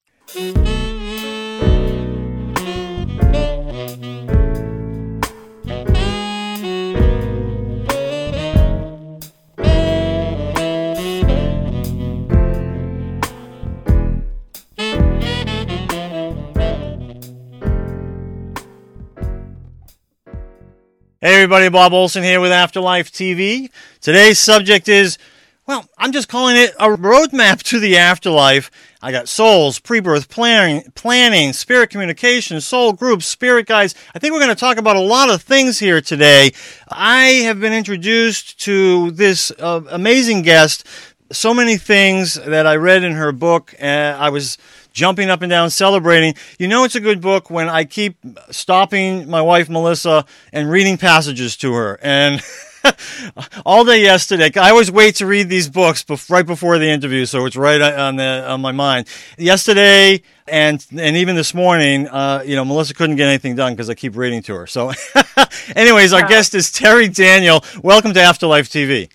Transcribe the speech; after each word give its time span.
Hey 21.28 21.34
everybody, 21.34 21.68
Bob 21.68 21.92
Olson 21.92 22.22
here 22.22 22.40
with 22.40 22.52
Afterlife 22.52 23.12
TV. 23.12 23.68
Today's 24.00 24.38
subject 24.38 24.88
is, 24.88 25.18
well, 25.66 25.84
I'm 25.98 26.10
just 26.10 26.26
calling 26.26 26.56
it 26.56 26.70
a 26.80 26.88
roadmap 26.88 27.62
to 27.64 27.78
the 27.78 27.98
afterlife. 27.98 28.70
I 29.02 29.12
got 29.12 29.28
souls, 29.28 29.78
pre-birth 29.78 30.30
planning, 30.30 30.90
planning, 30.94 31.52
spirit 31.52 31.90
communication, 31.90 32.62
soul 32.62 32.94
groups, 32.94 33.26
spirit 33.26 33.66
guides. 33.66 33.94
I 34.14 34.18
think 34.18 34.32
we're 34.32 34.40
going 34.40 34.54
to 34.54 34.58
talk 34.58 34.78
about 34.78 34.96
a 34.96 35.00
lot 35.00 35.28
of 35.28 35.42
things 35.42 35.78
here 35.78 36.00
today. 36.00 36.52
I 36.88 37.24
have 37.44 37.60
been 37.60 37.74
introduced 37.74 38.58
to 38.60 39.10
this 39.10 39.52
uh, 39.58 39.82
amazing 39.90 40.40
guest 40.40 40.86
so 41.30 41.52
many 41.52 41.76
things 41.76 42.34
that 42.34 42.66
I 42.66 42.76
read 42.76 43.04
in 43.04 43.12
her 43.12 43.32
book. 43.32 43.74
Uh, 43.78 43.84
I 43.84 44.30
was 44.30 44.56
jumping 44.98 45.30
up 45.30 45.42
and 45.42 45.48
down, 45.48 45.70
celebrating. 45.70 46.34
You 46.58 46.66
know, 46.66 46.82
it's 46.82 46.96
a 46.96 47.00
good 47.00 47.20
book 47.20 47.50
when 47.50 47.68
I 47.68 47.84
keep 47.84 48.16
stopping 48.50 49.30
my 49.30 49.40
wife, 49.40 49.70
Melissa, 49.70 50.26
and 50.52 50.68
reading 50.68 50.98
passages 50.98 51.56
to 51.58 51.72
her. 51.72 52.00
And 52.02 52.42
all 53.64 53.84
day 53.84 54.02
yesterday, 54.02 54.50
I 54.56 54.70
always 54.70 54.90
wait 54.90 55.14
to 55.16 55.26
read 55.26 55.48
these 55.48 55.68
books 55.68 56.04
right 56.28 56.44
before 56.44 56.78
the 56.78 56.88
interview, 56.88 57.26
so 57.26 57.46
it's 57.46 57.54
right 57.54 57.80
on 57.80 58.16
the 58.16 58.44
on 58.48 58.60
my 58.60 58.72
mind. 58.72 59.06
Yesterday 59.38 60.20
and 60.48 60.84
and 60.96 61.16
even 61.16 61.36
this 61.36 61.54
morning, 61.54 62.08
uh, 62.08 62.42
you 62.44 62.56
know, 62.56 62.64
Melissa 62.64 62.92
couldn't 62.92 63.16
get 63.16 63.28
anything 63.28 63.54
done 63.54 63.74
because 63.74 63.88
I 63.88 63.94
keep 63.94 64.16
reading 64.16 64.42
to 64.42 64.54
her. 64.56 64.66
So, 64.66 64.92
anyways, 65.76 66.12
our 66.12 66.26
guest 66.26 66.56
is 66.56 66.72
Terri 66.72 67.14
Daniel. 67.14 67.64
Welcome 67.84 68.14
to 68.14 68.20
Afterlife 68.20 68.68
TV. 68.68 69.10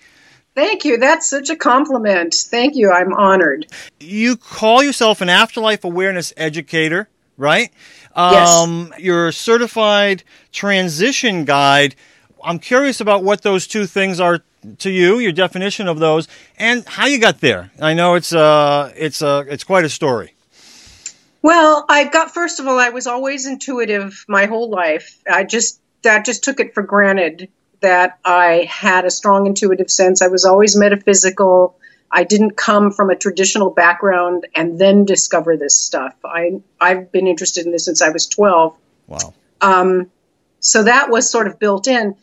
Thank 0.54 0.84
you. 0.84 0.98
That's 0.98 1.28
such 1.28 1.50
a 1.50 1.56
compliment. 1.56 2.34
Thank 2.34 2.76
you. 2.76 2.92
I'm 2.92 3.12
honored. 3.12 3.66
You 3.98 4.36
call 4.36 4.82
yourself 4.82 5.20
an 5.20 5.28
afterlife 5.28 5.84
awareness 5.84 6.32
educator, 6.36 7.08
right? 7.36 7.72
Um, 8.14 8.88
yes. 8.92 9.00
You're 9.00 9.28
a 9.28 9.32
certified 9.32 10.22
transition 10.52 11.44
guide. 11.44 11.96
I'm 12.42 12.60
curious 12.60 13.00
about 13.00 13.24
what 13.24 13.42
those 13.42 13.66
two 13.66 13.86
things 13.86 14.20
are 14.20 14.40
to 14.78 14.90
you, 14.90 15.18
your 15.18 15.32
definition 15.32 15.88
of 15.88 15.98
those, 15.98 16.28
and 16.56 16.86
how 16.86 17.06
you 17.06 17.18
got 17.18 17.40
there. 17.40 17.70
I 17.80 17.94
know 17.94 18.14
it's 18.14 18.32
uh 18.32 18.92
it's 18.96 19.22
uh 19.22 19.44
it's 19.48 19.64
quite 19.64 19.84
a 19.84 19.88
story. 19.88 20.34
Well, 21.42 21.84
I 21.88 22.04
got 22.04 22.32
first 22.32 22.60
of 22.60 22.66
all, 22.66 22.78
I 22.78 22.90
was 22.90 23.06
always 23.06 23.46
intuitive 23.46 24.24
my 24.28 24.46
whole 24.46 24.70
life. 24.70 25.18
I 25.30 25.44
just 25.44 25.80
that 26.02 26.24
just 26.24 26.44
took 26.44 26.60
it 26.60 26.74
for 26.74 26.82
granted 26.82 27.48
that 27.84 28.18
I 28.24 28.66
had 28.70 29.04
a 29.04 29.10
strong 29.10 29.46
intuitive 29.46 29.90
sense. 29.90 30.22
I 30.22 30.28
was 30.28 30.46
always 30.46 30.74
metaphysical. 30.74 31.78
I 32.10 32.24
didn't 32.24 32.56
come 32.56 32.90
from 32.90 33.10
a 33.10 33.16
traditional 33.16 33.70
background 33.70 34.46
and 34.54 34.78
then 34.78 35.04
discover 35.04 35.56
this 35.58 35.76
stuff. 35.76 36.14
I 36.24 36.62
I've 36.80 37.12
been 37.12 37.26
interested 37.26 37.66
in 37.66 37.72
this 37.72 37.84
since 37.84 38.00
I 38.00 38.08
was 38.08 38.26
12. 38.26 38.76
Wow. 39.06 39.34
Um, 39.60 40.10
so 40.60 40.84
that 40.84 41.10
was 41.10 41.30
sort 41.30 41.46
of 41.46 41.58
built 41.58 41.86
in. 41.86 42.16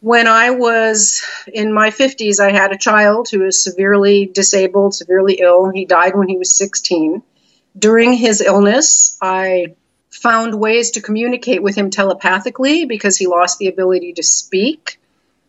When 0.00 0.26
I 0.26 0.50
was 0.50 1.22
in 1.52 1.72
my 1.72 1.90
50s, 1.90 2.40
I 2.40 2.50
had 2.50 2.72
a 2.72 2.76
child 2.76 3.28
who 3.30 3.40
was 3.40 3.62
severely 3.62 4.26
disabled, 4.26 4.94
severely 4.94 5.34
ill. 5.34 5.70
He 5.70 5.84
died 5.84 6.16
when 6.16 6.28
he 6.28 6.36
was 6.36 6.52
16. 6.52 7.22
During 7.78 8.12
his 8.12 8.40
illness, 8.40 9.16
I 9.22 9.76
found 10.14 10.54
ways 10.54 10.92
to 10.92 11.02
communicate 11.02 11.62
with 11.62 11.76
him 11.76 11.90
telepathically 11.90 12.84
because 12.84 13.16
he 13.16 13.26
lost 13.26 13.58
the 13.58 13.66
ability 13.66 14.12
to 14.12 14.22
speak 14.22 15.00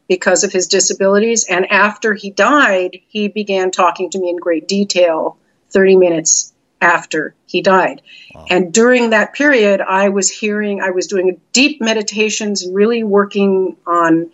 because 0.07 0.43
of 0.43 0.51
his 0.51 0.67
disabilities. 0.67 1.45
And 1.47 1.71
after 1.71 2.13
he 2.13 2.31
died, 2.31 2.99
he 3.07 3.27
began 3.27 3.69
talking 3.69 4.09
to 4.09 4.19
me 4.19 4.29
in 4.29 4.37
great 4.37 4.67
detail 4.67 5.37
30 5.69 5.97
minutes 5.97 6.51
after 6.81 7.35
he 7.45 7.61
died. 7.61 8.01
Wow. 8.33 8.45
And 8.49 8.73
during 8.73 9.11
that 9.11 9.33
period, 9.33 9.81
I 9.81 10.09
was 10.09 10.29
hearing, 10.29 10.81
I 10.81 10.89
was 10.89 11.07
doing 11.07 11.39
deep 11.53 11.79
meditations 11.79 12.63
and 12.63 12.75
really 12.75 13.03
working 13.03 13.77
on 13.85 14.31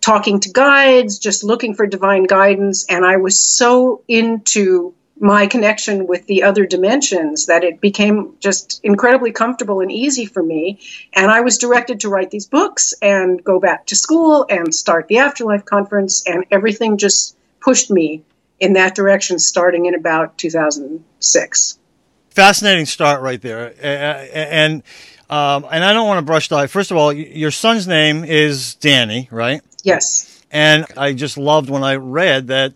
talking 0.00 0.40
to 0.40 0.50
guides, 0.50 1.18
just 1.18 1.44
looking 1.44 1.74
for 1.74 1.86
divine 1.86 2.24
guidance. 2.24 2.84
And 2.88 3.04
I 3.04 3.18
was 3.18 3.40
so 3.40 4.02
into 4.08 4.94
my 5.20 5.46
connection 5.46 6.06
with 6.06 6.26
the 6.26 6.42
other 6.42 6.66
dimensions 6.66 7.46
that 7.46 7.64
it 7.64 7.80
became 7.80 8.34
just 8.40 8.80
incredibly 8.82 9.32
comfortable 9.32 9.80
and 9.80 9.90
easy 9.90 10.26
for 10.26 10.42
me. 10.42 10.78
And 11.12 11.30
I 11.30 11.40
was 11.40 11.58
directed 11.58 12.00
to 12.00 12.08
write 12.08 12.30
these 12.30 12.46
books 12.46 12.94
and 13.02 13.42
go 13.42 13.58
back 13.60 13.86
to 13.86 13.96
school 13.96 14.46
and 14.48 14.74
start 14.74 15.08
the 15.08 15.18
Afterlife 15.18 15.64
Conference, 15.64 16.24
and 16.26 16.44
everything 16.50 16.98
just 16.98 17.36
pushed 17.60 17.90
me 17.90 18.22
in 18.60 18.74
that 18.74 18.94
direction 18.94 19.38
starting 19.38 19.86
in 19.86 19.94
about 19.94 20.36
2006. 20.38 21.78
Fascinating 22.30 22.86
start 22.86 23.22
right 23.22 23.40
there. 23.40 23.74
And 23.82 24.82
um, 25.30 25.66
and 25.70 25.84
I 25.84 25.92
don't 25.92 26.06
want 26.06 26.18
to 26.18 26.24
brush 26.24 26.48
the 26.48 26.68
First 26.68 26.90
of 26.90 26.96
all, 26.96 27.12
your 27.12 27.50
son's 27.50 27.86
name 27.86 28.24
is 28.24 28.76
Danny, 28.76 29.28
right? 29.30 29.60
Yes. 29.82 30.42
And 30.50 30.86
I 30.96 31.12
just 31.12 31.36
loved 31.36 31.68
when 31.68 31.84
I 31.84 31.96
read 31.96 32.46
that 32.46 32.72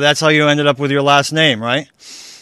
that's 0.00 0.20
how 0.20 0.28
you 0.28 0.46
ended 0.48 0.66
up 0.66 0.78
with 0.78 0.90
your 0.90 1.02
last 1.02 1.32
name, 1.32 1.62
right? 1.62 1.88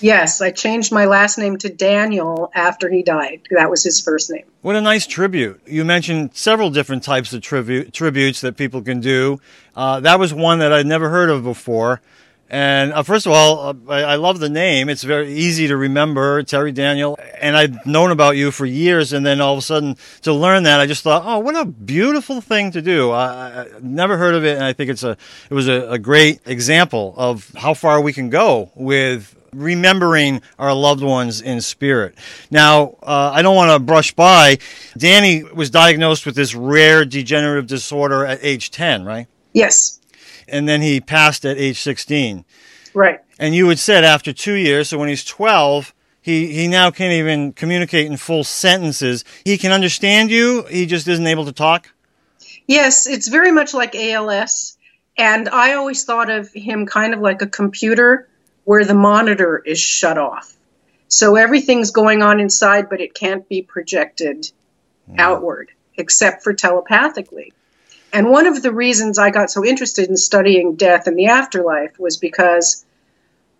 Yes, 0.00 0.42
I 0.42 0.50
changed 0.50 0.92
my 0.92 1.06
last 1.06 1.38
name 1.38 1.56
to 1.58 1.68
Daniel 1.68 2.50
after 2.54 2.90
he 2.90 3.02
died. 3.02 3.42
That 3.50 3.70
was 3.70 3.82
his 3.82 4.00
first 4.00 4.30
name. 4.30 4.44
What 4.60 4.76
a 4.76 4.80
nice 4.80 5.06
tribute. 5.06 5.62
You 5.66 5.84
mentioned 5.84 6.30
several 6.34 6.70
different 6.70 7.04
types 7.04 7.32
of 7.32 7.42
tribute, 7.42 7.92
tributes 7.92 8.40
that 8.42 8.56
people 8.56 8.82
can 8.82 9.00
do. 9.00 9.40
Uh, 9.74 10.00
that 10.00 10.18
was 10.18 10.34
one 10.34 10.58
that 10.58 10.72
I'd 10.72 10.86
never 10.86 11.08
heard 11.08 11.30
of 11.30 11.44
before. 11.44 12.00
And 12.50 12.92
uh, 12.92 13.02
first 13.02 13.26
of 13.26 13.32
all, 13.32 13.68
uh, 13.68 13.74
I, 13.88 14.00
I, 14.02 14.14
love 14.16 14.38
the 14.38 14.48
name. 14.48 14.88
It's 14.88 15.02
very 15.02 15.32
easy 15.32 15.66
to 15.66 15.76
remember, 15.76 16.42
Terri 16.42 16.74
Daniel. 16.74 17.18
And 17.40 17.56
I'd 17.56 17.86
known 17.86 18.10
about 18.10 18.36
you 18.36 18.50
for 18.50 18.66
years, 18.66 19.12
and 19.12 19.24
then 19.24 19.40
all 19.40 19.54
of 19.54 19.58
a 19.58 19.62
sudden 19.62 19.96
to 20.22 20.32
learn 20.32 20.64
that, 20.64 20.78
I 20.78 20.86
just 20.86 21.02
thought, 21.02 21.22
oh, 21.24 21.38
what 21.38 21.56
a 21.56 21.64
beautiful 21.64 22.40
thing 22.40 22.70
to 22.72 22.82
do. 22.82 23.10
I, 23.10 23.62
I 23.62 23.66
never 23.80 24.16
heard 24.18 24.34
of 24.34 24.44
it, 24.44 24.56
and 24.56 24.64
I 24.64 24.72
think 24.72 24.90
it's 24.90 25.02
a 25.02 25.16
it 25.50 25.54
was 25.54 25.68
a, 25.68 25.90
a 25.90 25.98
great 25.98 26.40
example 26.44 27.14
of 27.16 27.50
how 27.56 27.74
far 27.74 28.00
we 28.00 28.12
can 28.12 28.28
go 28.30 28.70
with 28.74 29.34
remembering 29.54 30.42
our 30.58 30.74
loved 30.74 31.02
ones 31.02 31.40
in 31.40 31.60
spirit. 31.60 32.16
Now, 32.50 32.96
uh, 33.02 33.30
I 33.32 33.42
don't 33.42 33.56
want 33.56 33.70
to 33.70 33.78
brush 33.78 34.12
by. 34.12 34.58
Danny 34.96 35.42
was 35.42 35.70
diagnosed 35.70 36.26
with 36.26 36.34
this 36.34 36.54
rare 36.54 37.04
degenerative 37.04 37.66
disorder 37.66 38.26
at 38.26 38.40
age 38.42 38.70
10, 38.70 39.04
right? 39.04 39.26
Yes. 39.52 40.00
And 40.48 40.68
then 40.68 40.82
he 40.82 41.00
passed 41.00 41.44
at 41.44 41.58
age 41.58 41.80
16. 41.80 42.44
Right. 42.94 43.20
And 43.38 43.54
you 43.54 43.68
had 43.68 43.78
said 43.78 44.04
after 44.04 44.32
two 44.32 44.54
years, 44.54 44.88
so 44.88 44.98
when 44.98 45.08
he's 45.08 45.24
12, 45.24 45.94
he, 46.20 46.52
he 46.52 46.68
now 46.68 46.90
can't 46.90 47.12
even 47.12 47.52
communicate 47.52 48.06
in 48.06 48.16
full 48.16 48.44
sentences. 48.44 49.24
He 49.44 49.58
can 49.58 49.72
understand 49.72 50.30
you, 50.30 50.64
he 50.64 50.86
just 50.86 51.08
isn't 51.08 51.26
able 51.26 51.44
to 51.44 51.52
talk? 51.52 51.90
Yes, 52.66 53.06
it's 53.06 53.28
very 53.28 53.52
much 53.52 53.74
like 53.74 53.94
ALS. 53.94 54.78
And 55.18 55.48
I 55.48 55.74
always 55.74 56.04
thought 56.04 56.30
of 56.30 56.52
him 56.52 56.86
kind 56.86 57.14
of 57.14 57.20
like 57.20 57.42
a 57.42 57.46
computer 57.46 58.28
where 58.64 58.84
the 58.84 58.94
monitor 58.94 59.58
is 59.58 59.78
shut 59.78 60.18
off. 60.18 60.54
So 61.08 61.36
everything's 61.36 61.90
going 61.90 62.22
on 62.22 62.40
inside, 62.40 62.88
but 62.88 63.00
it 63.00 63.14
can't 63.14 63.48
be 63.48 63.62
projected 63.62 64.50
mm. 65.08 65.18
outward 65.18 65.70
except 65.96 66.42
for 66.42 66.52
telepathically. 66.52 67.52
And 68.14 68.30
one 68.30 68.46
of 68.46 68.62
the 68.62 68.72
reasons 68.72 69.18
I 69.18 69.30
got 69.30 69.50
so 69.50 69.64
interested 69.64 70.08
in 70.08 70.16
studying 70.16 70.76
death 70.76 71.08
and 71.08 71.18
the 71.18 71.26
afterlife 71.26 71.98
was 71.98 72.16
because 72.16 72.86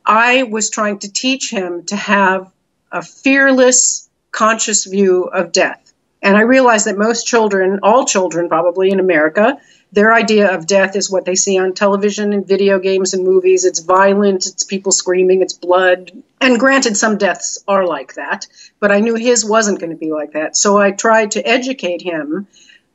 I 0.07 0.45
was 0.45 0.71
trying 0.71 1.01
to 1.01 1.13
teach 1.13 1.51
him 1.51 1.83
to 1.87 1.97
have 1.97 2.53
a 2.93 3.03
fearless, 3.03 4.09
conscious 4.31 4.85
view 4.85 5.25
of 5.25 5.51
death. 5.51 5.93
And 6.23 6.37
I 6.37 6.43
realized 6.43 6.87
that 6.87 6.97
most 6.97 7.27
children, 7.27 7.81
all 7.83 8.07
children 8.07 8.49
probably 8.49 8.91
in 8.91 9.01
America, 9.01 9.59
their 9.91 10.15
idea 10.15 10.55
of 10.55 10.69
death 10.69 10.95
is 10.95 11.11
what 11.11 11.25
they 11.25 11.35
see 11.35 11.59
on 11.59 11.75
television 11.75 12.33
and 12.33 12.47
video 12.47 12.79
games 12.79 13.13
and 13.13 13.25
movies. 13.25 13.65
It's 13.65 13.81
violent, 13.81 14.47
it's 14.47 14.63
people 14.63 14.93
screaming, 14.93 15.43
it's 15.43 15.55
blood. 15.55 16.13
And 16.41 16.61
granted, 16.61 16.97
some 16.97 17.19
deaths 17.19 17.65
are 17.67 17.89
like 17.89 18.15
that, 18.15 18.47
but 18.79 18.93
I 18.93 19.01
knew 19.01 19.17
his 19.17 19.45
wasn't 19.45 19.81
going 19.81 19.91
to 19.91 19.97
be 19.97 20.13
like 20.13 20.35
that. 20.35 20.57
So 20.57 20.79
I 20.79 20.93
tried 20.93 21.33
to 21.33 21.45
educate 21.45 22.03
him 22.03 22.47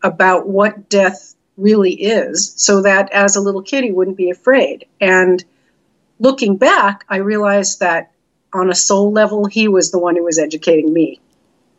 about 0.02 0.48
what 0.48 0.88
death 0.88 1.36
really 1.60 1.94
is 1.94 2.54
so 2.56 2.82
that 2.82 3.12
as 3.12 3.36
a 3.36 3.42
little 3.42 3.62
kid 3.62 3.84
he 3.84 3.92
wouldn't 3.92 4.18
be 4.18 4.30
afraid. 4.30 4.86
And 5.00 5.44
looking 6.20 6.58
back, 6.58 7.06
I 7.10 7.18
realized 7.18 7.80
that 7.80 8.12
on 8.54 8.70
a 8.70 8.76
soul 8.76 9.12
level, 9.12 9.46
he 9.46 9.68
was 9.68 9.92
the 9.92 10.00
one 10.00 10.16
who 10.16 10.24
was 10.24 10.40
educating 10.40 10.92
me. 10.92 11.20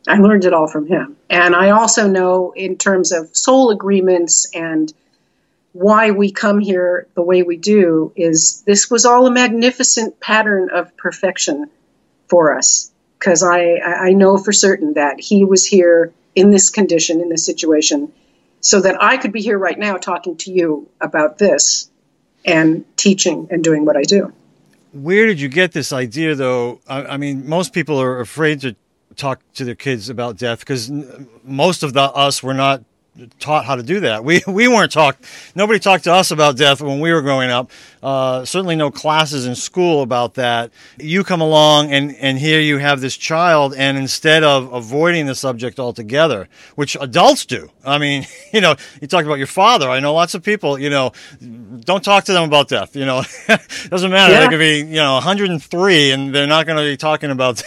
I 0.09 0.19
learned 0.19 0.44
it 0.44 0.53
all 0.53 0.69
from 0.69 0.87
him. 0.87 1.17
And 1.29 1.55
I 1.55 1.71
also 1.71 2.09
know, 2.09 2.53
in 2.53 2.77
terms 2.77 3.12
of 3.12 3.37
soul 3.37 3.71
agreements 3.71 4.49
and 4.55 4.93
why 5.73 6.11
we 6.11 6.33
come 6.33 6.59
here 6.59 7.06
the 7.15 7.23
way 7.23 7.43
we 7.43 7.56
do 7.56 8.12
is 8.17 8.62
this 8.67 8.91
was 8.91 9.05
all 9.05 9.26
a 9.26 9.31
magnificent 9.31 10.19
pattern 10.21 10.69
of 10.71 10.97
perfection 10.97 11.71
for 12.29 12.56
us 12.56 12.91
because 13.19 13.43
I, 13.43 13.76
I 13.76 14.12
know 14.12 14.37
for 14.37 14.53
certain 14.53 14.94
that 14.94 15.21
he 15.21 15.44
was 15.44 15.65
here 15.65 16.12
in 16.35 16.50
this 16.50 16.71
condition 16.71 17.21
in 17.21 17.29
this 17.29 17.47
situation 17.47 18.12
so 18.61 18.81
that 18.81 19.03
I 19.03 19.17
could 19.17 19.33
be 19.33 19.41
here 19.41 19.59
right 19.59 19.79
now 19.79 19.97
talking 19.97 20.37
to 20.39 20.53
you 20.53 20.89
about 21.01 21.39
this 21.39 21.91
and 22.45 22.85
teaching 22.97 23.49
and 23.51 23.62
doing 23.62 23.85
what 23.85 23.97
I 23.97 24.03
do. 24.03 24.33
Where 24.93 25.27
did 25.27 25.41
you 25.41 25.49
get 25.49 25.73
this 25.73 25.93
idea, 25.93 26.35
though? 26.35 26.81
I, 26.89 27.05
I 27.05 27.17
mean, 27.17 27.49
most 27.49 27.73
people 27.73 28.01
are 28.01 28.21
afraid 28.21 28.61
to 28.62 28.75
talk 29.17 29.41
to 29.55 29.65
their 29.65 29.75
kids 29.75 30.09
about 30.09 30.37
death 30.37 30.61
because 30.61 30.91
most 31.45 31.83
of 31.83 31.93
the, 31.93 32.03
us 32.03 32.43
were 32.43 32.55
not 32.55 32.83
taught 33.39 33.65
how 33.65 33.77
to 33.77 33.83
do 33.83 34.01
that. 34.01 34.25
We 34.25 34.43
we 34.47 34.69
weren't 34.69 34.93
talked. 34.93 35.25
Nobody 35.55 35.79
talked 35.79 36.05
to 36.05 36.13
us 36.13 36.31
about 36.31 36.57
death 36.57 36.81
when 36.81 37.01
we 37.01 37.13
were 37.13 37.23
growing 37.23 37.51
up. 37.51 37.71
Uh, 38.03 38.45
certainly, 38.45 38.77
no 38.77 38.91
classes 38.91 39.47
in 39.47 39.55
school 39.55 40.03
about 40.03 40.35
that. 40.35 40.71
You 40.99 41.25
come 41.25 41.41
along, 41.41 41.93
and 41.93 42.15
and 42.17 42.39
here 42.39 42.61
you 42.61 42.79
have 42.79 43.01
this 43.01 43.17
child, 43.17 43.75
and 43.77 43.99
instead 43.99 44.43
of 44.43 44.73
avoiding 44.73 45.27
the 45.27 45.35
subject 45.35 45.79
altogether, 45.79 46.49
which 46.75 46.97
adults 47.01 47.47
do. 47.47 47.71
I 47.85 47.99
mean, 47.99 48.27
you 48.53 48.61
know, 48.61 48.77
you 49.01 49.09
talked 49.09 49.27
about 49.27 49.39
your 49.39 49.47
father. 49.47 49.89
I 49.91 50.01
know 50.01 50.15
lots 50.15 50.35
of 50.35 50.43
people. 50.43 50.79
You 50.79 50.91
know, 50.91 51.13
don't 51.81 52.05
talk 52.05 52.25
to 52.25 52.33
them 52.33 52.45
about 52.45 52.69
death. 52.69 52.97
You 52.97 53.05
know, 53.05 53.23
doesn't 53.89 54.11
matter. 54.11 54.33
Yeah. 54.33 54.41
They 54.41 54.49
could 54.49 54.59
be 54.59 54.79
you 54.79 55.01
know 55.01 55.15
103, 55.15 56.11
and 56.13 56.35
they're 56.35 56.47
not 56.47 56.67
going 56.67 56.79
to 56.79 56.85
be 56.85 56.97
talking 56.97 57.31
about 57.31 57.63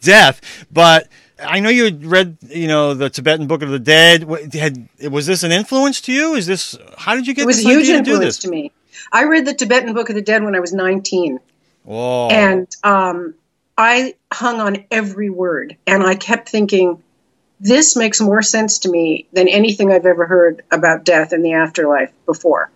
death, 0.00 0.40
but 0.70 1.08
I 1.40 1.60
know 1.60 1.68
you 1.68 1.84
had 1.84 2.04
read, 2.04 2.38
you 2.48 2.66
know, 2.66 2.94
the 2.94 3.10
Tibetan 3.10 3.46
Book 3.46 3.62
of 3.62 3.70
the 3.70 3.78
Dead. 3.78 4.28
Had 4.54 4.88
was 5.10 5.26
this 5.26 5.42
an 5.42 5.52
influence 5.52 6.00
to 6.02 6.12
you? 6.12 6.34
Is 6.34 6.46
this 6.46 6.76
how 6.96 7.14
did 7.14 7.26
you 7.26 7.34
get? 7.34 7.42
It 7.42 7.46
was 7.46 7.64
a 7.64 7.68
huge 7.68 7.88
influence 7.88 8.38
to, 8.38 8.48
to, 8.48 8.50
me. 8.50 8.72
I 9.12 9.24
read 9.24 9.46
the 9.46 9.54
Tibetan 9.54 9.94
Book 9.94 10.08
of 10.08 10.16
the 10.16 10.22
Dead 10.22 10.42
when 10.42 10.54
I 10.54 10.60
was 10.60 10.72
nineteen, 10.72 11.38
Whoa. 11.84 12.28
and 12.30 12.66
um, 12.82 13.34
I 13.76 14.14
hung 14.32 14.60
on 14.60 14.84
every 14.90 15.30
word, 15.30 15.76
and 15.86 16.02
I 16.02 16.16
kept 16.16 16.48
thinking, 16.48 17.02
this 17.60 17.96
makes 17.96 18.20
more 18.20 18.42
sense 18.42 18.80
to 18.80 18.90
me 18.90 19.28
than 19.32 19.46
anything 19.48 19.92
I've 19.92 20.06
ever 20.06 20.26
heard 20.26 20.62
about 20.70 21.04
death 21.04 21.32
and 21.32 21.44
the 21.44 21.52
afterlife 21.52 22.12
before. 22.26 22.70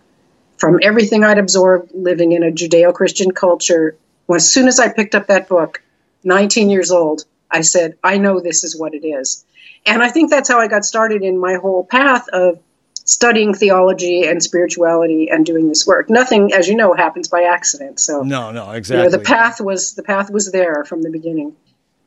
From 0.57 0.79
everything 0.81 1.25
I'd 1.25 1.39
absorbed 1.39 1.91
living 1.93 2.31
in 2.31 2.43
a 2.43 2.51
Judeo-Christian 2.51 3.31
culture, 3.31 3.97
as 4.33 4.51
soon 4.51 4.69
as 4.69 4.79
I 4.79 4.91
picked 4.93 5.15
up 5.15 5.27
that 5.27 5.49
book, 5.49 5.81
19 6.23 6.69
years 6.69 6.89
old, 6.89 7.25
I 7.53 7.61
said, 7.61 7.97
I 8.03 8.17
know 8.17 8.39
this 8.39 8.63
is 8.63 8.75
what 8.75 8.93
it 8.93 9.05
is. 9.05 9.45
And 9.85 10.01
I 10.01 10.09
think 10.09 10.29
that's 10.29 10.49
how 10.49 10.59
I 10.59 10.67
got 10.67 10.83
started 10.83 11.21
in 11.21 11.39
my 11.39 11.55
whole 11.55 11.85
path 11.85 12.27
of 12.29 12.59
studying 13.05 13.53
theology 13.53 14.23
and 14.23 14.41
spirituality 14.41 15.29
and 15.29 15.45
doing 15.45 15.67
this 15.67 15.85
work. 15.85 16.09
Nothing, 16.09 16.53
as 16.53 16.67
you 16.67 16.75
know, 16.75 16.93
happens 16.93 17.27
by 17.27 17.43
accident. 17.43 17.99
So 17.99 18.23
no, 18.23 18.51
no, 18.51 18.71
exactly. 18.71 19.05
You 19.05 19.11
know, 19.11 19.17
the 19.17 19.23
path 19.23 19.61
was 19.61 19.93
the 19.93 20.03
path 20.03 20.31
was 20.31 20.51
there 20.51 20.83
from 20.85 21.01
the 21.01 21.09
beginning. 21.09 21.55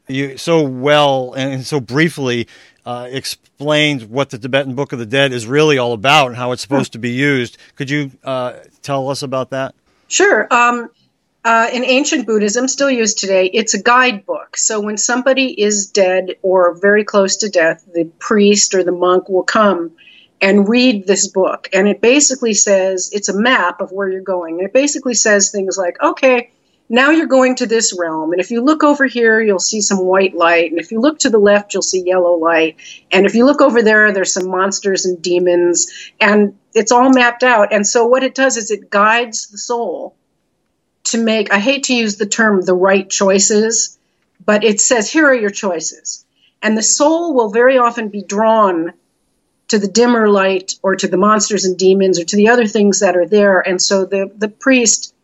You 0.09 0.37
so 0.39 0.63
well 0.63 1.35
and 1.35 1.67
so 1.67 1.81
briefly 1.81 2.49
uh, 2.87 3.09
explained 3.11 4.05
what 4.05 4.31
the 4.31 4.39
Tibetan 4.39 4.75
Book 4.75 4.93
of 4.93 4.99
the 4.99 5.07
Dead 5.07 5.33
is 5.33 5.47
really 5.47 5.79
all 5.79 5.93
about 5.93 6.29
and 6.29 6.37
how 6.37 6.53
it's 6.53 6.63
supposed 6.63 6.93
to 6.93 6.99
be 6.99 7.11
used. 7.11 7.59
Could 7.75 7.91
you 7.91 8.13
uh, 8.23 8.55
tell 8.83 9.11
us 9.11 9.23
about 9.23 9.51
that? 9.51 9.75
Sure. 10.09 10.47
Um, 10.53 10.91
uh, 11.47 11.69
in 11.73 11.85
ancient 11.85 12.27
Buddhism, 12.27 12.67
still 12.67 12.91
used 12.91 13.19
today, 13.19 13.47
it's 13.47 13.73
a 13.73 13.81
guidebook. 13.81 14.57
So 14.57 14.81
when 14.81 14.97
somebody 14.97 15.59
is 15.61 15.87
dead 15.87 16.35
or 16.43 16.75
very 16.75 17.05
close 17.05 17.37
to 17.37 17.49
death, 17.49 17.87
the 17.95 18.07
priest 18.19 18.75
or 18.75 18.83
the 18.83 18.91
monk 18.91 19.29
will 19.29 19.45
come 19.45 19.93
and 20.41 20.69
read 20.69 21.07
this 21.07 21.29
book. 21.29 21.69
And 21.73 21.87
it 21.87 22.01
basically 22.01 22.53
says 22.53 23.11
it's 23.13 23.29
a 23.29 23.41
map 23.41 23.81
of 23.81 23.93
where 23.93 24.09
you're 24.09 24.23
going. 24.23 24.59
And 24.59 24.67
it 24.67 24.73
basically 24.73 25.15
says 25.15 25.53
things 25.53 25.79
like, 25.79 26.03
okay, 26.03 26.51
now 26.89 27.11
you're 27.11 27.27
going 27.27 27.55
to 27.57 27.67
this 27.67 27.97
realm. 27.97 28.33
And 28.33 28.41
if 28.41 28.51
you 28.51 28.61
look 28.61 28.83
over 28.83 29.07
here, 29.07 29.41
you'll 29.41 29.61
see 29.61 29.81
some 29.81 30.05
white 30.05 30.35
light. 30.35 30.73
And 30.73 30.81
if 30.81 30.91
you 30.91 31.01
look 31.01 31.21
to 31.21 31.31
the 31.31 31.39
left, 31.39 31.73
you'll 31.73 31.83
see 31.83 32.03
yellow 32.05 32.35
light. 32.35 32.77
And 33.13 33.25
if 33.25 33.37
you 33.37 33.47
look 33.47 33.61
over 33.61 33.83
there, 33.83 34.11
there's 34.11 34.35
some 34.35 34.51
monsters 34.51 35.07
and 35.07 35.23
demons. 35.23 36.11
And 36.21 36.59
it's 36.75 36.91
all 36.91 37.11
mapped 37.11 37.45
out. 37.45 37.73
And 37.73 37.87
so 37.87 38.05
what 38.05 38.25
it 38.25 38.35
does 38.35 38.57
is 38.57 38.73
it 38.73 38.91
guides 38.91 39.47
the 39.47 39.59
soul 39.59 40.17
to 41.07 41.19
make, 41.19 41.53
I 41.53 41.59
hate 41.59 41.85
to 41.85 41.95
use 41.95 42.17
the 42.17 42.27
term 42.27 42.61
the 42.61 42.75
right 42.75 43.09
choices, 43.09 43.99
but 44.45 44.65
it 44.65 44.81
says, 44.81 45.11
here 45.11 45.27
are 45.27 45.35
your 45.35 45.51
choices. 45.51 46.25
And 46.63 46.77
the 46.77 46.83
soul 46.83 47.35
will 47.35 47.51
very 47.51 47.79
often 47.79 48.09
be 48.09 48.23
drawn 48.23 48.93
to 49.69 49.79
the 49.79 49.89
dimmer 49.89 50.29
light 50.29 50.75
or 50.83 50.97
to 50.97 51.09
the 51.09 51.17
monsters 51.17 51.65
and 51.65 51.79
demons 51.79 52.21
or 52.21 52.25
to 52.25 52.37
the 52.37 52.49
other 52.49 52.67
things 52.67 53.01
that 53.01 53.17
are 53.17 53.27
there. 53.27 53.61
And 53.61 53.81
so 53.81 54.05
the, 54.05 54.31
the 54.37 54.49
priest 54.49 55.15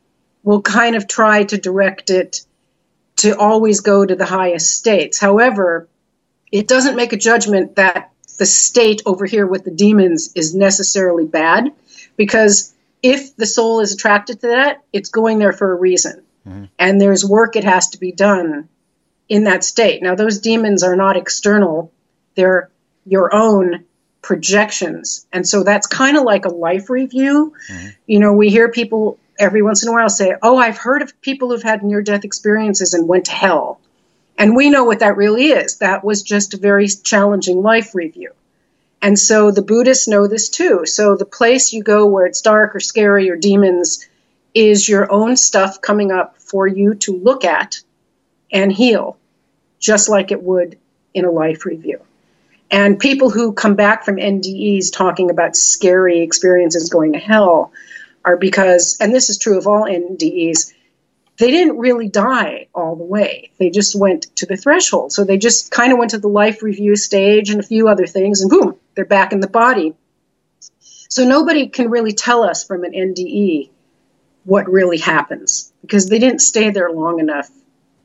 will 0.43 0.63
kind 0.63 0.97
of 0.97 1.07
try 1.07 1.45
to 1.45 1.59
direct 1.59 2.11
it 2.11 2.41
to 3.17 3.37
always 3.39 3.81
go 3.81 4.05
to 4.05 4.17
the 4.17 4.25
highest 4.25 4.77
states. 4.77 5.19
However, 5.19 5.89
it 6.51 6.67
doesn't 6.67 6.97
make 6.97 7.13
a 7.13 7.17
judgment 7.17 7.77
that 7.77 8.11
the 8.39 8.47
state 8.47 9.03
over 9.07 9.27
here 9.27 9.47
with 9.47 9.65
the 9.65 9.71
demons 9.71 10.33
is 10.35 10.55
necessarily 10.55 11.25
bad 11.25 11.73
because 12.17 12.72
if 13.03 13.37
the 13.37 13.47
soul 13.47 13.81
is 13.81 13.93
attracted 13.93 14.41
to 14.41 14.49
that, 14.49 14.83
it's 14.93 15.11
going 15.11 15.39
there 15.39 15.53
for 15.53 15.73
a 15.73 15.77
reason. 15.77 16.23
Mm-hmm. 16.47 16.65
And 16.79 17.01
there's 17.01 17.25
work 17.25 17.57
it 17.57 17.65
has 17.65 17.91
to 17.91 17.99
be 17.99 18.13
done 18.13 18.69
in 19.29 19.45
that 19.45 19.65
state. 19.65 20.03
Now, 20.03 20.15
those 20.15 20.39
demons 20.39 20.83
are 20.83 20.97
not 20.97 21.17
external, 21.17 21.93
they're 22.35 22.71
your 23.05 23.35
own 23.35 23.85
projections. 24.23 25.27
And 25.33 25.47
so 25.47 25.65
that's 25.65 25.87
kind 25.87 26.17
of 26.17 26.23
like 26.23 26.45
a 26.45 26.51
life 26.51 26.89
review. 26.89 27.55
Mm-hmm. 27.71 27.89
You 28.07 28.19
know, 28.21 28.33
we 28.33 28.51
hear 28.51 28.71
people 28.71 29.19
every 29.39 29.63
once 29.63 29.83
in 29.83 29.89
a 29.89 29.93
while 29.93 30.09
say, 30.09 30.35
Oh, 30.43 30.57
I've 30.57 30.79
heard 30.79 31.03
of 31.03 31.21
people 31.21 31.51
who've 31.51 31.63
had 31.63 31.83
near 31.83 32.03
death 32.03 32.25
experiences 32.25 32.95
and 32.95 33.09
went 33.09 33.27
to 33.27 33.33
hell. 33.33 33.81
And 34.39 34.57
we 34.57 34.71
know 34.71 34.85
what 34.85 35.01
that 35.01 35.17
really 35.17 35.47
is. 35.47 35.79
That 35.79 36.05
was 36.05 36.23
just 36.23 36.55
a 36.55 36.57
very 36.57 36.89
challenging 36.89 37.63
life 37.63 37.95
review. 37.95 38.33
And 39.03 39.19
so 39.19 39.51
the 39.51 39.63
Buddhists 39.63 40.07
know 40.07 40.29
this 40.29 40.49
too. 40.49 40.87
So 40.87 41.17
the 41.17 41.27
place 41.27 41.73
you 41.73 41.83
go 41.83 42.07
where 42.07 42.25
it's 42.25 42.41
dark 42.41 42.77
or 42.77 42.81
scary 42.81 43.29
or 43.29 43.37
demons 43.37 44.09
is 44.55 44.89
your 44.89 45.11
own 45.11 45.37
stuff 45.37 45.81
coming 45.81 46.13
up 46.13 46.39
for 46.39 46.69
you 46.69 46.95
to 46.95 47.19
look 47.19 47.45
at 47.45 47.81
and 48.53 48.73
heal, 48.73 49.19
just 49.81 50.09
like 50.09 50.31
it 50.31 50.43
would 50.43 50.79
in 51.15 51.25
a 51.25 51.31
life 51.31 51.67
review. 51.67 52.01
And 52.71 52.99
people 52.99 53.29
who 53.29 53.53
come 53.53 53.75
back 53.75 54.05
from 54.05 54.17
NDEs 54.17 54.93
talking 54.93 55.31
about 55.31 55.57
scary 55.57 56.21
experiences 56.21 56.89
going 56.89 57.13
to 57.15 57.19
hell 57.19 57.73
are 58.25 58.37
because, 58.37 58.97
and 59.01 59.13
this 59.13 59.31
is 59.31 59.37
true 59.37 59.59
of 59.59 59.67
all 59.67 59.85
NDEs, 59.85 60.73
they 61.43 61.51
didn't 61.51 61.77
really 61.77 62.09
die 62.09 62.69
all 62.73 62.95
the 62.95 63.03
way. 63.03 63.51
They 63.59 63.69
just 63.71 63.99
went 63.99 64.27
to 64.37 64.47
the 64.47 64.57
threshold. 64.57 65.11
So 65.11 65.25
they 65.25 65.39
just 65.39 65.73
kind 65.73 65.93
of 65.93 65.99
went 65.99 66.13
to 66.13 66.19
the 66.19 66.29
life 66.29 66.63
review 66.63 66.95
stage 66.95 67.51
and 67.51 67.59
a 67.59 67.65
few 67.65 67.89
other 67.89 68.07
things, 68.07 68.43
and 68.43 68.49
boom, 68.49 68.77
they're 68.95 69.05
back 69.05 69.33
in 69.33 69.41
the 69.41 69.49
body. 69.49 69.93
So 71.09 71.25
nobody 71.25 71.67
can 71.67 71.91
really 71.91 72.13
tell 72.13 72.45
us 72.45 72.63
from 72.65 72.85
an 72.85 72.93
NDE 72.93 73.71
what 74.45 74.71
really 74.71 74.99
happens 74.99 75.73
because 75.81 76.09
they 76.09 76.21
didn't 76.21 76.43
stay 76.43 76.71
there 76.71 76.93
long 76.93 77.19
enough 77.19 77.51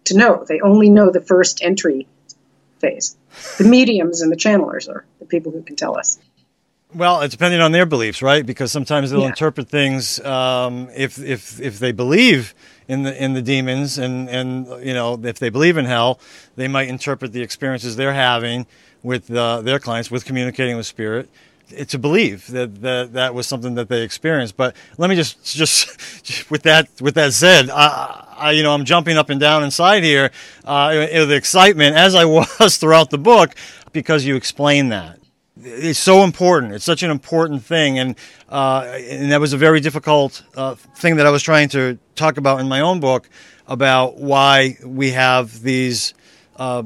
to 0.06 0.18
know. 0.18 0.44
They 0.44 0.60
only 0.60 0.90
know 0.90 1.12
the 1.12 1.22
first 1.22 1.62
entry 1.62 2.08
phase. 2.80 3.16
The 3.60 3.66
mediums 3.66 4.22
and 4.22 4.32
the 4.32 4.36
channelers 4.36 4.90
are 4.90 5.06
the 5.20 5.26
people 5.26 5.52
who 5.52 5.62
can 5.62 5.76
tell 5.76 5.96
us. 5.96 6.18
Well, 6.94 7.22
it's 7.22 7.34
depending 7.34 7.60
on 7.60 7.72
their 7.72 7.86
beliefs, 7.86 8.22
right? 8.22 8.46
Because 8.46 8.72
sometimes 8.72 9.12
they'll 9.12 9.22
Yeah. 9.22 9.28
interpret 9.28 9.70
things 9.70 10.20
um, 10.22 10.90
if 10.96 11.20
if 11.20 11.60
if 11.60 11.80
they 11.80 11.92
believe 11.92 12.56
in 12.88 13.04
the 13.04 13.24
in 13.24 13.34
the 13.34 13.42
demons 13.42 13.98
and 13.98 14.30
and 14.30 14.68
you 14.86 14.94
know 14.94 15.20
if 15.24 15.40
they 15.40 15.50
believe 15.50 15.78
in 15.78 15.86
hell, 15.86 16.20
they 16.56 16.68
might 16.68 16.88
interpret 16.88 17.34
the 17.34 17.42
experiences 17.42 17.96
they're 17.96 18.14
having 18.14 18.66
with 19.04 19.30
uh, 19.32 19.62
their 19.62 19.80
clients 19.80 20.10
with 20.10 20.26
communicating 20.26 20.76
with 20.78 20.86
spirit. 20.86 21.30
to 21.88 22.00
believe 22.00 22.48
that, 22.48 22.82
that 22.82 23.14
that 23.14 23.34
was 23.34 23.46
something 23.46 23.76
that 23.76 23.90
they 23.90 24.02
experienced. 24.02 24.56
But 24.56 24.76
let 24.98 25.10
me 25.10 25.16
just 25.16 25.44
just 25.46 26.50
with 26.52 26.64
that 26.64 26.90
with 27.02 27.16
that 27.16 27.34
said, 27.34 27.70
I, 27.70 28.26
I 28.38 28.52
you 28.52 28.64
know 28.64 28.74
I'm 28.74 28.86
jumping 28.86 29.18
up 29.18 29.30
and 29.30 29.40
down 29.40 29.64
inside 29.64 30.04
here 30.04 30.32
uh, 30.66 31.08
with 31.12 31.32
excitement 31.32 31.96
as 31.96 32.16
I 32.16 32.26
was 32.60 32.78
throughout 32.78 33.10
the 33.10 33.18
book 33.18 33.56
because 33.92 34.26
you 34.26 34.36
explain 34.36 34.90
that 34.90 35.20
it's 35.64 36.00
so 36.00 36.24
important. 36.24 36.74
It's 36.74 36.86
such 36.86 37.04
an 37.04 37.12
important 37.12 37.64
thing, 37.64 38.00
and 38.00 38.16
uh, 38.50 38.82
and 38.98 39.32
that 39.32 39.40
was 39.40 39.54
a 39.54 39.58
very 39.58 39.80
difficult 39.80 40.44
uh, 40.56 40.76
thing 40.76 41.18
that 41.18 41.26
I 41.26 41.30
was 41.30 41.44
trying 41.44 41.70
to 41.70 41.98
talk 42.16 42.38
about 42.38 42.60
in 42.60 42.68
my 42.68 42.82
own 42.82 43.00
book 43.00 43.30
about 43.68 44.18
why 44.18 44.78
we 44.84 45.12
have 45.12 45.62
these 45.62 46.14
uh, 46.56 46.84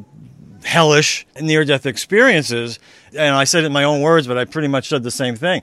hellish 0.63 1.25
near-death 1.39 1.85
experiences. 1.85 2.79
And 3.13 3.35
I 3.35 3.43
said 3.43 3.63
it 3.63 3.67
in 3.67 3.73
my 3.73 3.83
own 3.83 4.01
words, 4.01 4.27
but 4.27 4.37
I 4.37 4.45
pretty 4.45 4.67
much 4.67 4.87
said 4.89 5.03
the 5.03 5.11
same 5.11 5.35
thing. 5.35 5.61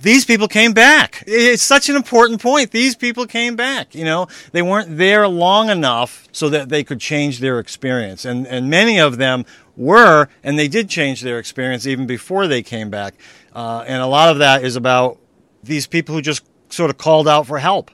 These 0.00 0.24
people 0.24 0.46
came 0.46 0.72
back. 0.72 1.24
It's 1.26 1.62
such 1.62 1.88
an 1.88 1.96
important 1.96 2.40
point. 2.40 2.70
These 2.70 2.94
people 2.94 3.26
came 3.26 3.56
back. 3.56 3.96
You 3.96 4.04
know, 4.04 4.28
they 4.52 4.62
weren't 4.62 4.96
there 4.96 5.26
long 5.26 5.70
enough 5.70 6.28
so 6.30 6.48
that 6.50 6.68
they 6.68 6.84
could 6.84 7.00
change 7.00 7.40
their 7.40 7.58
experience, 7.58 8.24
and 8.24 8.46
and 8.46 8.70
many 8.70 9.00
of 9.00 9.18
them 9.18 9.44
were, 9.78 10.28
and 10.42 10.58
they 10.58 10.68
did 10.68 10.90
change 10.90 11.22
their 11.22 11.38
experience 11.38 11.86
even 11.86 12.06
before 12.06 12.46
they 12.46 12.62
came 12.62 12.90
back. 12.90 13.14
Uh, 13.54 13.84
and 13.86 14.02
a 14.02 14.06
lot 14.06 14.28
of 14.28 14.38
that 14.38 14.64
is 14.64 14.76
about 14.76 15.18
these 15.62 15.86
people 15.86 16.14
who 16.14 16.20
just 16.20 16.44
sort 16.68 16.90
of 16.90 16.98
called 16.98 17.28
out 17.28 17.46
for 17.46 17.58
help. 17.58 17.90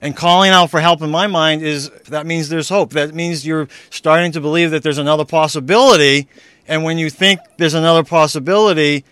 And 0.00 0.14
calling 0.14 0.50
out 0.50 0.70
for 0.70 0.80
help 0.80 1.00
in 1.00 1.10
my 1.10 1.26
mind 1.26 1.62
is 1.62 1.90
that 2.08 2.26
means 2.26 2.48
there's 2.48 2.68
hope. 2.68 2.90
That 2.90 3.14
means 3.14 3.46
you're 3.46 3.68
starting 3.90 4.32
to 4.32 4.40
believe 4.40 4.70
that 4.72 4.82
there's 4.82 4.98
another 4.98 5.24
possibility. 5.24 6.28
And 6.68 6.84
when 6.84 6.98
you 6.98 7.08
think 7.08 7.40
there's 7.56 7.74
another 7.74 8.04
possibility, 8.04 9.04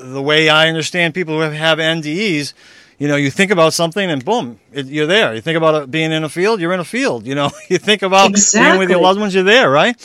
the 0.00 0.22
way 0.22 0.48
I 0.48 0.68
understand 0.68 1.14
people 1.14 1.34
who 1.34 1.40
have 1.40 1.78
NDEs, 1.78 2.52
you 2.98 3.08
know, 3.08 3.16
you 3.16 3.30
think 3.30 3.50
about 3.50 3.72
something 3.72 4.08
and 4.08 4.24
boom, 4.24 4.60
it, 4.72 4.86
you're 4.86 5.06
there. 5.06 5.34
You 5.34 5.40
think 5.40 5.56
about 5.56 5.82
it 5.82 5.90
being 5.90 6.12
in 6.12 6.22
a 6.22 6.28
field, 6.28 6.60
you're 6.60 6.72
in 6.72 6.80
a 6.80 6.84
field. 6.84 7.26
You 7.26 7.34
know, 7.34 7.50
you 7.68 7.78
think 7.78 8.02
about 8.02 8.32
being 8.32 8.78
with 8.78 8.90
your 8.90 9.00
loved 9.00 9.18
ones, 9.18 9.34
you're 9.34 9.42
there, 9.42 9.68
right? 9.68 10.00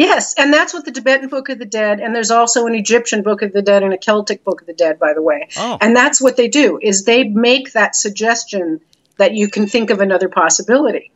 Yes, 0.00 0.32
and 0.38 0.50
that's 0.50 0.72
what 0.72 0.86
the 0.86 0.92
Tibetan 0.92 1.28
Book 1.28 1.50
of 1.50 1.58
the 1.58 1.66
Dead, 1.66 2.00
and 2.00 2.14
there's 2.14 2.30
also 2.30 2.66
an 2.66 2.74
Egyptian 2.74 3.22
Book 3.22 3.42
of 3.42 3.52
the 3.52 3.60
Dead 3.60 3.82
and 3.82 3.92
a 3.92 3.98
Celtic 3.98 4.42
Book 4.44 4.62
of 4.62 4.66
the 4.66 4.72
Dead, 4.72 4.98
by 4.98 5.12
the 5.12 5.20
way. 5.20 5.50
Oh. 5.58 5.76
And 5.78 5.94
that's 5.94 6.22
what 6.22 6.38
they 6.38 6.48
do 6.48 6.78
is 6.80 7.04
they 7.04 7.24
make 7.24 7.72
that 7.72 7.94
suggestion 7.94 8.80
that 9.18 9.34
you 9.34 9.46
can 9.50 9.66
think 9.66 9.90
of 9.90 10.00
another 10.00 10.30
possibility. 10.30 11.10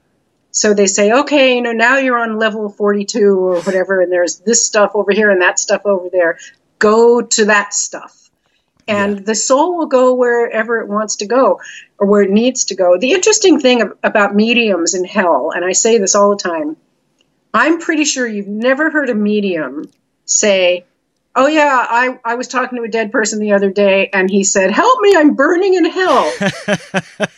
So 0.50 0.75
they 0.75 0.87
say, 0.87 1.12
okay, 1.12 1.55
you 1.55 1.62
know, 1.62 1.73
now 1.73 1.97
you're 1.97 2.19
on 2.19 2.38
level 2.38 2.69
42 2.69 3.38
or 3.38 3.62
whatever, 3.62 4.03
and 4.03 4.12
there's 4.12 4.41
this 4.41 4.67
stuff 4.67 4.91
over 4.95 5.12
here 5.12 5.31
and 5.31 5.41
that 5.41 5.59
stuff 5.59 5.81
over 5.87 6.11
there. 6.12 6.37
Go 6.79 7.23
to 7.23 7.47
that 7.47 7.73
stuff. 7.73 8.29
And 8.87 9.25
the 9.25 9.35
soul 9.35 9.79
will 9.79 9.87
go 9.87 10.12
wherever 10.12 10.83
it 10.83 10.88
wants 10.88 11.17
to 11.17 11.26
go 11.26 11.59
or 11.97 12.07
where 12.07 12.21
it 12.21 12.31
needs 12.31 12.67
to 12.67 12.75
go. 12.75 12.99
The 12.99 13.12
interesting 13.12 13.61
thing 13.61 13.93
about 14.03 14.35
mediums 14.35 14.93
in 14.93 15.07
hell, 15.07 15.53
and 15.57 15.64
I 15.64 15.73
say 15.73 15.97
this 15.97 16.14
all 16.14 16.29
the 16.37 16.37
time, 16.37 16.76
I'm 17.55 17.79
pretty 17.79 18.05
sure 18.05 18.27
you've 18.27 18.49
never 18.49 18.91
heard 18.91 19.09
a 19.09 19.15
medium 19.15 19.89
say, 20.27 20.85
Oh, 21.37 21.47
yeah, 21.49 21.85
I, 21.89 22.19
I 22.25 22.35
was 22.37 22.47
talking 22.47 22.79
to 22.79 22.85
a 22.85 22.89
dead 22.89 23.11
person 23.11 23.41
the 23.41 23.53
other 23.53 23.71
day 23.71 24.09
and 24.13 24.31
he 24.31 24.45
said, 24.45 24.71
Help 24.71 25.01
me, 25.01 25.15
I'm 25.17 25.35
burning 25.35 25.75
in 25.75 25.85
hell. 25.85 26.33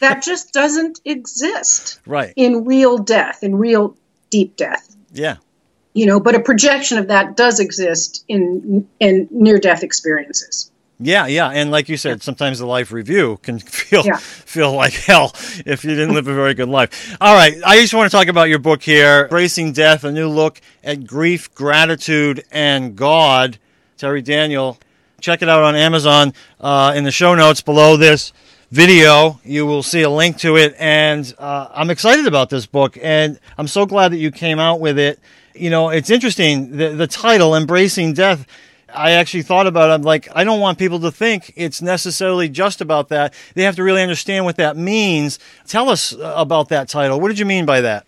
that 0.01 0.23
just 0.23 0.53
doesn't 0.53 1.01
exist 1.05 2.01
Right. 2.07 2.33
in 2.37 2.65
real 2.65 2.99
death, 2.99 3.43
in 3.43 3.57
real 3.57 3.97
deep 4.31 4.57
death. 4.57 4.95
Yeah. 5.13 5.37
You 5.95 6.05
know, 6.07 6.21
but 6.21 6.35
a 6.35 6.41
projection 6.41 6.99
of 6.99 7.09
that 7.09 7.37
does 7.39 7.59
exist 7.59 8.23
in 8.29 8.87
in 9.01 9.29
near 9.31 9.59
death 9.59 9.83
experiences. 9.83 10.71
Yeah, 10.99 11.27
yeah, 11.27 11.49
and 11.51 11.71
like 11.71 11.91
you 11.91 11.99
said, 11.99 12.23
sometimes 12.23 12.59
the 12.59 12.67
life 12.67 12.91
review 12.91 13.39
can 13.43 13.59
feel 13.61 14.03
Yeah. 14.07 14.17
feel 14.17 14.73
like 14.73 14.95
hell 14.95 15.33
if 15.67 15.85
you 15.85 15.91
didn't 15.91 16.15
live 16.15 16.27
a 16.27 16.35
very 16.35 16.55
good 16.55 16.71
life. 16.71 17.17
All 17.21 17.35
right, 17.35 17.55
I 17.67 17.77
just 17.81 17.93
want 17.93 18.11
to 18.11 18.17
talk 18.17 18.29
about 18.29 18.49
your 18.49 18.59
book 18.59 18.83
here, 18.83 19.25
Embracing 19.25 19.73
Death: 19.73 20.05
A 20.05 20.13
New 20.13 20.29
Look 20.29 20.61
at 20.83 21.07
Grief, 21.07 21.55
Gratitude, 21.55 22.45
and 22.51 22.97
God. 22.97 23.59
Terri 23.99 24.25
Daniel, 24.25 24.79
check 25.21 25.43
it 25.43 25.49
out 25.51 25.63
on 25.63 25.75
Amazon. 25.75 26.33
Uh, 26.61 26.93
in 26.97 27.05
the 27.05 27.11
show 27.11 27.35
notes 27.35 27.61
below 27.61 27.97
this 27.99 28.33
video, 28.71 29.39
you 29.45 29.67
will 29.67 29.83
see 29.83 30.01
a 30.03 30.11
link 30.11 30.39
to 30.39 30.57
it, 30.57 30.75
and 30.79 31.35
uh, 31.39 31.69
I'm 31.75 31.91
excited 31.91 32.27
about 32.27 32.49
this 32.49 32.65
book, 32.65 32.97
and 33.03 33.39
I'm 33.59 33.69
so 33.69 33.85
glad 33.85 34.13
that 34.13 34.19
you 34.19 34.31
came 34.31 34.59
out 34.59 34.81
with 34.81 34.99
it. 34.99 35.21
You 35.55 35.69
know, 35.69 35.91
it's 35.91 36.09
interesting 36.09 36.77
the 36.79 36.89
the 36.89 37.07
title, 37.07 37.55
Embracing 37.55 38.15
Death. 38.15 38.47
I 38.97 39.13
actually 39.13 39.43
thought 39.43 39.67
about 39.67 39.91
it. 39.91 39.95
I'm 39.95 40.03
like, 40.03 40.29
I 40.35 40.45
don't 40.45 40.61
want 40.61 40.79
people 40.79 41.01
to 41.01 41.11
think 41.11 41.53
it's 41.57 41.83
necessarily 41.83 42.49
just 42.49 42.81
about 42.81 43.09
that. 43.09 43.35
They 43.55 43.63
have 43.65 43.77
to 43.77 43.83
really 43.83 44.03
understand 44.03 44.45
what 44.45 44.57
that 44.57 44.77
means. 44.77 45.39
Tell 45.67 45.89
us 45.89 46.15
uh, 46.15 46.35
about 46.37 46.71
that 46.71 46.89
title. 46.89 47.21
What 47.21 47.29
did 47.29 47.39
you 47.39 47.47
mean 47.47 47.67
by 47.67 47.83
that? 47.83 48.07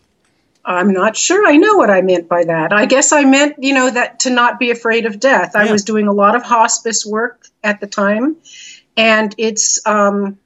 I'm 0.64 0.92
not 0.92 1.16
sure 1.16 1.46
I 1.46 1.56
know 1.56 1.76
what 1.76 1.88
I 1.88 2.02
meant 2.02 2.28
by 2.28 2.44
that. 2.44 2.72
I 2.72 2.84
guess 2.84 3.12
I 3.12 3.24
meant, 3.24 3.56
you 3.58 3.72
know, 3.72 3.90
that 3.90 4.20
to 4.20 4.30
not 4.30 4.58
be 4.58 4.70
afraid 4.70 5.06
of 5.06 5.18
death. 5.18 5.56
I 5.56 5.70
was 5.72 5.82
doing 5.82 6.08
a 6.08 6.12
lot 6.12 6.36
of 6.36 6.42
hospice 6.42 7.06
work 7.06 7.46
at 7.64 7.80
the 7.80 7.86
time, 7.86 8.36
and 8.94 9.34
it's 9.38 9.80
um, 9.86 10.38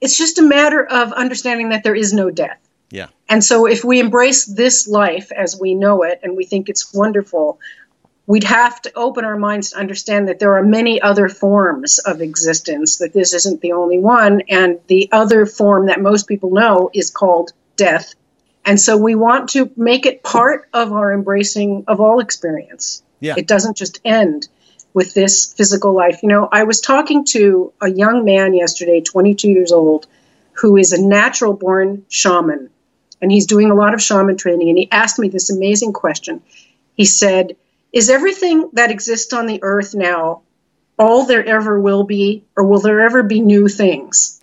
it's 0.00 0.16
just 0.16 0.38
a 0.38 0.42
matter 0.42 0.84
of 0.84 1.12
understanding 1.12 1.70
that 1.70 1.82
there 1.82 1.94
is 1.94 2.12
no 2.12 2.30
death. 2.30 2.60
Yeah. 2.90 3.08
And 3.28 3.42
so, 3.42 3.66
if 3.66 3.82
we 3.82 3.98
embrace 3.98 4.44
this 4.44 4.86
life 4.86 5.32
as 5.32 5.58
we 5.58 5.74
know 5.74 6.04
it 6.04 6.20
and 6.22 6.36
we 6.36 6.44
think 6.44 6.68
it's 6.68 6.94
wonderful, 6.94 7.58
we'd 8.26 8.44
have 8.44 8.80
to 8.82 8.92
open 8.94 9.24
our 9.24 9.36
minds 9.36 9.70
to 9.70 9.78
understand 9.78 10.28
that 10.28 10.38
there 10.38 10.54
are 10.56 10.62
many 10.62 11.00
other 11.00 11.28
forms 11.28 11.98
of 11.98 12.20
existence, 12.20 12.96
that 12.98 13.12
this 13.12 13.34
isn't 13.34 13.60
the 13.60 13.72
only 13.72 13.98
one. 13.98 14.42
And 14.48 14.80
the 14.86 15.08
other 15.12 15.46
form 15.46 15.86
that 15.86 16.00
most 16.00 16.26
people 16.26 16.50
know 16.50 16.90
is 16.94 17.10
called 17.10 17.52
death. 17.76 18.14
And 18.64 18.80
so, 18.80 18.96
we 18.96 19.14
want 19.14 19.50
to 19.50 19.70
make 19.76 20.06
it 20.06 20.22
part 20.22 20.68
of 20.72 20.92
our 20.92 21.12
embracing 21.12 21.84
of 21.86 22.00
all 22.00 22.20
experience. 22.20 23.02
Yeah. 23.20 23.34
It 23.36 23.46
doesn't 23.46 23.76
just 23.76 24.00
end 24.04 24.48
with 24.94 25.12
this 25.12 25.52
physical 25.52 25.92
life. 25.92 26.22
You 26.22 26.30
know, 26.30 26.48
I 26.50 26.64
was 26.64 26.80
talking 26.80 27.26
to 27.26 27.72
a 27.80 27.90
young 27.90 28.24
man 28.24 28.54
yesterday, 28.54 29.02
22 29.02 29.50
years 29.50 29.72
old, 29.72 30.06
who 30.52 30.76
is 30.76 30.92
a 30.92 31.02
natural 31.02 31.52
born 31.52 32.06
shaman. 32.08 32.70
And 33.20 33.30
he's 33.30 33.46
doing 33.46 33.70
a 33.70 33.74
lot 33.74 33.92
of 33.92 34.02
shaman 34.02 34.36
training. 34.36 34.68
And 34.70 34.78
he 34.78 34.90
asked 34.90 35.18
me 35.18 35.28
this 35.28 35.50
amazing 35.50 35.92
question. 35.92 36.42
He 36.94 37.04
said, 37.04 37.56
Is 37.94 38.10
everything 38.10 38.70
that 38.72 38.90
exists 38.90 39.32
on 39.32 39.46
the 39.46 39.60
earth 39.62 39.94
now 39.94 40.42
all 40.98 41.26
there 41.26 41.46
ever 41.46 41.80
will 41.80 42.02
be, 42.02 42.44
or 42.56 42.64
will 42.64 42.80
there 42.80 43.00
ever 43.02 43.22
be 43.22 43.40
new 43.40 43.68
things? 43.68 44.42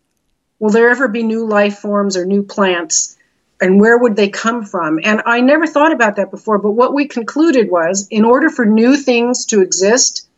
Will 0.60 0.70
there 0.70 0.90
ever 0.90 1.10
be 1.10 1.22
new 1.22 1.46
life 1.46 1.80
forms 1.80 2.16
or 2.16 2.26
new 2.26 2.44
plants? 2.44 3.18
And 3.60 3.78
where 3.78 3.98
would 3.98 4.16
they 4.16 4.30
come 4.30 4.64
from? 4.64 5.02
And 5.04 5.22
I 5.26 5.42
never 5.42 5.68
thought 5.68 5.92
about 5.92 6.16
that 6.16 6.32
before, 6.32 6.60
but 6.60 6.72
what 6.72 6.94
we 6.94 7.10
concluded 7.10 7.70
was 7.70 8.08
in 8.10 8.24
order 8.24 8.50
for 8.50 8.66
new 8.66 8.96
things 8.96 9.46
to 9.48 9.62
exist, 9.62 10.30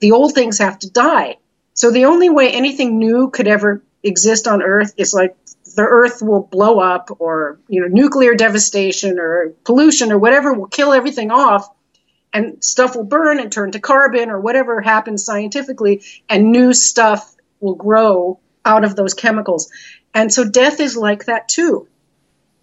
the 0.00 0.12
old 0.12 0.32
things 0.32 0.58
have 0.58 0.78
to 0.78 0.90
die. 0.90 1.36
So 1.74 1.90
the 1.90 2.06
only 2.06 2.30
way 2.30 2.50
anything 2.50 2.98
new 2.98 3.28
could 3.28 3.48
ever 3.48 3.82
exist 4.02 4.48
on 4.48 4.62
Earth 4.62 4.94
is 4.96 5.12
like 5.12 5.36
the 5.74 5.82
Earth 5.82 6.22
will 6.22 6.40
blow 6.40 6.78
up, 6.80 7.10
or 7.18 7.58
you 7.68 7.82
know, 7.82 7.88
nuclear 7.88 8.34
devastation, 8.34 9.18
or 9.18 9.52
pollution, 9.64 10.10
or 10.10 10.18
whatever 10.18 10.54
will 10.54 10.68
kill 10.68 10.94
everything 10.94 11.30
off, 11.30 11.68
and 12.36 12.62
stuff 12.62 12.94
will 12.94 13.04
burn 13.04 13.40
and 13.40 13.50
turn 13.50 13.72
to 13.72 13.80
carbon, 13.80 14.28
or 14.28 14.38
whatever 14.38 14.82
happens 14.82 15.24
scientifically, 15.24 16.02
and 16.28 16.52
new 16.52 16.74
stuff 16.74 17.34
will 17.60 17.76
grow 17.76 18.38
out 18.62 18.84
of 18.84 18.94
those 18.94 19.14
chemicals. 19.14 19.70
And 20.12 20.30
so 20.30 20.46
death 20.46 20.78
is 20.78 20.98
like 20.98 21.24
that 21.24 21.48
too. 21.48 21.88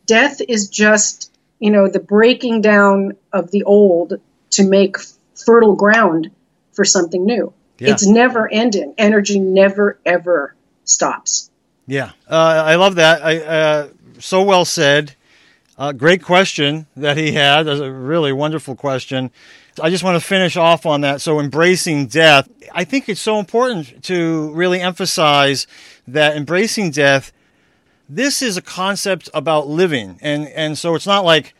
Death 0.05 0.41
is 0.47 0.69
just 0.69 1.31
you 1.59 1.71
know 1.71 1.87
the 1.87 1.99
breaking 1.99 2.61
down 2.61 3.13
of 3.31 3.49
the 3.49 3.63
old 3.63 4.19
to 4.51 4.63
make 4.63 4.97
fertile 5.43 5.75
ground 5.75 6.29
for 6.73 6.85
something 6.85 7.25
new. 7.25 7.51
Yeah. 7.79 7.93
It's 7.93 8.05
never 8.05 8.47
ending. 8.47 8.93
Energy 8.99 9.39
never 9.39 9.97
ever 10.05 10.53
stops. 10.83 11.49
Yeah, 11.87 12.11
uh, 12.29 12.63
I 12.63 12.75
love 12.75 12.95
that. 12.95 13.25
I 13.25 13.39
uh, 13.39 13.87
so 14.19 14.43
well 14.43 14.65
said. 14.65 15.15
Uh, 15.75 15.91
great 15.91 16.21
question 16.21 16.85
that 16.95 17.17
he 17.17 17.31
had. 17.31 17.63
That's 17.63 17.79
a 17.79 17.91
really 17.91 18.31
wonderful 18.31 18.75
question. 18.75 19.31
I 19.81 19.89
just 19.89 20.03
want 20.03 20.21
to 20.21 20.25
finish 20.25 20.55
off 20.55 20.85
on 20.85 21.01
that. 21.01 21.21
So, 21.21 21.39
embracing 21.39 22.07
death, 22.07 22.49
I 22.71 22.83
think 22.83 23.09
it's 23.09 23.21
so 23.21 23.39
important 23.39 24.03
to 24.03 24.51
really 24.53 24.79
emphasize 24.79 25.67
that 26.07 26.35
embracing 26.35 26.91
death, 26.91 27.31
this 28.09 28.41
is 28.41 28.57
a 28.57 28.61
concept 28.61 29.29
about 29.33 29.67
living. 29.67 30.19
And, 30.21 30.47
and 30.49 30.77
so 30.77 30.95
it's 30.95 31.07
not 31.07 31.25
like 31.25 31.55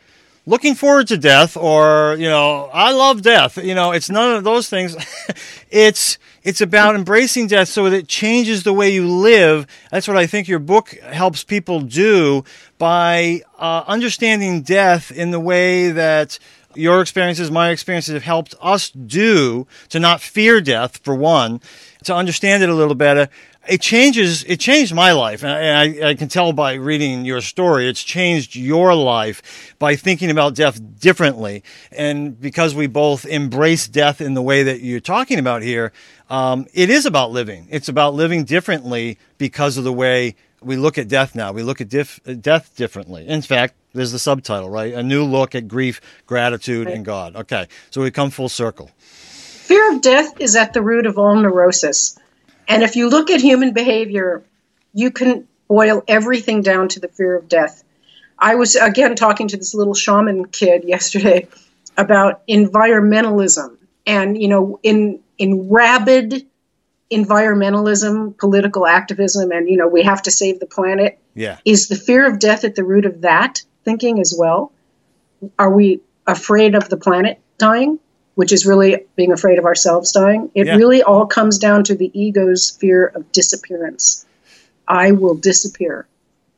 looking 0.46 0.74
forward 0.74 1.08
to 1.08 1.16
death 1.16 1.56
or, 1.56 2.16
you 2.18 2.28
know, 2.28 2.68
I 2.72 2.92
love 2.92 3.22
death. 3.22 3.56
You 3.56 3.74
know, 3.74 3.92
it's 3.92 4.10
none 4.10 4.36
of 4.36 4.44
those 4.44 4.68
things. 4.68 4.96
it's, 5.70 6.18
it's 6.42 6.60
about 6.60 6.94
embracing 6.94 7.46
death 7.46 7.68
so 7.68 7.88
that 7.88 7.96
it 7.96 8.08
changes 8.08 8.62
the 8.62 8.72
way 8.72 8.90
you 8.90 9.08
live. 9.08 9.66
That's 9.90 10.06
what 10.06 10.18
I 10.18 10.26
think 10.26 10.46
your 10.46 10.58
book 10.58 10.90
helps 10.90 11.42
people 11.42 11.80
do 11.80 12.44
by 12.76 13.42
uh, 13.58 13.84
understanding 13.86 14.62
death 14.62 15.10
in 15.10 15.30
the 15.30 15.40
way 15.40 15.90
that 15.92 16.38
your 16.76 17.00
experiences, 17.00 17.50
my 17.50 17.70
experiences 17.70 18.14
have 18.14 18.22
helped 18.22 18.54
us 18.60 18.90
do 18.90 19.66
to 19.88 20.00
not 20.00 20.20
fear 20.20 20.60
death, 20.60 20.98
for 20.98 21.14
one, 21.14 21.60
to 22.04 22.14
understand 22.14 22.62
it 22.62 22.68
a 22.68 22.74
little 22.74 22.94
better. 22.94 23.28
It 23.66 23.80
changes, 23.80 24.44
it 24.44 24.60
changed 24.60 24.94
my 24.94 25.12
life. 25.12 25.42
And 25.42 25.52
I, 25.52 26.10
I, 26.10 26.14
can 26.14 26.28
tell 26.28 26.52
by 26.52 26.74
reading 26.74 27.24
your 27.24 27.40
story, 27.40 27.88
it's 27.88 28.04
changed 28.04 28.54
your 28.54 28.94
life 28.94 29.74
by 29.78 29.96
thinking 29.96 30.30
about 30.30 30.54
death 30.54 30.80
differently. 31.00 31.64
And 31.90 32.38
because 32.38 32.74
we 32.74 32.86
both 32.86 33.24
embrace 33.24 33.88
death 33.88 34.20
in 34.20 34.34
the 34.34 34.42
way 34.42 34.64
that 34.64 34.80
you're 34.80 35.00
talking 35.00 35.38
about 35.38 35.62
here, 35.62 35.92
um, 36.28 36.66
it 36.74 36.90
is 36.90 37.06
about 37.06 37.30
living. 37.30 37.66
It's 37.70 37.88
about 37.88 38.12
living 38.12 38.44
differently 38.44 39.18
because 39.38 39.78
of 39.78 39.84
the 39.84 39.92
way 39.92 40.36
we 40.60 40.76
look 40.76 40.98
at 40.98 41.08
death 41.08 41.34
now. 41.34 41.52
We 41.52 41.62
look 41.62 41.80
at 41.80 41.88
dif- 41.88 42.20
death 42.40 42.74
differently. 42.76 43.26
In 43.26 43.40
fact, 43.40 43.74
there's 43.94 44.12
the 44.12 44.18
subtitle, 44.18 44.68
right? 44.68 44.92
A 44.92 45.02
new 45.02 45.24
look 45.24 45.54
at 45.54 45.68
grief, 45.68 46.00
gratitude, 46.26 46.86
right. 46.86 46.96
and 46.96 47.04
God. 47.04 47.36
Okay, 47.36 47.68
so 47.90 48.02
we 48.02 48.10
come 48.10 48.30
full 48.30 48.48
circle. 48.48 48.90
Fear 48.98 49.94
of 49.94 50.02
death 50.02 50.40
is 50.40 50.56
at 50.56 50.72
the 50.72 50.82
root 50.82 51.06
of 51.06 51.18
all 51.18 51.34
neurosis. 51.36 52.18
And 52.68 52.82
if 52.82 52.96
you 52.96 53.08
look 53.08 53.30
at 53.30 53.40
human 53.40 53.72
behavior, 53.72 54.42
you 54.92 55.10
can 55.10 55.48
boil 55.68 56.02
everything 56.06 56.62
down 56.62 56.88
to 56.88 57.00
the 57.00 57.08
fear 57.08 57.36
of 57.36 57.48
death. 57.48 57.82
I 58.38 58.56
was 58.56 58.74
again 58.74 59.14
talking 59.14 59.48
to 59.48 59.56
this 59.56 59.74
little 59.74 59.94
shaman 59.94 60.46
kid 60.46 60.84
yesterday 60.86 61.48
about 61.96 62.46
environmentalism 62.48 63.76
and 64.06 64.40
you 64.40 64.48
know 64.48 64.80
in 64.82 65.20
in 65.38 65.68
rabid 65.70 66.46
environmentalism, 67.10 68.36
political 68.38 68.86
activism, 68.86 69.52
and 69.52 69.68
you 69.68 69.76
know 69.76 69.88
we 69.88 70.02
have 70.02 70.22
to 70.22 70.30
save 70.30 70.60
the 70.60 70.66
planet. 70.66 71.18
Yeah, 71.34 71.58
is 71.64 71.88
the 71.88 71.96
fear 71.96 72.28
of 72.28 72.38
death 72.38 72.64
at 72.64 72.74
the 72.74 72.84
root 72.84 73.06
of 73.06 73.22
that 73.22 73.62
thinking 73.84 74.20
as 74.20 74.34
well? 74.36 74.72
Are 75.58 75.70
we 75.70 76.00
afraid 76.26 76.74
of 76.74 76.88
the 76.88 76.96
planet 76.96 77.40
dying, 77.58 77.98
which 78.34 78.52
is 78.52 78.66
really 78.66 79.04
being 79.16 79.32
afraid 79.32 79.58
of 79.58 79.64
ourselves 79.64 80.12
dying? 80.12 80.50
It 80.54 80.66
yeah. 80.66 80.76
really 80.76 81.02
all 81.02 81.26
comes 81.26 81.58
down 81.58 81.84
to 81.84 81.94
the 81.94 82.10
ego's 82.18 82.70
fear 82.70 83.06
of 83.06 83.30
disappearance. 83.32 84.26
I 84.86 85.12
will 85.12 85.34
disappear. 85.34 86.06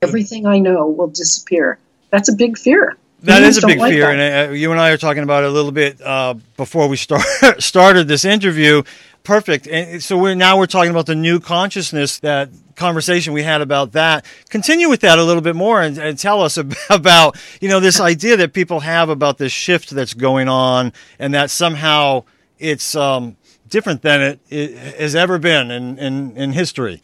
Everything 0.03 0.47
I 0.47 0.59
know 0.59 0.89
will 0.89 1.09
disappear. 1.09 1.79
That's 2.11 2.29
a 2.29 2.35
big 2.35 2.59
fear. 2.59 2.97
That 3.23 3.43
is 3.43 3.63
a 3.63 3.67
big 3.67 3.79
like 3.79 3.93
fear, 3.93 4.07
that. 4.07 4.19
and 4.19 4.51
uh, 4.51 4.55
you 4.55 4.71
and 4.71 4.81
I 4.81 4.91
are 4.91 4.99
talking 4.99 5.23
about 5.23 5.43
it 5.43 5.49
a 5.49 5.53
little 5.53 5.73
bit 5.73 6.01
uh, 6.01 6.35
before 6.57 6.87
we 6.87 6.97
start 6.97 7.25
started 7.59 8.09
this 8.09 8.25
interview. 8.25 8.83
Perfect. 9.27 9.67
And 9.67 10.01
so 10.01 10.17
we're 10.17 10.37
now 10.37 10.57
we're 10.57 10.67
talking 10.67 10.93
about 10.93 11.07
the 11.07 11.17
new 11.17 11.41
consciousness 11.41 12.21
that 12.21 12.49
conversation 12.77 13.33
we 13.33 13.43
had 13.43 13.61
about 13.61 13.91
that. 13.91 14.25
Continue 14.51 14.89
with 14.89 15.01
that 15.01 15.19
a 15.19 15.25
little 15.25 15.43
bit 15.43 15.57
more 15.57 15.83
and, 15.83 15.99
and 15.99 16.17
tell 16.17 16.43
us 16.43 16.57
about 16.91 17.37
you 17.61 17.69
know 17.69 17.81
this 17.81 17.99
idea 17.99 18.37
that 18.37 18.53
people 18.53 18.79
have 18.79 19.09
about 19.09 19.37
this 19.37 19.51
shift 19.51 19.91
that's 19.91 20.15
going 20.15 20.49
on, 20.49 20.93
and 21.19 21.35
that 21.35 21.51
somehow 21.51 22.23
it's 22.61 22.95
um, 22.95 23.37
different 23.69 24.03
than 24.03 24.23
it, 24.23 24.41
it, 24.49 24.79
has 24.97 25.17
ever 25.17 25.41
been 25.41 25.73
in, 25.73 25.99
in, 25.99 26.37
in 26.37 26.53
history 26.53 27.03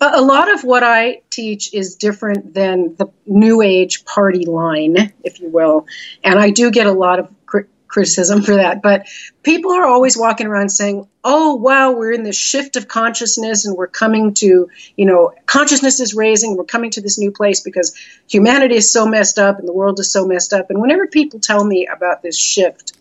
a 0.00 0.22
lot 0.22 0.50
of 0.50 0.64
what 0.64 0.82
I 0.82 1.20
teach 1.28 1.74
is 1.74 1.94
different 1.94 2.54
than 2.54 2.94
the 2.96 3.06
New 3.26 3.60
Age 3.60 4.04
party 4.06 4.46
line, 4.46 5.12
if 5.22 5.40
you 5.40 5.50
will. 5.50 5.86
And 6.24 6.38
I 6.38 6.50
do 6.50 6.70
get 6.70 6.86
a 6.86 6.92
lot 6.92 7.18
of 7.18 7.39
criticism 7.90 8.42
for 8.42 8.54
that. 8.54 8.80
But 8.80 9.06
people 9.42 9.72
are 9.72 9.84
always 9.84 10.16
walking 10.16 10.46
around 10.46 10.70
saying, 10.70 11.06
oh, 11.24 11.56
wow, 11.56 11.92
we're 11.92 12.12
in 12.12 12.22
this 12.22 12.38
shift 12.38 12.76
of 12.76 12.88
consciousness 12.88 13.66
and 13.66 13.76
we're 13.76 13.88
coming 13.88 14.32
to, 14.34 14.70
you 14.96 15.06
know, 15.06 15.32
consciousness 15.44 16.00
is 16.00 16.14
raising. 16.14 16.56
We're 16.56 16.64
coming 16.64 16.90
to 16.92 17.02
this 17.02 17.18
new 17.18 17.30
place 17.30 17.60
because 17.60 17.94
humanity 18.28 18.76
is 18.76 18.90
so 18.90 19.06
messed 19.06 19.38
up 19.38 19.58
and 19.58 19.68
the 19.68 19.72
world 19.72 20.00
is 20.00 20.10
so 20.10 20.26
messed 20.26 20.52
up. 20.52 20.70
And 20.70 20.80
whenever 20.80 21.06
people 21.06 21.40
tell 21.40 21.62
me 21.62 21.86
about 21.86 22.22
this 22.22 22.38
shift, 22.38 22.92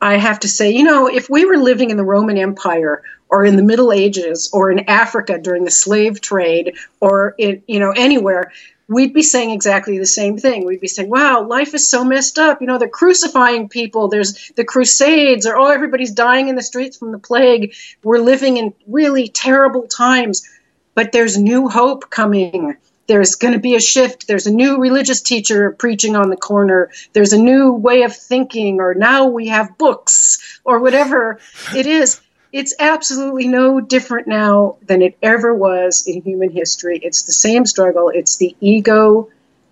I 0.00 0.16
have 0.16 0.40
to 0.40 0.48
say, 0.48 0.70
you 0.70 0.84
know, 0.84 1.08
if 1.08 1.28
we 1.28 1.44
were 1.44 1.58
living 1.58 1.90
in 1.90 1.96
the 1.96 2.04
Roman 2.04 2.38
Empire 2.38 3.02
or 3.30 3.44
in 3.44 3.56
the 3.56 3.62
Middle 3.62 3.92
Ages 3.92 4.50
or 4.52 4.70
in 4.70 4.88
Africa 4.88 5.38
during 5.38 5.64
the 5.64 5.70
slave 5.70 6.20
trade 6.20 6.76
or 7.00 7.34
you 7.38 7.80
know, 7.80 7.92
anywhere, 7.96 8.52
we'd 8.88 9.12
be 9.12 9.22
saying 9.22 9.50
exactly 9.50 9.98
the 9.98 10.06
same 10.06 10.38
thing. 10.38 10.64
We'd 10.64 10.80
be 10.80 10.88
saying, 10.88 11.10
wow, 11.10 11.42
life 11.42 11.74
is 11.74 11.88
so 11.88 12.04
messed 12.04 12.38
up. 12.38 12.60
You 12.60 12.66
know, 12.66 12.78
they're 12.78 12.88
crucifying 12.88 13.68
people. 13.68 14.08
There's 14.08 14.50
the 14.56 14.64
crusades 14.64 15.46
or, 15.46 15.58
oh, 15.58 15.66
everybody's 15.66 16.12
dying 16.12 16.48
in 16.48 16.56
the 16.56 16.62
streets 16.62 16.96
from 16.96 17.12
the 17.12 17.18
plague. 17.18 17.74
We're 18.02 18.18
living 18.18 18.56
in 18.56 18.74
really 18.86 19.28
terrible 19.28 19.86
times, 19.86 20.48
but 20.94 21.12
there's 21.12 21.36
new 21.36 21.68
hope 21.68 22.08
coming. 22.10 22.76
There's 23.08 23.36
going 23.36 23.54
to 23.54 23.60
be 23.60 23.74
a 23.74 23.80
shift. 23.80 24.26
There's 24.26 24.46
a 24.46 24.52
new 24.52 24.78
religious 24.78 25.22
teacher 25.22 25.72
preaching 25.72 26.16
on 26.16 26.28
the 26.28 26.36
corner. 26.36 26.90
There's 27.12 27.32
a 27.32 27.38
new 27.38 27.72
way 27.72 28.02
of 28.02 28.14
thinking, 28.14 28.80
or 28.80 28.94
now 28.94 29.26
we 29.26 29.48
have 29.48 29.78
books, 29.78 30.60
or 30.64 30.80
whatever 30.80 31.40
it 31.74 31.86
is 31.86 32.20
it's 32.52 32.74
absolutely 32.78 33.46
no 33.48 33.80
different 33.80 34.26
now 34.26 34.76
than 34.86 35.02
it 35.02 35.18
ever 35.22 35.54
was 35.54 36.06
in 36.06 36.22
human 36.22 36.50
history. 36.50 36.98
It's 37.02 37.24
the 37.24 37.32
same 37.32 37.66
struggle. 37.66 38.08
It's 38.08 38.36
the 38.36 38.56
ego 38.60 39.28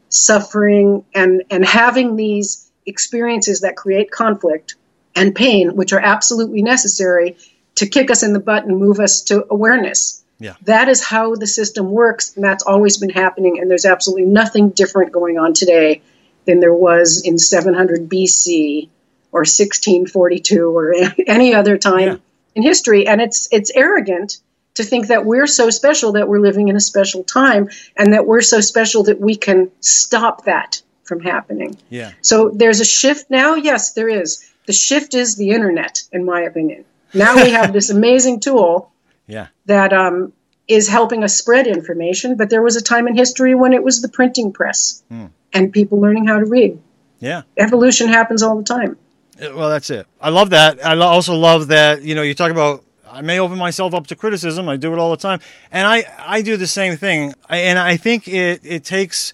suffering 0.09 1.05
and, 1.15 1.43
and 1.51 1.65
having 1.65 2.17
these 2.17 2.71
experiences 2.85 3.63
that 3.63 3.77
create 3.77 4.11
conflict 4.11 4.75
and 5.15 5.35
pain, 5.35 5.75
which 5.75 5.93
are 5.93 6.01
absolutely 6.01 6.63
necessary 6.63 7.37
to 7.77 7.87
kick 7.87 8.11
us 8.11 8.23
in 8.23 8.33
the 8.33 8.41
butt 8.41 8.65
and 8.65 8.79
move 8.79 9.01
us 9.01 9.23
to 9.23 9.47
awareness. 9.51 10.23
Yeah. 10.39 10.55
That 10.63 10.89
is 10.89 11.03
how 11.03 11.35
the 11.35 11.47
system 11.47 11.91
works, 11.91 12.37
and 12.37 12.45
that's 12.45 12.63
always 12.63 12.99
been 12.99 13.11
happening, 13.11 13.59
and 13.59 13.71
there's 13.71 13.87
absolutely 13.87 14.27
nothing 14.27 14.69
different 14.69 15.13
going 15.13 15.39
on 15.39 15.55
today 15.55 16.03
than 16.45 16.61
there 16.61 16.75
was 16.75 17.23
in 17.23 17.39
700 17.39 18.09
BC 18.09 18.91
or 19.33 19.41
1642 19.41 20.77
or 20.77 20.95
any 21.27 21.55
other 21.55 21.79
time. 21.79 22.01
Yeah 22.01 22.17
in 22.57 22.63
history, 22.63 23.07
and 23.07 23.21
it's 23.21 23.49
it's 23.53 23.71
arrogant 23.75 24.39
to 24.75 24.83
think 24.83 25.07
that 25.09 25.25
we're 25.25 25.47
so 25.47 25.71
special 25.71 26.13
that 26.13 26.29
we're 26.29 26.41
living 26.41 26.69
in 26.69 26.77
a 26.77 26.81
special 26.81 27.23
time, 27.23 27.69
and 27.97 28.13
that 28.13 28.27
we're 28.27 28.41
so 28.41 28.61
special 28.61 29.05
that 29.05 29.21
we 29.21 29.37
can 29.37 29.71
stop 29.81 30.45
that 30.47 30.83
from 31.05 31.21
happening. 31.21 31.77
Yeah. 31.89 32.13
So 32.21 32.51
there's 32.53 32.81
a 32.81 32.85
shift 32.85 33.31
now. 33.31 33.55
Yes, 33.55 33.93
there 33.93 34.09
is. 34.09 34.45
The 34.67 34.73
shift 34.73 35.15
is 35.15 35.37
the 35.37 35.51
internet, 35.51 36.03
in 36.11 36.25
my 36.25 36.43
opinion. 36.43 36.85
Now 37.15 37.37
we 37.37 37.51
have 37.51 37.73
this 37.73 37.91
amazing 37.99 38.41
tool. 38.41 38.91
Yeah. 39.29 39.49
That 39.67 39.93
um, 39.93 40.33
is 40.69 40.89
helping 40.89 41.25
us 41.25 41.37
spread 41.37 41.67
information, 41.67 42.37
but 42.37 42.51
there 42.51 42.63
was 42.63 42.77
a 42.77 42.83
time 42.83 43.07
in 43.07 43.17
history 43.17 43.55
when 43.55 43.73
it 43.73 43.83
was 43.83 44.03
the 44.03 44.09
printing 44.09 44.53
press 44.53 45.03
hmm. 45.09 45.27
and 45.53 45.73
people 45.73 46.01
learning 46.01 46.27
how 46.27 46.39
to 46.39 46.45
read. 46.45 46.81
Yeah. 47.19 47.43
Evolution 47.57 48.09
happens 48.09 48.43
all 48.43 48.57
the 48.57 48.65
time. 48.65 48.97
Uh, 49.41 49.55
well, 49.55 49.69
that's 49.69 49.91
it. 49.91 50.07
I 50.21 50.31
love 50.31 50.51
that. 50.51 50.85
I 50.85 50.97
also 50.97 51.35
love 51.35 51.69
that, 51.69 52.03
you 52.03 52.15
know, 52.15 52.23
you 52.23 52.35
talk 52.35 52.51
about 52.51 52.85
I 53.17 53.23
may 53.23 53.39
open 53.39 53.57
myself 53.57 53.95
up 53.95 54.07
to 54.09 54.17
criticism. 54.17 54.69
I 54.69 54.77
do 54.77 54.93
it 54.93 54.99
all 54.99 55.11
the 55.11 55.17
time. 55.17 55.41
And 55.73 55.87
I, 55.87 56.05
I 56.19 56.43
do 56.43 56.59
the 56.59 56.67
same 56.67 56.97
thing. 56.99 57.35
And 57.49 57.79
I 57.79 57.97
think 57.97 58.29
it, 58.29 58.61
it 58.63 58.85
takes 58.85 59.33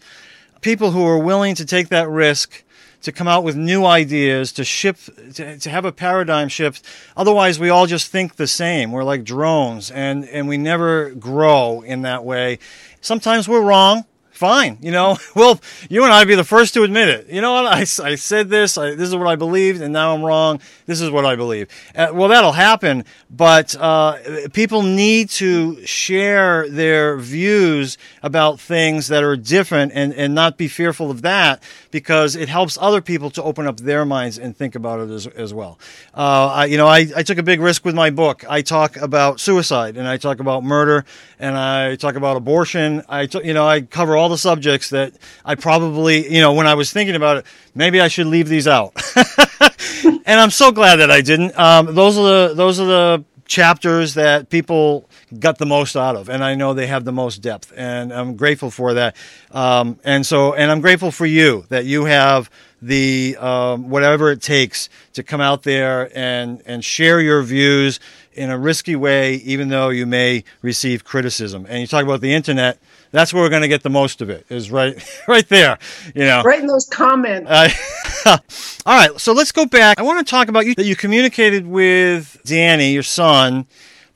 people 0.60 0.92
who 0.92 1.04
are 1.04 1.18
willing 1.18 1.56
to 1.56 1.64
take 1.64 1.88
that 1.88 2.08
risk 2.08 2.62
to 3.00 3.10
come 3.10 3.26
out 3.26 3.42
with 3.42 3.56
new 3.56 3.84
ideas, 3.84 4.52
to 4.52 4.64
shift, 4.64 5.34
to, 5.34 5.58
to 5.58 5.70
have 5.70 5.84
a 5.84 5.90
paradigm 5.90 6.48
shift. 6.48 6.86
Otherwise, 7.16 7.58
we 7.58 7.70
all 7.70 7.86
just 7.86 8.12
think 8.12 8.36
the 8.36 8.46
same. 8.46 8.92
We're 8.92 9.02
like 9.02 9.24
drones 9.24 9.90
and, 9.90 10.24
and 10.26 10.46
we 10.46 10.58
never 10.58 11.10
grow 11.10 11.80
in 11.80 12.02
that 12.02 12.24
way. 12.24 12.60
Sometimes 13.00 13.48
we're 13.48 13.62
wrong 13.62 14.04
fine. 14.42 14.76
You 14.80 14.90
know, 14.90 15.18
well, 15.36 15.60
you 15.88 16.02
and 16.02 16.12
I'd 16.12 16.26
be 16.26 16.34
the 16.34 16.42
first 16.42 16.74
to 16.74 16.82
admit 16.82 17.08
it. 17.08 17.28
You 17.28 17.40
know 17.40 17.52
what? 17.52 17.66
I, 17.66 17.82
I 17.82 18.16
said 18.16 18.48
this. 18.48 18.76
I, 18.76 18.96
this 18.96 19.08
is 19.08 19.14
what 19.14 19.28
I 19.28 19.36
believed, 19.36 19.80
and 19.80 19.92
now 19.92 20.12
I'm 20.14 20.22
wrong. 20.22 20.60
This 20.84 21.00
is 21.00 21.10
what 21.10 21.24
I 21.24 21.36
believe. 21.36 21.68
Uh, 21.94 22.08
well, 22.12 22.28
that'll 22.28 22.50
happen, 22.50 23.04
but 23.30 23.76
uh, 23.76 24.18
people 24.52 24.82
need 24.82 25.30
to 25.30 25.86
share 25.86 26.68
their 26.68 27.18
views 27.18 27.98
about 28.20 28.58
things 28.58 29.06
that 29.08 29.22
are 29.22 29.36
different 29.36 29.92
and, 29.94 30.12
and 30.12 30.34
not 30.34 30.56
be 30.56 30.66
fearful 30.66 31.08
of 31.08 31.22
that 31.22 31.62
because 31.92 32.34
it 32.34 32.48
helps 32.48 32.76
other 32.80 33.00
people 33.00 33.30
to 33.30 33.42
open 33.44 33.68
up 33.68 33.76
their 33.76 34.04
minds 34.04 34.38
and 34.38 34.56
think 34.56 34.74
about 34.74 34.98
it 34.98 35.10
as, 35.10 35.28
as 35.28 35.54
well. 35.54 35.78
Uh, 36.14 36.48
I, 36.48 36.64
you 36.64 36.78
know, 36.78 36.88
I, 36.88 37.06
I 37.14 37.22
took 37.22 37.38
a 37.38 37.42
big 37.44 37.60
risk 37.60 37.84
with 37.84 37.94
my 37.94 38.10
book. 38.10 38.44
I 38.48 38.62
talk 38.62 38.96
about 38.96 39.38
suicide 39.38 39.96
and 39.96 40.08
I 40.08 40.16
talk 40.16 40.40
about 40.40 40.64
murder 40.64 41.04
and 41.38 41.56
I 41.56 41.94
talk 41.94 42.16
about 42.16 42.36
abortion. 42.36 43.02
I, 43.08 43.26
t- 43.26 43.42
you 43.44 43.54
know, 43.54 43.68
I 43.68 43.82
cover 43.82 44.16
all 44.16 44.31
the 44.32 44.38
subjects 44.38 44.90
that 44.90 45.14
I 45.44 45.54
probably, 45.54 46.32
you 46.32 46.40
know, 46.40 46.52
when 46.52 46.66
I 46.66 46.74
was 46.74 46.92
thinking 46.92 47.14
about 47.14 47.38
it, 47.38 47.46
maybe 47.74 48.00
I 48.00 48.08
should 48.08 48.26
leave 48.26 48.48
these 48.48 48.66
out. 48.66 48.92
and 50.04 50.40
I'm 50.40 50.50
so 50.50 50.72
glad 50.72 50.96
that 50.96 51.10
I 51.10 51.20
didn't. 51.20 51.58
Um, 51.58 51.94
those 51.94 52.18
are 52.18 52.48
the 52.48 52.54
those 52.54 52.80
are 52.80 52.86
the 52.86 53.24
chapters 53.46 54.14
that 54.14 54.48
people 54.48 55.08
got 55.38 55.58
the 55.58 55.66
most 55.66 55.96
out 55.96 56.16
of, 56.16 56.28
and 56.28 56.42
I 56.42 56.54
know 56.54 56.74
they 56.74 56.86
have 56.86 57.04
the 57.04 57.12
most 57.12 57.38
depth, 57.38 57.72
and 57.76 58.12
I'm 58.12 58.36
grateful 58.36 58.70
for 58.70 58.94
that. 58.94 59.16
Um, 59.50 59.98
and 60.04 60.24
so, 60.26 60.54
and 60.54 60.70
I'm 60.70 60.80
grateful 60.80 61.10
for 61.10 61.26
you 61.26 61.64
that 61.68 61.84
you 61.84 62.06
have 62.06 62.50
the 62.80 63.36
um, 63.38 63.88
whatever 63.90 64.30
it 64.30 64.42
takes 64.42 64.88
to 65.12 65.22
come 65.22 65.40
out 65.40 65.62
there 65.62 66.10
and 66.16 66.62
and 66.66 66.84
share 66.84 67.20
your 67.20 67.42
views 67.42 68.00
in 68.34 68.50
a 68.50 68.58
risky 68.58 68.96
way, 68.96 69.34
even 69.36 69.68
though 69.68 69.90
you 69.90 70.06
may 70.06 70.44
receive 70.62 71.04
criticism. 71.04 71.66
And 71.68 71.80
you 71.80 71.86
talk 71.86 72.04
about 72.04 72.20
the 72.20 72.32
internet. 72.34 72.78
That's 73.12 73.32
where 73.32 73.42
we're 73.42 73.50
going 73.50 73.62
to 73.62 73.68
get 73.68 73.82
the 73.82 73.90
most 73.90 74.20
of 74.20 74.30
it. 74.30 74.46
Is 74.48 74.70
right, 74.70 74.96
right 75.28 75.48
there. 75.48 75.78
You 76.14 76.24
know, 76.24 76.42
right 76.42 76.60
in 76.60 76.66
those 76.66 76.86
comments. 76.86 77.48
Uh, 77.48 77.68
all 78.86 78.98
right, 78.98 79.20
so 79.20 79.32
let's 79.32 79.52
go 79.52 79.66
back. 79.66 80.00
I 80.00 80.02
want 80.02 80.26
to 80.26 80.30
talk 80.30 80.48
about 80.48 80.66
you 80.66 80.74
that 80.74 80.86
you 80.86 80.96
communicated 80.96 81.66
with 81.66 82.40
Danny, 82.44 82.92
your 82.92 83.02
son, 83.02 83.66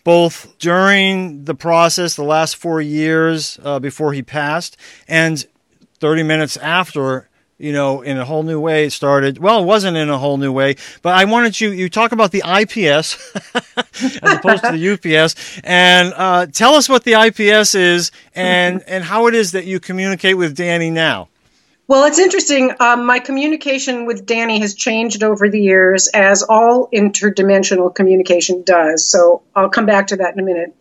both 0.03 0.59
during 0.59 1.45
the 1.45 1.55
process, 1.55 2.17
the 2.17 2.25
last 2.25 2.57
four 2.57 2.81
years 2.81 3.61
uh, 3.63 3.79
before 3.79 4.13
he 4.13 4.23
passed, 4.23 4.77
and 5.07 5.47
30 5.99 6.23
minutes 6.23 6.57
after 6.57 7.29
you 7.59 7.73
know, 7.73 8.03
in 8.03 8.19
a 8.19 8.25
whole 8.25 8.42
new 8.42 8.61
way. 8.61 8.87
It 8.87 8.92
started. 8.92 9.38
Well, 9.38 9.62
it 9.62 9.66
wasn't 9.66 9.97
in 9.97 10.11
a 10.11 10.19
whole 10.19 10.37
new 10.37 10.53
way, 10.53 10.77
but 11.03 11.14
I 11.14 11.25
wanted 11.25 11.61
you. 11.61 11.71
You 11.71 11.88
talk 11.88 12.12
about 12.12 12.33
the 12.33 12.42
IPS 12.47 13.16
as 14.23 14.38
opposed 14.38 14.64
to 14.64 14.73
the 14.73 15.14
UPS, 15.16 15.61
and 15.64 16.12
uh, 16.16 16.47
tell 16.47 16.75
us 16.75 16.88
what 16.88 17.05
the 17.05 17.14
IPS 17.14 17.75
is 17.75 18.11
and 18.35 18.83
and 18.87 19.05
how 19.05 19.27
it 19.27 19.35
is 19.35 19.53
that 19.53 19.64
you 19.64 19.81
communicate 19.81 20.37
with 20.37 20.57
Danny 20.57 20.90
now. 20.90 21.29
Well, 21.88 22.05
it's 22.05 22.19
interesting. 22.19 22.73
Um, 22.81 23.07
my 23.07 23.21
communication 23.21 24.07
with 24.07 24.27
Danny 24.27 24.59
has 24.59 24.75
changed 24.75 25.23
over 25.23 25.49
the 25.49 25.61
years, 25.61 26.09
as 26.09 26.42
all 26.42 26.88
interdimensional 26.92 27.95
communication 27.95 28.64
does. 28.64 29.05
So 29.05 29.42
I'll 29.55 29.69
come 29.69 29.87
back 29.87 30.09
to 30.09 30.16
that 30.16 30.35
in 30.35 30.40
a 30.40 30.42
minute. 30.42 30.75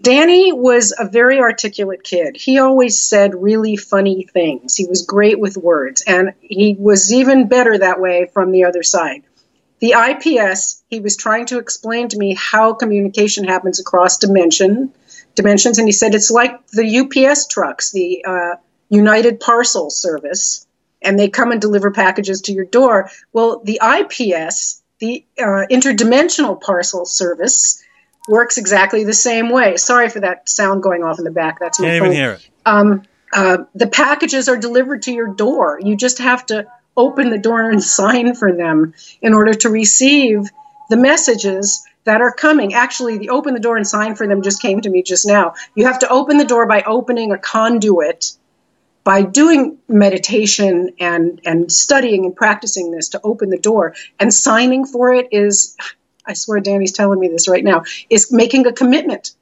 Danny 0.00 0.52
was 0.52 0.94
a 0.98 1.08
very 1.08 1.40
articulate 1.40 2.04
kid. 2.04 2.36
He 2.36 2.58
always 2.58 3.00
said 3.00 3.34
really 3.34 3.76
funny 3.76 4.28
things. 4.30 4.76
He 4.76 4.86
was 4.86 5.02
great 5.02 5.40
with 5.40 5.56
words, 5.56 6.02
and 6.06 6.34
he 6.40 6.76
was 6.78 7.12
even 7.12 7.48
better 7.48 7.78
that 7.78 8.00
way 8.00 8.30
from 8.32 8.52
the 8.52 8.64
other 8.64 8.82
side. 8.82 9.22
The 9.78 9.94
IPS, 9.94 10.82
he 10.88 11.00
was 11.00 11.16
trying 11.16 11.46
to 11.46 11.58
explain 11.58 12.08
to 12.08 12.18
me 12.18 12.34
how 12.34 12.74
communication 12.74 13.44
happens 13.44 13.80
across 13.80 14.18
dimension 14.18 14.92
dimensions, 15.36 15.78
and 15.78 15.86
he 15.86 15.92
said 15.92 16.14
it's 16.14 16.30
like 16.30 16.66
the 16.68 16.98
UPS 16.98 17.46
trucks, 17.46 17.92
the 17.92 18.24
uh, 18.26 18.56
United 18.88 19.38
Parcel 19.38 19.90
Service, 19.90 20.66
and 21.02 21.18
they 21.18 21.28
come 21.28 21.52
and 21.52 21.60
deliver 21.60 21.90
packages 21.90 22.40
to 22.42 22.52
your 22.52 22.64
door. 22.64 23.10
Well, 23.32 23.60
the 23.62 23.80
IPS, 23.82 24.82
the 24.98 25.24
uh, 25.38 25.66
Interdimensional 25.70 26.60
Parcel 26.60 27.04
Service, 27.04 27.82
works 28.28 28.58
exactly 28.58 29.04
the 29.04 29.14
same 29.14 29.50
way. 29.50 29.76
Sorry 29.76 30.08
for 30.08 30.20
that 30.20 30.48
sound 30.48 30.82
going 30.82 31.04
off 31.04 31.18
in 31.18 31.24
the 31.24 31.30
back. 31.30 31.58
That's 31.60 31.80
my 31.80 31.88
Can't 31.88 31.98
phone. 32.00 32.12
even 32.12 32.16
hear 32.16 32.32
it. 32.32 32.50
Um, 32.64 33.02
uh, 33.32 33.58
the 33.74 33.86
packages 33.86 34.48
are 34.48 34.56
delivered 34.56 35.02
to 35.02 35.12
your 35.12 35.28
door. 35.28 35.80
You 35.82 35.96
just 35.96 36.18
have 36.18 36.46
to 36.46 36.66
open 36.96 37.30
the 37.30 37.38
door 37.38 37.70
and 37.70 37.82
sign 37.98 38.34
for 38.34 38.52
them 38.52 38.94
in 39.20 39.34
order 39.34 39.54
to 39.54 39.68
receive 39.68 40.50
the 40.88 40.96
messages 40.96 41.84
that 42.04 42.20
are 42.20 42.32
coming. 42.32 42.74
Actually, 42.74 43.18
the 43.18 43.30
open 43.30 43.54
the 43.54 43.60
door 43.60 43.76
and 43.76 43.86
sign 43.86 44.14
for 44.14 44.26
them 44.26 44.42
just 44.42 44.62
came 44.62 44.80
to 44.80 44.90
me 44.90 45.02
just 45.02 45.26
now. 45.26 45.54
You 45.74 45.86
have 45.86 45.98
to 46.00 46.08
open 46.08 46.38
the 46.38 46.44
door 46.44 46.66
by 46.66 46.82
opening 46.82 47.32
a 47.32 47.38
conduit 47.38 48.32
by 49.06 49.22
doing 49.22 49.78
meditation 49.88 50.90
and 50.98 51.40
and 51.44 51.70
studying 51.70 52.24
and 52.24 52.34
practicing 52.34 52.90
this 52.90 53.10
to 53.10 53.20
open 53.22 53.50
the 53.50 53.58
door 53.58 53.94
and 54.18 54.34
signing 54.34 54.84
for 54.84 55.14
it 55.14 55.28
is 55.30 55.76
I 56.26 56.34
swear 56.34 56.60
Danny's 56.60 56.92
telling 56.92 57.20
me 57.20 57.28
this 57.28 57.48
right 57.48 57.64
now, 57.64 57.84
is 58.10 58.32
making 58.32 58.66
a 58.66 58.72
commitment. 58.72 59.32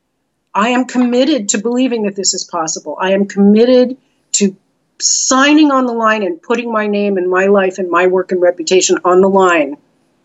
I 0.54 0.70
am 0.70 0.84
committed 0.84 1.50
to 1.50 1.58
believing 1.58 2.02
that 2.04 2.14
this 2.14 2.34
is 2.34 2.44
possible. 2.44 2.96
I 3.00 3.12
am 3.12 3.26
committed 3.26 3.96
to 4.32 4.56
signing 5.00 5.70
on 5.70 5.86
the 5.86 5.92
line 5.92 6.22
and 6.22 6.40
putting 6.40 6.70
my 6.72 6.86
name 6.86 7.16
and 7.16 7.28
my 7.28 7.46
life 7.46 7.78
and 7.78 7.90
my 7.90 8.06
work 8.06 8.32
and 8.32 8.40
reputation 8.40 8.98
on 9.04 9.20
the 9.20 9.28
line 9.28 9.76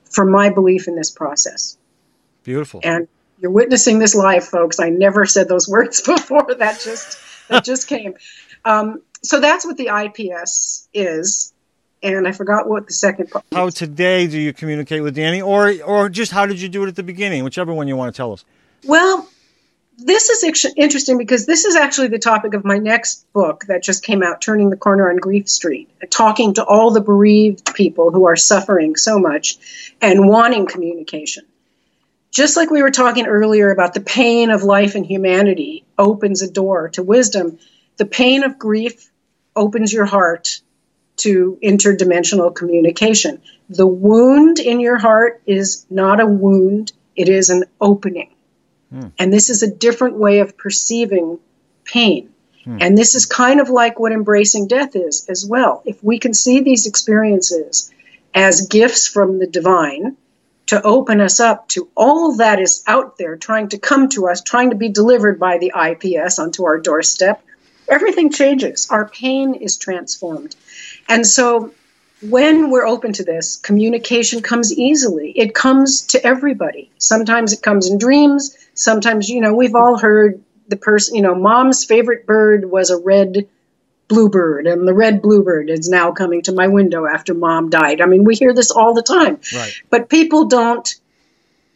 for 0.03 0.25
my 0.25 0.49
belief 0.49 0.87
in 0.87 0.95
this 0.95 1.09
process. 1.09 1.77
Beautiful. 2.43 2.81
And 2.83 3.07
you're 3.39 3.51
witnessing 3.51 3.99
this 3.99 4.15
live, 4.15 4.43
folks. 4.47 4.79
I 4.79 4.89
never 4.89 5.25
said 5.25 5.47
those 5.47 5.67
words 5.69 6.01
before. 6.01 6.53
That 6.55 6.79
just 6.79 7.17
that 7.47 7.63
just 7.63 7.87
came. 7.87 8.15
Um, 8.65 9.01
so 9.23 9.39
that's 9.39 9.65
what 9.65 9.77
the 9.77 9.89
IPS 9.89 10.87
is 10.93 11.53
and 12.01 12.27
I 12.27 12.31
forgot 12.31 12.67
what 12.67 12.87
the 12.87 12.93
second 12.93 13.29
part. 13.29 13.45
How 13.51 13.69
today 13.69 14.27
do 14.27 14.39
you 14.39 14.53
communicate 14.53 15.03
with 15.03 15.15
Danny, 15.15 15.41
or 15.41 15.73
or 15.83 16.09
just 16.09 16.31
how 16.31 16.45
did 16.45 16.61
you 16.61 16.69
do 16.69 16.83
it 16.83 16.87
at 16.87 16.95
the 16.95 17.03
beginning? 17.03 17.43
Whichever 17.43 17.73
one 17.73 17.87
you 17.87 17.95
want 17.95 18.13
to 18.13 18.17
tell 18.17 18.33
us. 18.33 18.45
Well, 18.85 19.27
this 19.97 20.29
is 20.29 20.73
interesting 20.77 21.17
because 21.17 21.45
this 21.45 21.65
is 21.65 21.75
actually 21.75 22.07
the 22.07 22.19
topic 22.19 22.53
of 22.53 22.63
my 22.63 22.77
next 22.77 23.31
book 23.33 23.65
that 23.67 23.83
just 23.83 24.03
came 24.03 24.23
out, 24.23 24.41
Turning 24.41 24.69
the 24.69 24.77
Corner 24.77 25.09
on 25.09 25.17
Grief 25.17 25.49
Street, 25.49 25.89
talking 26.09 26.53
to 26.53 26.63
all 26.63 26.91
the 26.91 27.01
bereaved 27.01 27.73
people 27.75 28.11
who 28.11 28.25
are 28.25 28.37
suffering 28.37 28.95
so 28.95 29.19
much 29.19 29.57
and 30.01 30.27
wanting 30.27 30.67
communication. 30.67 31.45
Just 32.31 32.55
like 32.55 32.69
we 32.69 32.81
were 32.81 32.91
talking 32.91 33.25
earlier 33.25 33.71
about 33.71 33.93
the 33.93 34.01
pain 34.01 34.51
of 34.51 34.63
life 34.63 34.95
and 34.95 35.05
humanity 35.05 35.83
opens 35.97 36.41
a 36.41 36.49
door 36.49 36.89
to 36.89 37.03
wisdom, 37.03 37.59
the 37.97 38.05
pain 38.05 38.43
of 38.43 38.57
grief 38.57 39.11
opens 39.55 39.91
your 39.91 40.05
heart 40.05 40.61
to 41.19 41.57
interdimensional 41.63 42.53
communication. 42.53 43.41
The 43.69 43.87
wound 43.87 44.59
in 44.59 44.79
your 44.79 44.97
heart 44.97 45.41
is 45.45 45.85
not 45.89 46.19
a 46.19 46.25
wound, 46.25 46.91
it 47.15 47.29
is 47.29 47.49
an 47.49 47.65
opening. 47.79 48.31
Hmm. 48.89 49.07
And 49.17 49.31
this 49.31 49.49
is 49.49 49.63
a 49.63 49.71
different 49.71 50.17
way 50.17 50.39
of 50.39 50.57
perceiving 50.57 51.39
pain. 51.83 52.33
Hmm. 52.63 52.77
And 52.81 52.97
this 52.97 53.15
is 53.15 53.25
kind 53.25 53.59
of 53.59 53.69
like 53.69 53.99
what 53.99 54.11
embracing 54.11 54.67
death 54.67 54.95
is 54.95 55.25
as 55.29 55.45
well. 55.45 55.81
If 55.85 56.03
we 56.03 56.19
can 56.19 56.33
see 56.33 56.61
these 56.61 56.87
experiences 56.87 57.91
as 58.33 58.67
gifts 58.67 59.07
from 59.07 59.39
the 59.39 59.47
divine 59.47 60.17
to 60.67 60.81
open 60.83 61.19
us 61.19 61.39
up 61.39 61.67
to 61.67 61.89
all 61.95 62.35
that 62.37 62.59
is 62.59 62.83
out 62.85 63.17
there 63.17 63.35
trying 63.35 63.69
to 63.69 63.79
come 63.79 64.07
to 64.09 64.27
us, 64.27 64.41
trying 64.41 64.69
to 64.69 64.75
be 64.75 64.89
delivered 64.89 65.39
by 65.39 65.57
the 65.57 65.73
IPS 65.75 66.37
onto 66.37 66.63
our 66.63 66.79
doorstep, 66.79 67.43
everything 67.89 68.31
changes. 68.31 68.87
Our 68.89 69.09
pain 69.09 69.55
is 69.55 69.77
transformed. 69.77 70.55
And 71.09 71.27
so 71.27 71.73
when 72.21 72.69
we're 72.69 72.85
open 72.85 73.13
to 73.13 73.23
this, 73.23 73.57
communication 73.57 74.41
comes 74.41 74.71
easily. 74.71 75.31
It 75.31 75.53
comes 75.53 76.03
to 76.07 76.23
everybody. 76.25 76.91
Sometimes 76.97 77.51
it 77.51 77.61
comes 77.61 77.89
in 77.89 77.97
dreams. 77.97 78.55
Sometimes, 78.73 79.29
you 79.29 79.41
know, 79.41 79.53
we've 79.53 79.75
all 79.75 79.97
heard 79.97 80.41
the 80.67 80.77
person, 80.77 81.15
you 81.15 81.21
know, 81.21 81.35
mom's 81.35 81.83
favorite 81.83 82.25
bird 82.25 82.69
was 82.69 82.89
a 82.91 82.97
red 82.97 83.47
bluebird, 84.07 84.67
and 84.67 84.87
the 84.87 84.93
red 84.93 85.21
bluebird 85.21 85.69
is 85.69 85.87
now 85.87 86.11
coming 86.11 86.41
to 86.41 86.51
my 86.51 86.67
window 86.67 87.05
after 87.05 87.33
mom 87.33 87.69
died. 87.69 88.01
I 88.01 88.05
mean, 88.05 88.23
we 88.23 88.35
hear 88.35 88.53
this 88.53 88.71
all 88.71 88.93
the 88.93 89.03
time. 89.03 89.39
Right. 89.53 89.73
But 89.89 90.09
people 90.09 90.47
don't 90.47 90.87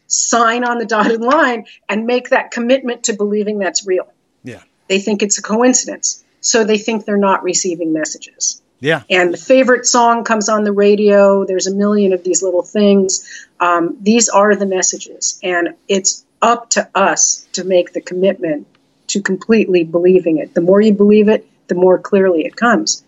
sign 0.07 0.63
on 0.63 0.79
the 0.79 0.85
dotted 0.85 1.21
line 1.21 1.65
and 1.87 2.05
make 2.05 2.29
that 2.29 2.51
commitment 2.51 3.03
to 3.03 3.13
believing 3.13 3.59
that's 3.59 3.85
real. 3.85 4.11
Yeah. 4.43 4.61
They 4.87 4.99
think 4.99 5.23
it's 5.23 5.37
a 5.37 5.41
coincidence. 5.41 6.23
So 6.41 6.63
they 6.63 6.77
think 6.77 7.05
they're 7.05 7.17
not 7.17 7.43
receiving 7.43 7.93
messages. 7.93 8.61
Yeah. 8.83 9.03
And 9.09 9.33
the 9.33 9.37
favorite 9.37 9.85
song 9.85 10.25
comes 10.25 10.49
on 10.49 10.65
the 10.65 10.73
radio. 10.73 11.45
There's 11.45 11.67
a 11.67 11.73
million 11.73 12.11
of 12.11 12.25
these 12.25 12.43
little 12.43 12.63
things. 12.63 13.47
Um, 13.61 13.97
these 14.01 14.27
are 14.27 14.57
the 14.57 14.65
messages. 14.65 15.39
And 15.41 15.75
it's 15.87 16.25
up 16.41 16.69
to 16.71 16.89
us 16.93 17.47
to 17.53 17.63
make 17.63 17.93
the 17.93 18.01
commitment 18.01 18.67
to 19.07 19.21
completely 19.21 19.85
believing 19.85 20.37
it. 20.37 20.53
The 20.53 20.59
more 20.59 20.81
you 20.81 20.91
believe 20.91 21.29
it, 21.29 21.47
the 21.69 21.75
more 21.75 21.97
clearly 21.97 22.43
it 22.43 22.57
comes. 22.57 23.05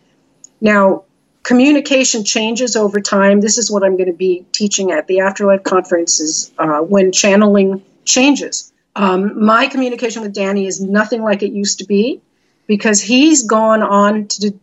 Now, 0.62 1.04
communication 1.44 2.24
changes 2.24 2.78
over 2.78 3.02
time. 3.02 3.42
This 3.42 3.58
is 3.58 3.70
what 3.70 3.84
I'm 3.84 3.98
going 3.98 4.08
to 4.08 4.18
be 4.18 4.46
teaching 4.54 4.94
at 4.94 5.08
the 5.08 5.20
Afterlife 5.20 5.64
conferences 5.64 6.54
uh, 6.58 6.80
when 6.80 7.12
channeling 7.12 7.84
changes. 8.06 8.72
Um, 8.96 9.44
my 9.44 9.68
communication 9.68 10.22
with 10.22 10.34
Danny 10.34 10.68
is 10.68 10.80
nothing 10.80 11.22
like 11.22 11.44
it 11.44 11.52
used 11.52 11.80
to 11.80 11.86
be 11.86 12.22
because 12.66 13.02
he's 13.02 13.44
gone 13.44 13.84
on 13.84 14.30
to 14.30 14.58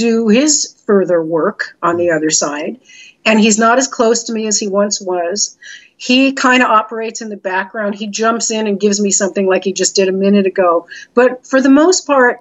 do 0.00 0.28
his 0.28 0.82
further 0.86 1.22
work 1.22 1.76
on 1.82 1.96
the 1.96 2.10
other 2.10 2.30
side. 2.30 2.80
And 3.24 3.38
he's 3.38 3.58
not 3.58 3.78
as 3.78 3.86
close 3.86 4.24
to 4.24 4.32
me 4.32 4.46
as 4.46 4.58
he 4.58 4.66
once 4.66 5.00
was. 5.00 5.58
He 5.98 6.32
kind 6.32 6.62
of 6.62 6.70
operates 6.70 7.20
in 7.20 7.28
the 7.28 7.36
background. 7.36 7.94
He 7.94 8.06
jumps 8.06 8.50
in 8.50 8.66
and 8.66 8.80
gives 8.80 8.98
me 9.00 9.10
something 9.10 9.46
like 9.46 9.64
he 9.64 9.74
just 9.74 9.94
did 9.94 10.08
a 10.08 10.12
minute 10.12 10.46
ago. 10.46 10.86
But 11.12 11.46
for 11.46 11.60
the 11.60 11.68
most 11.68 12.06
part, 12.06 12.40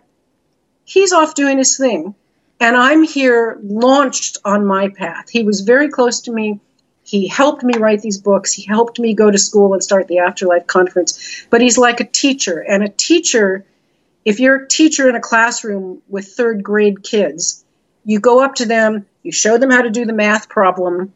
he's 0.85 1.11
off 1.11 1.35
doing 1.35 1.57
his 1.57 1.77
thing. 1.77 2.15
And 2.61 2.77
I'm 2.77 3.03
here 3.03 3.59
launched 3.61 4.37
on 4.45 4.65
my 4.65 4.87
path. 4.87 5.29
He 5.29 5.43
was 5.43 5.61
very 5.61 5.89
close 5.89 6.21
to 6.21 6.31
me. 6.31 6.61
He 7.03 7.27
helped 7.27 7.63
me 7.63 7.77
write 7.77 8.01
these 8.01 8.21
books. 8.21 8.53
He 8.53 8.63
helped 8.63 8.99
me 8.99 9.13
go 9.13 9.29
to 9.31 9.37
school 9.37 9.73
and 9.73 9.83
start 9.83 10.07
the 10.07 10.19
Afterlife 10.19 10.67
Conference. 10.67 11.45
But 11.49 11.61
he's 11.61 11.77
like 11.77 11.99
a 11.99 12.05
teacher, 12.05 12.59
and 12.59 12.83
a 12.83 12.89
teacher 12.89 13.65
If 14.25 14.39
you're 14.39 14.63
a 14.63 14.67
teacher 14.67 15.09
in 15.09 15.15
a 15.15 15.21
classroom 15.21 16.01
with 16.07 16.27
third 16.27 16.63
grade 16.63 17.03
kids, 17.03 17.63
you 18.05 18.19
go 18.19 18.43
up 18.43 18.55
to 18.55 18.65
them, 18.65 19.05
you 19.23 19.31
show 19.31 19.57
them 19.57 19.71
how 19.71 19.81
to 19.81 19.89
do 19.89 20.05
the 20.05 20.13
math 20.13 20.49
problem, 20.49 21.13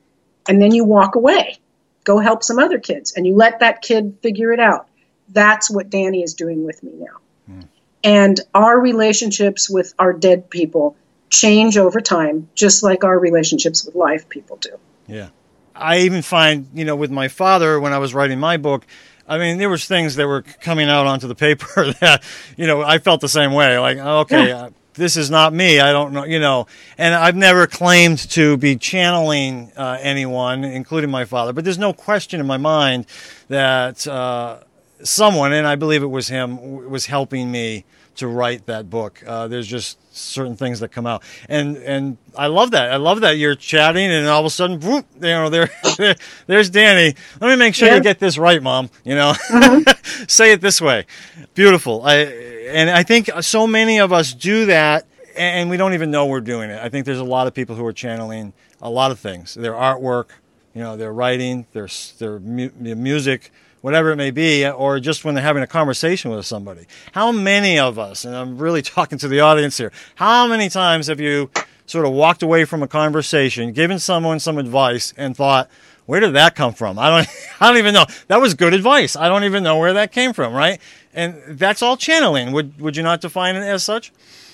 and 0.47 0.61
then 0.61 0.73
you 0.73 0.83
walk 0.83 1.15
away. 1.15 1.57
Go 2.03 2.19
help 2.19 2.43
some 2.43 2.59
other 2.59 2.79
kids, 2.79 3.13
and 3.13 3.25
you 3.25 3.35
let 3.35 3.59
that 3.59 3.81
kid 3.81 4.17
figure 4.21 4.51
it 4.51 4.59
out. 4.59 4.87
That's 5.29 5.71
what 5.71 5.89
Danny 5.89 6.21
is 6.21 6.33
doing 6.33 6.65
with 6.65 6.83
me 6.83 6.91
now. 6.95 7.17
Mm. 7.49 7.67
And 8.03 8.39
our 8.53 8.79
relationships 8.79 9.69
with 9.69 9.93
our 9.97 10.11
dead 10.11 10.49
people 10.49 10.95
change 11.29 11.77
over 11.77 12.01
time, 12.01 12.49
just 12.55 12.83
like 12.83 13.03
our 13.03 13.17
relationships 13.17 13.85
with 13.85 13.95
live 13.95 14.27
people 14.29 14.57
do. 14.57 14.77
Yeah. 15.07 15.29
I 15.75 15.99
even 15.99 16.21
find, 16.21 16.67
you 16.73 16.85
know, 16.85 16.95
with 16.95 17.09
my 17.09 17.27
father, 17.27 17.79
when 17.79 17.93
I 17.93 17.97
was 17.97 18.13
writing 18.13 18.39
my 18.39 18.57
book, 18.57 18.85
I 19.27 19.37
mean, 19.37 19.57
there 19.57 19.69
was 19.69 19.85
things 19.85 20.15
that 20.15 20.27
were 20.27 20.41
coming 20.41 20.89
out 20.89 21.07
onto 21.07 21.27
the 21.27 21.35
paper 21.35 21.93
that, 22.01 22.23
you 22.57 22.67
know, 22.67 22.81
I 22.81 22.97
felt 22.99 23.21
the 23.21 23.29
same 23.29 23.53
way. 23.53 23.77
Like, 23.79 23.97
okay, 23.97 24.49
yeah. 24.49 24.57
uh, 24.57 24.69
this 24.95 25.17
is 25.17 25.29
not 25.29 25.53
me. 25.53 25.79
I 25.79 25.91
don't 25.91 26.13
know, 26.13 26.25
you 26.25 26.39
know. 26.39 26.67
And 26.97 27.15
I've 27.15 27.35
never 27.35 27.65
claimed 27.67 28.19
to 28.31 28.57
be 28.57 28.75
channeling 28.75 29.71
uh, 29.75 29.97
anyone, 30.01 30.63
including 30.63 31.09
my 31.09 31.25
father. 31.25 31.53
But 31.53 31.63
there's 31.63 31.77
no 31.77 31.93
question 31.93 32.39
in 32.39 32.45
my 32.45 32.57
mind 32.57 33.07
that 33.47 34.05
uh, 34.07 34.59
someone, 35.03 35.53
and 35.53 35.65
I 35.65 35.75
believe 35.75 36.03
it 36.03 36.07
was 36.07 36.27
him, 36.27 36.89
was 36.89 37.05
helping 37.07 37.51
me 37.51 37.85
to 38.15 38.27
write 38.27 38.65
that 38.67 38.89
book. 38.89 39.23
Uh, 39.25 39.47
there's 39.47 39.67
just 39.67 39.97
certain 40.15 40.55
things 40.55 40.79
that 40.79 40.89
come 40.89 41.05
out, 41.05 41.23
and 41.49 41.77
and 41.77 42.17
I 42.37 42.47
love 42.47 42.71
that. 42.71 42.91
I 42.91 42.97
love 42.97 43.21
that 43.21 43.37
you're 43.37 43.55
chatting, 43.55 44.11
and 44.11 44.27
all 44.27 44.39
of 44.39 44.45
a 44.45 44.49
sudden, 44.49 44.79
whoop, 44.79 45.05
you 45.15 45.21
know, 45.21 45.49
there, 45.49 45.69
there 45.97 46.15
there's 46.47 46.69
Danny. 46.69 47.15
Let 47.41 47.49
me 47.49 47.55
make 47.55 47.75
sure 47.75 47.87
yeah. 47.87 47.95
you 47.95 48.01
get 48.01 48.19
this 48.19 48.37
right, 48.37 48.61
Mom. 48.61 48.89
You 49.03 49.15
know, 49.15 49.33
mm-hmm. 49.33 50.25
say 50.27 50.51
it 50.51 50.61
this 50.61 50.79
way. 50.81 51.05
Beautiful. 51.53 52.03
I 52.03 52.15
and 52.15 52.89
I 52.89 53.03
think 53.03 53.29
so 53.41 53.67
many 53.67 53.99
of 53.99 54.13
us 54.13 54.33
do 54.33 54.67
that, 54.67 55.05
and 55.35 55.69
we 55.69 55.77
don't 55.77 55.93
even 55.93 56.11
know 56.11 56.27
we're 56.27 56.41
doing 56.41 56.69
it. 56.69 56.81
I 56.81 56.89
think 56.89 57.05
there's 57.05 57.19
a 57.19 57.23
lot 57.23 57.47
of 57.47 57.53
people 57.53 57.75
who 57.75 57.85
are 57.85 57.93
channeling 57.93 58.53
a 58.81 58.89
lot 58.89 59.11
of 59.11 59.19
things. 59.19 59.53
Their 59.53 59.73
artwork, 59.73 60.29
you 60.73 60.81
know, 60.81 60.97
their 60.97 61.13
writing, 61.13 61.65
their 61.73 61.87
their 62.19 62.39
mu- 62.39 62.71
music 62.77 63.51
whatever 63.83 64.11
it 64.11 64.15
may 64.15 64.31
be, 64.31 64.65
or 64.65 64.97
just 64.97 65.25
when 65.25 65.35
they're 65.35 65.43
having 65.43 65.61
a 65.61 65.67
conversation 65.67 66.31
with 66.31 66.45
somebody. 66.45 66.85
How 67.11 67.33
many 67.33 67.77
of 67.77 67.99
us, 67.99 68.23
and 68.23 68.33
I'm 68.33 68.57
really 68.57 68.81
talking 68.95 69.17
to 69.17 69.27
the 69.27 69.41
audience 69.41 69.77
here, 69.77 69.91
how 70.15 70.47
many 70.47 70.69
times 70.69 71.07
have 71.07 71.19
you 71.19 71.51
sort 71.85 72.05
of 72.05 72.13
walked 72.13 72.41
away 72.41 72.63
from 72.63 72.81
a 72.81 72.87
conversation, 72.87 73.73
given 73.73 73.99
someone 73.99 74.39
some 74.39 74.57
advice, 74.57 75.13
and 75.17 75.35
thought, 75.35 75.69
where 76.05 76.21
did 76.21 76.31
that 76.31 76.55
come 76.55 76.73
from? 76.73 76.97
I 76.97 77.09
don't, 77.09 77.27
I 77.59 77.67
don't 77.67 77.77
even 77.77 77.93
know. 77.93 78.05
That 78.27 78.39
was 78.39 78.53
good 78.53 78.73
advice. 78.73 79.17
I 79.17 79.27
don't 79.27 79.43
even 79.43 79.63
know 79.63 79.77
where 79.77 79.91
that 79.91 80.13
came 80.13 80.31
from, 80.31 80.53
right? 80.53 80.79
And 81.13 81.35
that's 81.49 81.81
all 81.81 81.97
channeling. 81.97 82.53
Would, 82.53 82.79
would 82.79 82.95
you 82.95 83.03
not 83.03 83.19
define 83.19 83.57
it 83.57 83.63
as 83.63 83.83
such? 83.83 84.13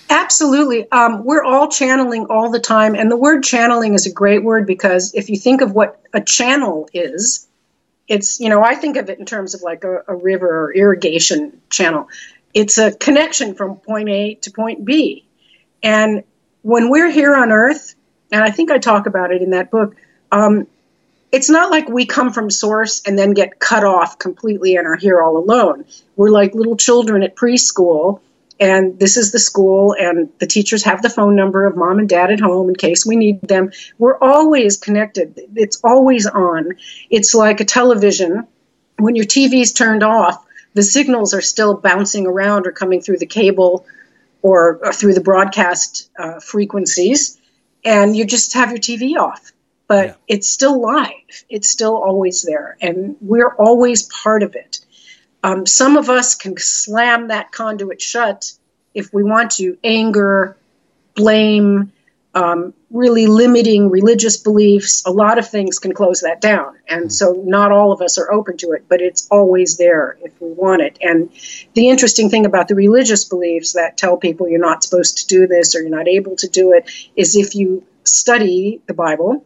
Absolutely. 0.10 0.92
Um, 0.92 1.24
we're 1.24 1.44
all 1.44 1.70
channeling 1.70 2.26
all 2.32 2.50
the 2.50 2.60
time. 2.60 2.96
And 2.96 3.12
the 3.12 3.18
word 3.18 3.44
channeling 3.44 3.94
is 3.94 4.08
a 4.08 4.12
great 4.12 4.44
word 4.44 4.66
because 4.66 5.14
if 5.14 5.30
you 5.30 5.38
think 5.38 5.62
of 5.62 5.74
what 5.74 6.02
a 6.14 6.22
channel 6.22 6.90
is, 6.94 7.48
it's 8.10 8.40
you 8.42 8.50
know 8.50 8.62
i 8.62 8.76
think 8.76 8.98
of 8.98 9.10
it 9.10 9.20
in 9.20 9.26
terms 9.26 9.54
of 9.54 9.62
like 9.62 9.86
a, 9.86 10.04
a, 10.08 10.16
river 10.16 10.66
or 10.66 10.74
irrigation 10.74 11.62
channel. 11.70 12.10
It's 12.54 12.80
a 12.80 12.92
connection 12.92 13.54
from 13.54 13.78
point 13.78 14.10
a 14.10 14.36
to 14.42 14.52
point 14.52 14.84
b. 14.84 15.24
And 15.84 16.24
when 16.64 16.90
we're 16.90 17.12
here 17.12 17.36
on 17.36 17.52
earth 17.52 17.96
and 18.32 18.44
i 18.44 18.50
think 18.50 18.72
i 18.72 18.80
talk 18.80 19.06
about 19.06 19.32
it 19.32 19.42
in 19.42 19.52
that 19.52 19.72
book 19.72 19.96
um, 20.32 20.68
it's 21.32 21.50
not 21.50 21.70
like 21.70 21.88
we 21.88 22.06
come 22.06 22.34
from 22.34 22.50
source 22.50 23.02
and 23.06 23.18
then 23.18 23.34
get 23.34 23.60
cut 23.60 23.84
off 23.84 24.18
completely 24.18 24.76
and 24.76 24.88
are 24.88 24.96
here 24.96 25.22
all 25.22 25.38
alone. 25.38 25.86
We're 26.16 26.32
like 26.32 26.56
little 26.56 26.76
children 26.76 27.22
at 27.24 27.36
preschool 27.36 28.22
and 28.60 29.00
this 29.00 29.18
is 29.18 29.32
the 29.32 29.40
school 29.40 29.96
and 29.98 30.30
the 30.40 30.48
teachers 30.48 30.84
have 30.84 31.02
the 31.02 31.10
phone 31.10 31.36
number 31.36 31.66
of 31.66 31.78
mom 31.78 32.00
and 32.00 32.10
dad 32.10 32.32
at 32.32 32.40
home 32.40 32.70
in 32.70 32.76
case 32.76 33.06
we 33.06 33.16
need 33.16 33.42
them. 33.42 33.72
We're 33.98 34.18
always 34.18 34.78
connected. 34.78 35.40
It's 35.56 35.80
always 35.84 36.28
on. 36.28 36.74
It's 37.10 37.34
like 37.34 37.62
a 37.62 37.66
television. 37.66 38.48
When 38.98 39.16
your 39.16 39.26
tv's 39.26 39.72
turned 39.72 40.04
off 40.04 40.46
the 40.74 40.84
signals 40.84 41.34
are 41.34 41.42
still 41.42 41.74
bouncing 41.76 42.28
around 42.28 42.68
or 42.68 42.72
coming 42.72 43.02
through 43.02 43.18
the 43.18 43.26
cable 43.26 43.86
or, 44.42 44.80
or 44.84 44.94
through 44.94 45.14
the 45.14 45.22
broadcast 45.22 46.10
uh, 46.18 46.40
frequencies 46.40 47.40
and 47.84 48.16
you 48.16 48.26
just 48.26 48.54
have 48.54 48.70
your 48.70 48.80
tv 48.80 49.16
off. 49.18 49.52
But 49.88 50.06
yeah. 50.06 50.16
it's 50.28 50.48
still 50.48 50.80
live. 50.80 51.44
It's 51.50 51.68
still 51.68 51.96
always 51.96 52.44
there 52.44 52.78
and 52.82 53.18
we're 53.22 53.54
always 53.56 54.04
part 54.04 54.44
of 54.44 54.56
it 54.56 54.80
um, 55.44 55.66
some 55.66 55.98
of 55.98 56.10
us 56.10 56.36
can 56.36 56.58
slam 56.58 57.30
that 57.30 57.52
conduit 57.52 58.02
shut 58.02 58.54
if 58.94 59.14
we 59.14 59.24
want 59.24 59.52
to. 59.52 59.78
Anger, 59.84 60.58
blame, 61.16 61.92
um, 62.34 62.74
really 62.92 63.28
limiting 63.28 63.90
religious 63.90 64.38
beliefs, 64.38 65.04
a 65.06 65.12
lot 65.12 65.38
of 65.38 65.48
things 65.48 65.80
can 65.80 65.94
close 65.94 66.22
that 66.22 66.42
down. 66.42 66.78
And 66.88 67.04
hmm. 67.04 67.10
so 67.10 67.44
not 67.46 67.72
all 67.72 67.92
of 67.92 68.02
us 68.02 68.18
are 68.18 68.32
open 68.32 68.58
to 68.58 68.72
it, 68.72 68.86
but 68.88 69.02
it's 69.02 69.28
always 69.30 69.78
there 69.78 70.18
if 70.22 70.40
we 70.40 70.52
want 70.52 70.82
it. 70.82 70.98
And 71.02 71.30
the 71.74 71.90
interesting 71.90 72.30
thing 72.30 72.46
about 72.46 72.68
the 72.68 72.76
religious 72.76 73.26
beliefs 73.26 73.74
that 73.74 73.98
tell 73.98 74.18
people 74.18 74.48
you're 74.48 74.60
not 74.60 74.84
supposed 74.84 75.20
to 75.20 75.28
do 75.28 75.48
this 75.48 75.76
or 75.76 75.82
you're 75.82 75.90
not 75.90 76.08
able 76.08 76.36
to 76.38 76.48
do 76.48 76.74
it 76.74 76.90
is 77.16 77.36
if 77.36 77.56
you 77.56 77.84
study 78.04 78.82
the 78.88 78.94
Bible, 78.94 79.46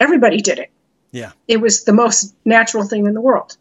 everybody 0.00 0.40
did 0.40 0.58
it. 0.58 0.70
Yeah. 1.10 1.32
It 1.46 1.60
was 1.60 1.84
the 1.84 1.92
most 1.92 2.34
natural 2.44 2.84
thing 2.84 3.06
in 3.06 3.14
the 3.14 3.20
world. 3.20 3.56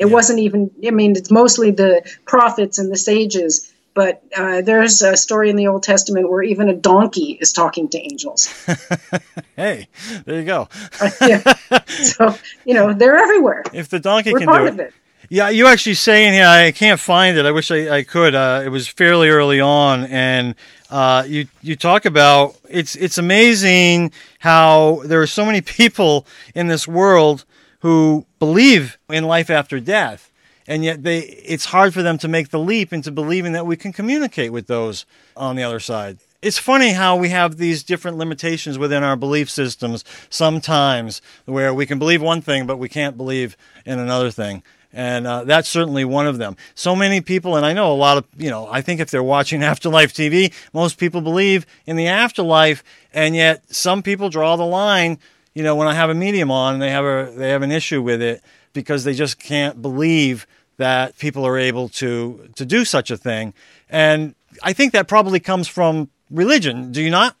It 0.00 0.06
yeah. 0.06 0.12
wasn't 0.12 0.38
even, 0.40 0.70
I 0.84 0.90
mean, 0.90 1.14
it's 1.14 1.30
mostly 1.30 1.70
the 1.70 2.02
prophets 2.24 2.78
and 2.78 2.90
the 2.90 2.96
sages, 2.96 3.70
but 3.92 4.22
uh, 4.34 4.62
there's 4.62 5.02
a 5.02 5.14
story 5.14 5.50
in 5.50 5.56
the 5.56 5.66
Old 5.66 5.82
Testament 5.82 6.30
where 6.30 6.42
even 6.42 6.70
a 6.70 6.74
donkey 6.74 7.36
is 7.38 7.52
talking 7.52 7.86
to 7.90 7.98
angels. 7.98 8.46
hey, 9.56 9.88
there 10.24 10.40
you 10.40 10.46
go. 10.46 10.68
uh, 11.02 11.10
yeah. 11.28 11.42
So, 11.86 12.34
you 12.64 12.72
know, 12.72 12.94
they're 12.94 13.18
everywhere. 13.18 13.62
If 13.74 13.90
the 13.90 14.00
donkey 14.00 14.32
We're 14.32 14.38
can 14.38 14.48
part 14.48 14.62
do 14.62 14.68
of 14.68 14.80
it. 14.80 14.94
Yeah, 15.28 15.50
you 15.50 15.66
actually 15.66 15.94
saying 15.94 16.32
here, 16.32 16.46
I 16.46 16.72
can't 16.72 16.98
find 16.98 17.36
it. 17.36 17.44
I 17.44 17.50
wish 17.50 17.70
I, 17.70 17.98
I 17.98 18.02
could. 18.02 18.34
Uh, 18.34 18.62
it 18.64 18.70
was 18.70 18.88
fairly 18.88 19.28
early 19.28 19.60
on, 19.60 20.04
and 20.06 20.56
uh, 20.90 21.24
you 21.24 21.46
you 21.62 21.76
talk 21.76 22.04
about 22.04 22.56
it's 22.68 22.96
it's 22.96 23.16
amazing 23.16 24.10
how 24.40 25.02
there 25.04 25.22
are 25.22 25.28
so 25.28 25.44
many 25.44 25.60
people 25.78 26.26
in 26.54 26.66
this 26.66 26.88
world 26.88 27.44
who 27.80 28.26
believe 28.38 28.98
in 29.08 29.24
life 29.24 29.50
after 29.50 29.80
death. 29.80 30.30
And 30.66 30.84
yet 30.84 31.02
they 31.02 31.20
it's 31.20 31.66
hard 31.66 31.92
for 31.92 32.02
them 32.02 32.16
to 32.18 32.28
make 32.28 32.50
the 32.50 32.58
leap 32.58 32.92
into 32.92 33.10
believing 33.10 33.52
that 33.52 33.66
we 33.66 33.76
can 33.76 33.92
communicate 33.92 34.52
with 34.52 34.66
those 34.66 35.04
on 35.36 35.56
the 35.56 35.62
other 35.62 35.80
side. 35.80 36.18
It's 36.42 36.58
funny 36.58 36.92
how 36.92 37.16
we 37.16 37.30
have 37.30 37.56
these 37.56 37.82
different 37.82 38.16
limitations 38.16 38.78
within 38.78 39.02
our 39.02 39.16
belief 39.16 39.50
systems 39.50 40.04
sometimes 40.30 41.20
where 41.44 41.74
we 41.74 41.86
can 41.86 41.98
believe 41.98 42.22
one 42.22 42.40
thing 42.40 42.66
but 42.66 42.78
we 42.78 42.88
can't 42.88 43.16
believe 43.16 43.56
in 43.84 43.98
another 43.98 44.30
thing. 44.30 44.62
And 44.92 45.26
uh, 45.26 45.44
that's 45.44 45.68
certainly 45.68 46.04
one 46.04 46.26
of 46.26 46.38
them. 46.38 46.56
So 46.74 46.94
many 46.94 47.20
people 47.20 47.56
and 47.56 47.66
i 47.66 47.72
know 47.72 47.92
a 47.92 47.94
lot 47.94 48.18
of 48.18 48.26
you 48.36 48.50
know 48.50 48.68
i 48.70 48.80
think 48.80 49.00
if 49.00 49.10
they're 49.10 49.22
watching 49.22 49.62
afterlife 49.72 50.12
tv 50.12 50.52
most 50.72 50.98
people 50.98 51.20
believe 51.20 51.66
in 51.86 51.96
the 51.96 52.06
afterlife 52.06 52.84
and 53.12 53.34
yet 53.34 53.64
some 53.74 54.02
people 54.02 54.28
draw 54.28 54.56
the 54.56 54.64
line 54.64 55.18
you 55.54 55.62
know, 55.62 55.74
when 55.76 55.88
I 55.88 55.94
have 55.94 56.10
a 56.10 56.14
medium 56.14 56.50
on 56.50 56.78
they 56.78 56.90
have 56.90 57.04
a 57.04 57.32
they 57.34 57.50
have 57.50 57.62
an 57.62 57.72
issue 57.72 58.02
with 58.02 58.22
it 58.22 58.42
because 58.72 59.04
they 59.04 59.14
just 59.14 59.38
can't 59.38 59.80
believe 59.80 60.46
that 60.76 61.18
people 61.18 61.46
are 61.46 61.58
able 61.58 61.88
to 61.88 62.48
to 62.56 62.64
do 62.64 62.84
such 62.84 63.10
a 63.10 63.16
thing. 63.16 63.54
And 63.88 64.34
I 64.62 64.72
think 64.72 64.92
that 64.92 65.08
probably 65.08 65.40
comes 65.40 65.68
from 65.68 66.08
religion. 66.30 66.92
Do 66.92 67.02
you 67.02 67.10
not? 67.10 67.36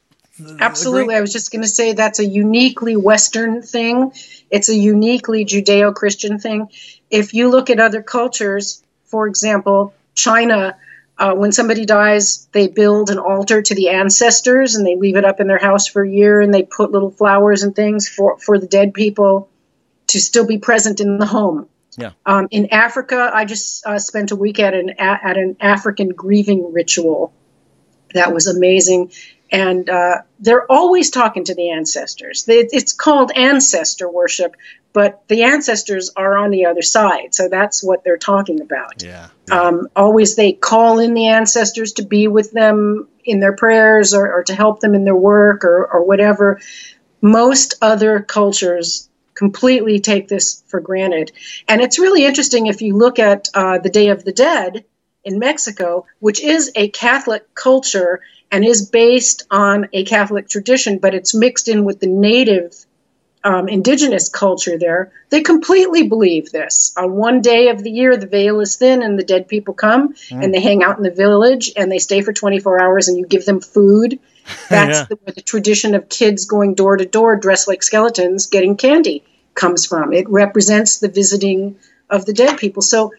Absolutely. 0.58 1.02
Agree? 1.02 1.16
I 1.16 1.20
was 1.20 1.32
just 1.32 1.52
going 1.52 1.62
to 1.62 1.68
say 1.68 1.92
that's 1.92 2.18
a 2.18 2.24
uniquely 2.24 2.96
Western 2.96 3.62
thing. 3.62 4.12
It's 4.50 4.68
a 4.68 4.74
uniquely 4.74 5.44
Judeo 5.44 5.94
Christian 5.94 6.38
thing. 6.38 6.68
If 7.10 7.34
you 7.34 7.50
look 7.50 7.70
at 7.70 7.78
other 7.78 8.02
cultures, 8.02 8.82
for 9.04 9.26
example, 9.26 9.92
China, 10.14 10.76
uh, 11.20 11.34
when 11.34 11.52
somebody 11.52 11.84
dies, 11.84 12.48
they 12.52 12.66
build 12.66 13.10
an 13.10 13.18
altar 13.18 13.60
to 13.60 13.74
the 13.74 13.90
ancestors 13.90 14.74
and 14.74 14.86
they 14.86 14.96
leave 14.96 15.16
it 15.16 15.24
up 15.24 15.38
in 15.38 15.46
their 15.46 15.58
house 15.58 15.86
for 15.86 16.02
a 16.02 16.10
year 16.10 16.40
and 16.40 16.52
they 16.52 16.62
put 16.62 16.90
little 16.90 17.10
flowers 17.10 17.62
and 17.62 17.76
things 17.76 18.08
for, 18.08 18.38
for 18.38 18.58
the 18.58 18.66
dead 18.66 18.94
people 18.94 19.50
to 20.06 20.18
still 20.18 20.46
be 20.46 20.56
present 20.56 20.98
in 20.98 21.18
the 21.18 21.26
home. 21.26 21.68
Yeah. 21.98 22.12
Um, 22.24 22.48
in 22.50 22.72
Africa, 22.72 23.30
I 23.34 23.44
just 23.44 23.86
uh, 23.86 23.98
spent 23.98 24.30
a 24.30 24.36
week 24.36 24.58
at 24.60 24.72
an 24.72 24.90
at 24.98 25.36
an 25.36 25.56
African 25.60 26.08
grieving 26.08 26.72
ritual. 26.72 27.34
That 28.14 28.32
was 28.32 28.46
amazing, 28.46 29.12
and 29.52 29.90
uh, 29.90 30.22
they're 30.38 30.70
always 30.70 31.10
talking 31.10 31.44
to 31.44 31.54
the 31.54 31.70
ancestors. 31.70 32.44
It's 32.48 32.92
called 32.92 33.32
ancestor 33.34 34.08
worship, 34.08 34.56
but 34.92 35.22
the 35.28 35.44
ancestors 35.44 36.10
are 36.16 36.36
on 36.36 36.50
the 36.50 36.66
other 36.66 36.82
side, 36.82 37.34
so 37.34 37.48
that's 37.48 37.82
what 37.82 38.02
they're 38.02 38.18
talking 38.18 38.60
about. 38.60 39.02
Yeah. 39.02 39.28
yeah. 39.48 39.60
Um, 39.60 39.88
always 39.94 40.36
they 40.36 40.52
call 40.52 40.98
in 40.98 41.14
the 41.14 41.28
ancestors 41.28 41.94
to 41.94 42.04
be 42.04 42.28
with 42.28 42.52
them 42.52 43.08
in 43.24 43.40
their 43.40 43.54
prayers 43.54 44.14
or, 44.14 44.32
or 44.32 44.44
to 44.44 44.54
help 44.54 44.80
them 44.80 44.94
in 44.94 45.04
their 45.04 45.16
work 45.16 45.64
or, 45.64 45.86
or 45.86 46.04
whatever. 46.04 46.60
Most 47.20 47.74
other 47.80 48.20
cultures 48.20 49.08
completely 49.34 50.00
take 50.00 50.28
this 50.28 50.62
for 50.66 50.80
granted, 50.80 51.32
and 51.68 51.80
it's 51.80 51.98
really 51.98 52.24
interesting 52.24 52.66
if 52.66 52.82
you 52.82 52.96
look 52.96 53.18
at 53.18 53.48
uh, 53.54 53.78
the 53.78 53.90
Day 53.90 54.08
of 54.08 54.24
the 54.24 54.32
Dead 54.32 54.84
in 55.22 55.38
Mexico, 55.38 56.06
which 56.18 56.40
is 56.40 56.72
a 56.74 56.88
Catholic 56.88 57.54
culture 57.54 58.20
and 58.50 58.64
is 58.64 58.88
based 58.88 59.46
on 59.50 59.88
a 59.92 60.04
Catholic 60.04 60.48
tradition, 60.48 60.98
but 60.98 61.14
it's 61.14 61.34
mixed 61.34 61.68
in 61.68 61.84
with 61.84 62.00
the 62.00 62.06
native 62.06 62.74
um, 63.42 63.68
indigenous 63.68 64.28
culture 64.28 64.78
there, 64.78 65.12
they 65.30 65.42
completely 65.42 66.08
believe 66.08 66.50
this. 66.50 66.92
On 66.96 67.12
one 67.12 67.40
day 67.40 67.68
of 67.68 67.82
the 67.82 67.90
year, 67.90 68.16
the 68.16 68.26
veil 68.26 68.60
is 68.60 68.76
thin 68.76 69.02
and 69.02 69.18
the 69.18 69.24
dead 69.24 69.48
people 69.48 69.74
come 69.74 70.14
mm. 70.14 70.44
and 70.44 70.52
they 70.52 70.60
hang 70.60 70.82
out 70.82 70.98
in 70.98 71.02
the 71.02 71.10
village 71.10 71.72
and 71.76 71.90
they 71.90 71.98
stay 71.98 72.20
for 72.20 72.32
24 72.32 72.80
hours 72.80 73.08
and 73.08 73.16
you 73.16 73.26
give 73.26 73.46
them 73.46 73.60
food. 73.60 74.18
That's 74.68 74.98
yeah. 74.98 75.04
the, 75.08 75.32
the 75.32 75.40
tradition 75.40 75.94
of 75.94 76.08
kids 76.08 76.44
going 76.44 76.74
door 76.74 76.96
to 76.96 77.06
door 77.06 77.36
dressed 77.36 77.68
like 77.68 77.82
skeletons 77.82 78.46
getting 78.46 78.76
candy 78.76 79.24
comes 79.54 79.86
from. 79.86 80.12
It 80.12 80.28
represents 80.28 80.98
the 80.98 81.08
visiting 81.08 81.76
of 82.10 82.26
the 82.26 82.32
dead 82.32 82.58
people. 82.58 82.82
So 82.82 83.12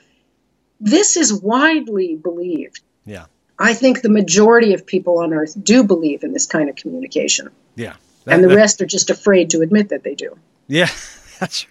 this 0.79 1.17
is 1.17 1.33
widely 1.33 2.15
believed. 2.15 2.81
Yeah. 3.05 3.25
I 3.57 3.73
think 3.73 4.01
the 4.01 4.09
majority 4.09 4.73
of 4.73 4.85
people 4.85 5.19
on 5.19 5.33
earth 5.33 5.55
do 5.61 5.83
believe 5.83 6.23
in 6.23 6.33
this 6.33 6.47
kind 6.47 6.69
of 6.69 6.75
communication. 6.75 7.49
Yeah. 7.75 7.95
That, 8.25 8.35
and 8.35 8.43
the 8.43 8.49
that, 8.49 8.55
rest 8.55 8.81
are 8.81 8.85
just 8.85 9.09
afraid 9.09 9.49
to 9.51 9.61
admit 9.61 9.89
that 9.89 10.03
they 10.03 10.15
do. 10.15 10.37
Yeah, 10.67 10.89
that's 11.39 11.65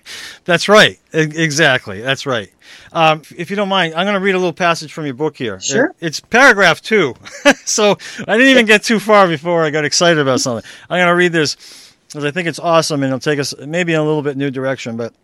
that's 0.45 0.69
right. 0.69 0.99
Exactly, 1.13 2.01
that's 2.01 2.27
right. 2.27 2.53
Um, 2.93 3.23
if 3.37 3.51
you 3.51 3.57
don't 3.57 3.69
mind, 3.69 3.95
I'm 3.95 4.05
going 4.05 4.15
to 4.15 4.21
read 4.21 4.35
a 4.35 4.39
little 4.39 4.53
passage 4.53 4.93
from 4.93 5.05
your 5.05 5.15
book 5.15 5.37
here. 5.37 5.61
Sure. 5.61 5.87
It, 6.01 6.07
it's 6.07 6.21
paragraph 6.21 6.81
two, 6.83 7.15
so 7.65 7.97
I 8.27 8.37
didn't 8.37 8.51
even 8.51 8.67
get 8.67 8.83
too 8.83 8.99
far 8.99 9.29
before 9.29 9.65
I 9.65 9.71
got 9.71 9.85
excited 9.85 10.19
about 10.19 10.41
something. 10.41 10.69
I'm 10.89 10.99
going 10.99 11.09
to 11.09 11.17
read 11.17 11.33
this 11.33 11.95
because 12.09 12.25
I 12.25 12.33
think 12.33 12.49
it's 12.49 12.59
awesome 12.59 13.03
and 13.03 13.11
it'll 13.11 13.21
take 13.21 13.39
us 13.39 13.55
maybe 13.59 13.93
in 13.93 14.01
a 14.01 14.05
little 14.05 14.23
bit 14.23 14.37
new 14.37 14.51
direction. 14.51 14.97
But 14.97 15.15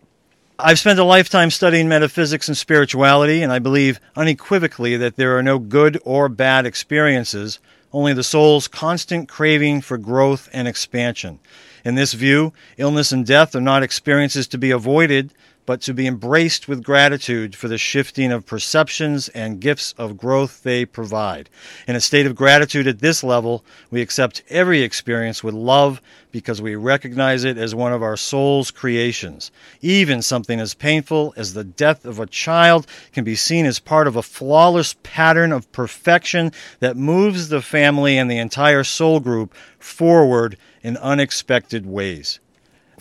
I've 0.58 0.78
spent 0.78 0.98
a 0.98 1.04
lifetime 1.04 1.50
studying 1.50 1.88
metaphysics 1.88 2.48
and 2.48 2.56
spirituality, 2.56 3.42
and 3.42 3.52
I 3.52 3.58
believe 3.58 4.00
unequivocally 4.14 4.96
that 4.96 5.16
there 5.16 5.36
are 5.36 5.42
no 5.42 5.58
good 5.58 6.00
or 6.04 6.28
bad 6.28 6.64
experiences 6.64 7.58
only 7.96 8.12
the 8.12 8.22
soul's 8.22 8.68
constant 8.68 9.26
craving 9.26 9.80
for 9.80 9.96
growth 9.96 10.50
and 10.52 10.68
expansion. 10.68 11.38
In 11.82 11.94
this 11.94 12.12
view, 12.12 12.52
illness 12.76 13.10
and 13.10 13.24
death 13.24 13.56
are 13.56 13.60
not 13.60 13.82
experiences 13.82 14.46
to 14.48 14.58
be 14.58 14.70
avoided, 14.70 15.32
but 15.66 15.80
to 15.82 15.92
be 15.92 16.06
embraced 16.06 16.68
with 16.68 16.84
gratitude 16.84 17.54
for 17.56 17.66
the 17.66 17.76
shifting 17.76 18.30
of 18.30 18.46
perceptions 18.46 19.28
and 19.30 19.60
gifts 19.60 19.92
of 19.98 20.16
growth 20.16 20.62
they 20.62 20.84
provide. 20.84 21.50
In 21.88 21.96
a 21.96 22.00
state 22.00 22.24
of 22.24 22.36
gratitude 22.36 22.86
at 22.86 23.00
this 23.00 23.24
level, 23.24 23.64
we 23.90 24.00
accept 24.00 24.42
every 24.48 24.82
experience 24.82 25.42
with 25.42 25.54
love 25.54 26.00
because 26.30 26.62
we 26.62 26.76
recognize 26.76 27.44
it 27.44 27.58
as 27.58 27.74
one 27.74 27.92
of 27.92 28.02
our 28.02 28.16
soul's 28.16 28.70
creations. 28.70 29.50
Even 29.80 30.22
something 30.22 30.60
as 30.60 30.74
painful 30.74 31.34
as 31.36 31.54
the 31.54 31.64
death 31.64 32.04
of 32.04 32.20
a 32.20 32.26
child 32.26 32.86
can 33.12 33.24
be 33.24 33.34
seen 33.34 33.66
as 33.66 33.80
part 33.80 34.06
of 34.06 34.16
a 34.16 34.22
flawless 34.22 34.94
pattern 35.02 35.50
of 35.50 35.70
perfection 35.72 36.52
that 36.78 36.96
moves 36.96 37.48
the 37.48 37.62
family 37.62 38.16
and 38.16 38.30
the 38.30 38.38
entire 38.38 38.84
soul 38.84 39.18
group 39.18 39.52
forward 39.78 40.56
in 40.82 40.96
unexpected 40.98 41.84
ways 41.84 42.38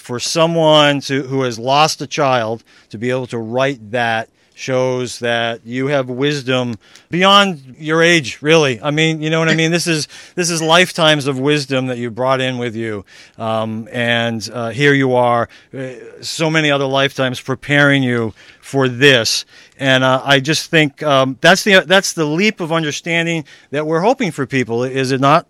for 0.06 0.20
someone 0.20 1.00
to 1.00 1.24
who 1.24 1.42
has 1.42 1.58
lost 1.58 2.00
a 2.00 2.06
child 2.06 2.64
to 2.90 2.98
be 3.00 3.10
able 3.10 3.26
to 3.26 3.40
write 3.40 3.90
that 3.90 4.30
shows 4.54 5.18
that 5.18 5.66
you 5.66 5.88
have 5.88 6.08
wisdom 6.08 6.76
beyond 7.10 7.76
your 7.80 8.04
age 8.04 8.40
really. 8.44 8.80
I 8.80 8.92
mean 8.92 9.20
you 9.20 9.32
know 9.32 9.40
what 9.40 9.50
i 9.50 9.56
mean? 9.56 9.72
This 9.72 9.88
is 9.88 10.08
this 10.36 10.52
is 10.52 10.62
lifetimes 10.62 11.26
of 11.26 11.40
wisdom 11.40 11.88
that 11.88 11.98
you 11.98 12.12
brought 12.12 12.40
in 12.40 12.60
with 12.60 12.76
you. 12.76 13.04
Um, 13.40 13.90
and 13.92 14.48
uh, 14.54 14.70
here 14.70 14.94
you 14.94 15.16
are 15.16 15.50
uh, 15.74 15.94
so 16.22 16.52
many 16.52 16.70
other 16.70 16.86
lifetimes 16.86 17.42
preparing 17.42 18.04
you 18.04 18.36
for 18.62 18.88
this. 18.88 19.44
And 19.80 20.04
uh, 20.04 20.22
i 20.24 20.40
just 20.40 20.70
think 20.70 21.02
um, 21.02 21.40
that's 21.42 21.64
the 21.64 21.80
that's 21.80 22.14
the 22.14 22.26
leap 22.26 22.60
of 22.60 22.72
understanding 22.72 23.44
that 23.72 23.88
we're 23.88 24.02
hoping 24.02 24.30
for 24.32 24.46
people 24.46 24.84
is 24.84 25.12
it 25.12 25.20
not? 25.20 25.48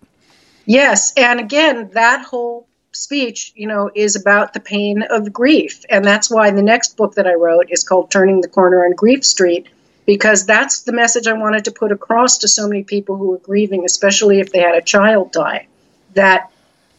Yes. 0.64 1.12
And 1.14 1.40
again 1.40 1.90
that 1.92 2.24
whole 2.24 2.66
speech, 2.96 3.52
you 3.54 3.68
know, 3.68 3.90
is 3.94 4.16
about 4.16 4.52
the 4.52 4.60
pain 4.60 5.02
of 5.02 5.32
grief. 5.32 5.84
And 5.88 6.04
that's 6.04 6.30
why 6.30 6.50
the 6.50 6.62
next 6.62 6.96
book 6.96 7.14
that 7.14 7.26
I 7.26 7.34
wrote 7.34 7.70
is 7.70 7.84
called 7.84 8.10
Turning 8.10 8.40
the 8.40 8.48
Corner 8.48 8.84
on 8.84 8.92
Grief 8.92 9.24
Street, 9.24 9.68
because 10.06 10.46
that's 10.46 10.82
the 10.82 10.92
message 10.92 11.26
I 11.26 11.34
wanted 11.34 11.66
to 11.66 11.72
put 11.72 11.92
across 11.92 12.38
to 12.38 12.48
so 12.48 12.68
many 12.68 12.84
people 12.84 13.16
who 13.16 13.34
are 13.34 13.38
grieving, 13.38 13.84
especially 13.84 14.40
if 14.40 14.52
they 14.52 14.60
had 14.60 14.74
a 14.74 14.82
child 14.82 15.32
die. 15.32 15.68
That 16.14 16.50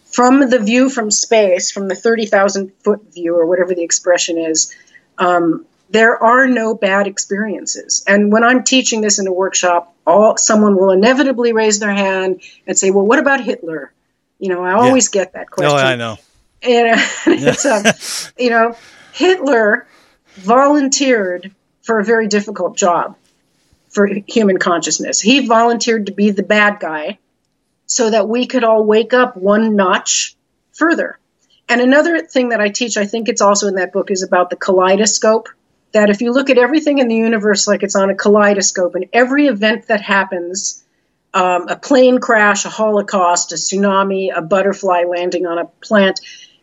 from 0.05 0.49
the 0.49 0.59
view 0.59 0.89
from 0.89 1.11
space, 1.11 1.71
from 1.71 1.87
the 1.87 1.95
30,000 1.95 2.71
foot 2.83 3.13
view, 3.13 3.35
or 3.35 3.45
whatever 3.45 3.73
the 3.73 3.83
expression 3.83 4.37
is, 4.37 4.73
um, 5.17 5.65
there 5.89 6.21
are 6.21 6.47
no 6.47 6.73
bad 6.73 7.07
experiences. 7.07 8.03
And 8.07 8.31
when 8.31 8.43
I'm 8.43 8.63
teaching 8.63 9.01
this 9.01 9.19
in 9.19 9.27
a 9.27 9.33
workshop, 9.33 9.93
all 10.05 10.37
someone 10.37 10.75
will 10.75 10.91
inevitably 10.91 11.53
raise 11.53 11.79
their 11.79 11.93
hand 11.93 12.41
and 12.65 12.77
say, 12.77 12.91
"Well, 12.91 13.05
what 13.05 13.19
about 13.19 13.43
Hitler?" 13.43 13.91
You 14.39 14.49
know, 14.49 14.63
I 14.63 14.73
always 14.73 15.13
yeah. 15.13 15.23
get 15.23 15.33
that 15.33 15.49
question. 15.49 15.75
No, 15.75 15.83
I 15.83 15.95
know. 15.95 16.17
And 16.61 16.99
it's, 17.27 17.65
um, 17.65 17.85
you 18.37 18.49
know, 18.49 18.75
Hitler 19.13 19.87
volunteered 20.35 21.53
for 21.81 21.99
a 21.99 22.03
very 22.03 22.27
difficult 22.27 22.77
job 22.77 23.15
for 23.89 24.07
human 24.27 24.57
consciousness. 24.57 25.19
He 25.19 25.47
volunteered 25.47 26.07
to 26.07 26.11
be 26.11 26.31
the 26.31 26.43
bad 26.43 26.79
guy 26.79 27.17
so 27.87 28.09
that 28.09 28.27
we 28.27 28.45
could 28.45 28.63
all 28.63 28.83
wake 28.83 29.13
up 29.13 29.37
one 29.37 29.75
notch 29.75 30.35
further. 30.73 31.17
And 31.69 31.81
another 31.81 32.21
thing 32.21 32.49
that 32.49 32.61
I 32.61 32.69
teach, 32.69 32.97
I 32.97 33.05
think 33.05 33.27
it's 33.27 33.41
also 33.41 33.67
in 33.67 33.75
that 33.75 33.91
book, 33.91 34.11
is 34.11 34.23
about 34.23 34.49
the 34.49 34.55
kaleidoscope. 34.55 35.49
That 35.93 36.09
if 36.09 36.21
you 36.21 36.31
look 36.31 36.49
at 36.49 36.57
everything 36.57 36.99
in 36.99 37.07
the 37.07 37.15
universe 37.15 37.67
like 37.67 37.81
it's 37.81 37.95
on 37.95 38.09
a 38.09 38.15
kaleidoscope, 38.15 38.95
and 38.95 39.05
every 39.13 39.47
event 39.47 39.87
that 39.87 40.01
happens 40.01 40.83
um, 41.33 41.67
a 41.67 41.75
plane 41.75 42.19
crash, 42.19 42.65
a 42.65 42.69
holocaust, 42.69 43.51
a 43.51 43.55
tsunami, 43.55 44.35
a 44.35 44.41
butterfly 44.41 45.03
landing 45.03 45.45
on 45.45 45.57
a 45.57 45.65
plant. 45.65 46.19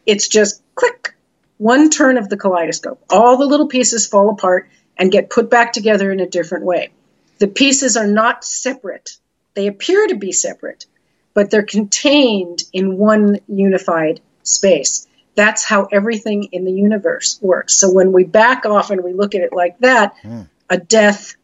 It's 0.07 0.29
just 0.29 0.63
click, 0.75 1.15
one 1.59 1.91
turn 1.91 2.19
of 2.19 2.29
the 2.29 2.37
kaleidoscope. 2.37 3.03
All 3.11 3.37
the 3.37 3.47
little 3.47 3.69
pieces 3.69 4.07
fall 4.07 4.31
apart 4.31 4.69
and 4.97 5.13
get 5.13 5.31
put 5.31 5.51
back 5.51 5.73
together 5.73 6.11
in 6.13 6.21
a 6.21 6.29
different 6.29 6.65
way. 6.65 6.91
The 7.39 7.49
pieces 7.49 7.97
are 7.97 8.07
not 8.07 8.45
separate. 8.45 9.17
They 9.55 9.67
appear 9.67 10.07
to 10.09 10.17
be 10.17 10.33
separate, 10.33 10.87
but 11.35 11.51
they're 11.51 11.63
contained 11.63 12.63
in 12.73 12.97
one 12.97 13.39
unified 13.49 14.21
space. 14.43 15.07
That's 15.35 15.65
how 15.65 15.89
everything 15.91 16.45
in 16.53 16.65
the 16.65 16.73
universe 16.73 17.39
works. 17.43 17.77
So 17.77 17.93
when 17.93 18.13
we 18.13 18.25
back 18.25 18.67
off 18.67 18.91
and 18.91 19.03
we 19.03 19.13
look 19.13 19.35
at 19.35 19.41
it 19.41 19.53
like 19.53 19.79
that, 19.81 20.15
mm. 20.23 20.49
a 20.71 20.79
death, 20.79 21.35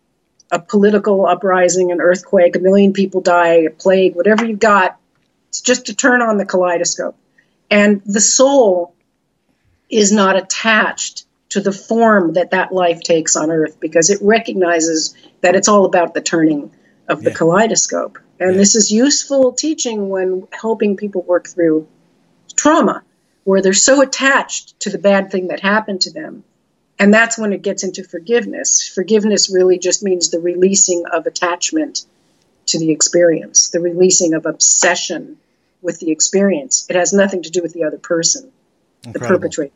a 0.51 0.59
political 0.59 1.27
uprising, 1.27 1.93
an 1.93 2.01
earthquake, 2.01 2.57
a 2.57 2.59
million 2.59 2.93
people 2.93 3.21
die, 3.21 3.63
a 3.67 3.71
plague, 3.71 4.17
whatever 4.17 4.45
you've 4.45 4.59
got, 4.59 4.99
it's 5.49 5.61
just 5.61 5.87
to 5.87 5.95
turn 5.95 6.23
on 6.23 6.39
the 6.39 6.45
kaleidoscope. 6.45 7.17
And 7.71 8.03
the 8.05 8.21
soul 8.21 8.95
is 9.89 10.13
not 10.13 10.37
attached 10.37 11.25
to 11.51 11.61
the 11.61 11.73
form 11.73 12.35
that 12.35 12.53
that 12.53 12.73
life 12.73 13.01
takes 13.01 13.37
on 13.37 13.51
earth 13.51 13.79
because 13.81 14.11
it 14.11 14.19
recognizes 14.23 15.15
that 15.41 15.57
it's 15.57 15.69
all 15.69 15.85
about 15.85 16.15
the 16.15 16.21
turning 16.21 16.71
of 17.09 17.23
the 17.23 17.31
yeah. 17.31 17.37
kaleidoscope. 17.37 18.19
And 18.39 18.53
yeah. 18.53 18.57
this 18.57 18.77
is 18.77 18.93
useful 18.93 19.53
teaching 19.53 20.09
when 20.09 20.47
helping 20.53 20.97
people 20.97 21.23
work 21.23 21.49
through 21.49 21.89
trauma, 22.55 23.03
where 23.45 23.63
they're 23.63 23.73
so 23.73 24.01
attached 24.01 24.79
to 24.81 24.91
the 24.91 24.99
bad 24.99 25.31
thing 25.31 25.49
that 25.49 25.61
happened 25.61 26.03
to 26.03 26.13
them 26.13 26.45
and 27.01 27.15
that's 27.15 27.39
when 27.39 27.55
it 27.55 27.63
gets 27.63 27.83
into 27.83 28.05
forgiveness. 28.05 28.87
Forgiveness 28.87 29.51
really 29.51 29.79
just 29.79 30.03
means 30.03 30.31
the 30.31 30.39
releasing 30.39 31.05
of 31.11 31.27
attachment 31.27 32.05
to 32.67 32.79
the 32.79 32.91
experience, 32.91 33.71
the 33.71 33.81
releasing 33.81 34.35
of 34.35 34.45
obsession 34.45 35.39
with 35.81 35.99
the 35.99 36.11
experience. 36.11 36.87
It 36.91 36.97
has 36.97 37.15
nothing 37.15 37.43
to 37.45 37.51
do 37.51 37.63
with 37.63 37.73
the 37.73 37.85
other 37.85 37.97
person, 37.97 38.53
Incredible. 39.03 39.13
the 39.13 39.41
perpetrator. 39.41 39.73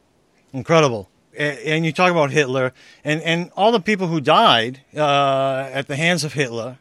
Incredible. 0.52 1.08
And 1.36 1.84
you 1.86 1.92
talk 1.92 2.12
about 2.12 2.30
Hitler 2.30 2.74
and, 3.02 3.22
and 3.22 3.50
all 3.56 3.72
the 3.72 3.80
people 3.80 4.06
who 4.06 4.20
died 4.20 4.82
uh, 4.94 5.68
at 5.72 5.88
the 5.88 5.96
hands 5.96 6.24
of 6.24 6.34
Hitler. 6.34 6.78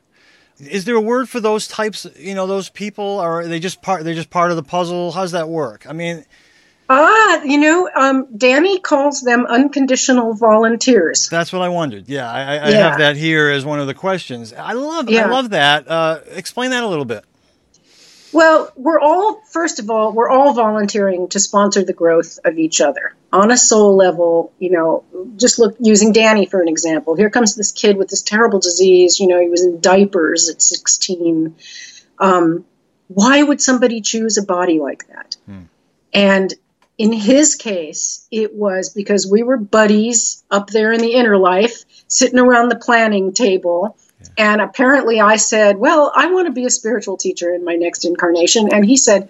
Is 0.59 0.83
there 0.83 0.95
a 0.95 1.01
word 1.01 1.29
for 1.29 1.39
those 1.39 1.67
types? 1.67 2.05
You 2.17 2.35
know, 2.35 2.45
those 2.45 2.69
people, 2.69 3.05
or 3.05 3.39
are 3.39 3.47
they 3.47 3.59
just 3.59 3.81
part? 3.81 4.03
They're 4.03 4.13
just 4.13 4.29
part 4.29 4.51
of 4.51 4.57
the 4.57 4.63
puzzle. 4.63 5.13
How's 5.13 5.31
that 5.31 5.49
work? 5.49 5.87
I 5.89 5.93
mean, 5.93 6.25
Ah, 6.89 7.41
you 7.43 7.59
know, 7.59 7.89
um, 7.95 8.27
Danny 8.38 8.79
calls 8.79 9.21
them 9.21 9.45
unconditional 9.45 10.34
volunteers. 10.34 11.29
That's 11.29 11.53
what 11.53 11.61
I 11.61 11.69
wondered. 11.69 12.07
Yeah, 12.07 12.29
I, 12.29 12.41
I 12.41 12.69
yeah. 12.69 12.89
have 12.89 12.97
that 12.99 13.15
here 13.15 13.49
as 13.49 13.65
one 13.65 13.79
of 13.79 13.88
the 13.88 13.93
questions. 13.93 14.53
I 14.53 14.73
love, 14.73 15.09
yeah. 15.09 15.25
I 15.25 15.29
love 15.29 15.51
that. 15.51 15.88
Uh, 15.88 16.19
explain 16.31 16.71
that 16.71 16.84
a 16.84 16.88
little 16.88 17.05
bit. 17.05 17.23
Well, 18.34 18.71
we're 18.75 18.99
all, 18.99 19.41
first 19.51 19.79
of 19.79 19.91
all, 19.91 20.11
we're 20.11 20.29
all 20.29 20.53
volunteering 20.53 21.29
to 21.29 21.39
sponsor 21.39 21.84
the 21.86 21.93
growth 21.93 22.39
of 22.43 22.57
each 22.57 22.81
other 22.81 23.13
on 23.31 23.51
a 23.51 23.57
soul 23.57 23.95
level. 23.95 24.51
You 24.57 24.71
know, 24.71 25.03
just 25.38 25.59
look 25.59 25.75
using 25.79 26.11
Danny 26.11 26.47
for 26.47 26.59
an 26.59 26.67
example. 26.67 27.15
Here 27.15 27.29
comes 27.29 27.55
this 27.55 27.71
kid 27.71 27.95
with 27.95 28.09
this 28.09 28.23
terrible 28.23 28.59
disease. 28.59 29.19
You 29.19 29.27
know, 29.27 29.39
he 29.39 29.49
was 29.49 29.63
in 29.63 29.79
diapers 29.81 30.49
at 30.49 30.63
16. 30.63 31.55
Um, 32.17 32.65
why 33.07 33.43
would 33.43 33.61
somebody 33.61 34.01
choose 34.01 34.38
a 34.38 34.43
body 34.43 34.79
like 34.79 35.07
that? 35.09 35.38
Hmm. 35.45 35.61
And 36.11 36.53
in 36.97 37.11
his 37.11 37.55
case, 37.55 38.27
it 38.31 38.53
was 38.53 38.89
because 38.89 39.27
we 39.29 39.43
were 39.43 39.57
buddies 39.57 40.43
up 40.51 40.69
there 40.69 40.91
in 40.91 41.01
the 41.01 41.13
inner 41.13 41.37
life, 41.37 41.83
sitting 42.07 42.39
around 42.39 42.69
the 42.69 42.75
planning 42.75 43.33
table, 43.33 43.97
yeah. 44.37 44.53
And 44.53 44.61
apparently 44.61 45.19
I 45.19 45.35
said, 45.35 45.77
Well, 45.77 46.11
I 46.15 46.27
want 46.31 46.47
to 46.47 46.53
be 46.53 46.65
a 46.65 46.69
spiritual 46.69 47.17
teacher 47.17 47.53
in 47.53 47.65
my 47.65 47.75
next 47.75 48.05
incarnation. 48.05 48.69
And 48.71 48.85
he 48.85 48.97
said, 48.97 49.29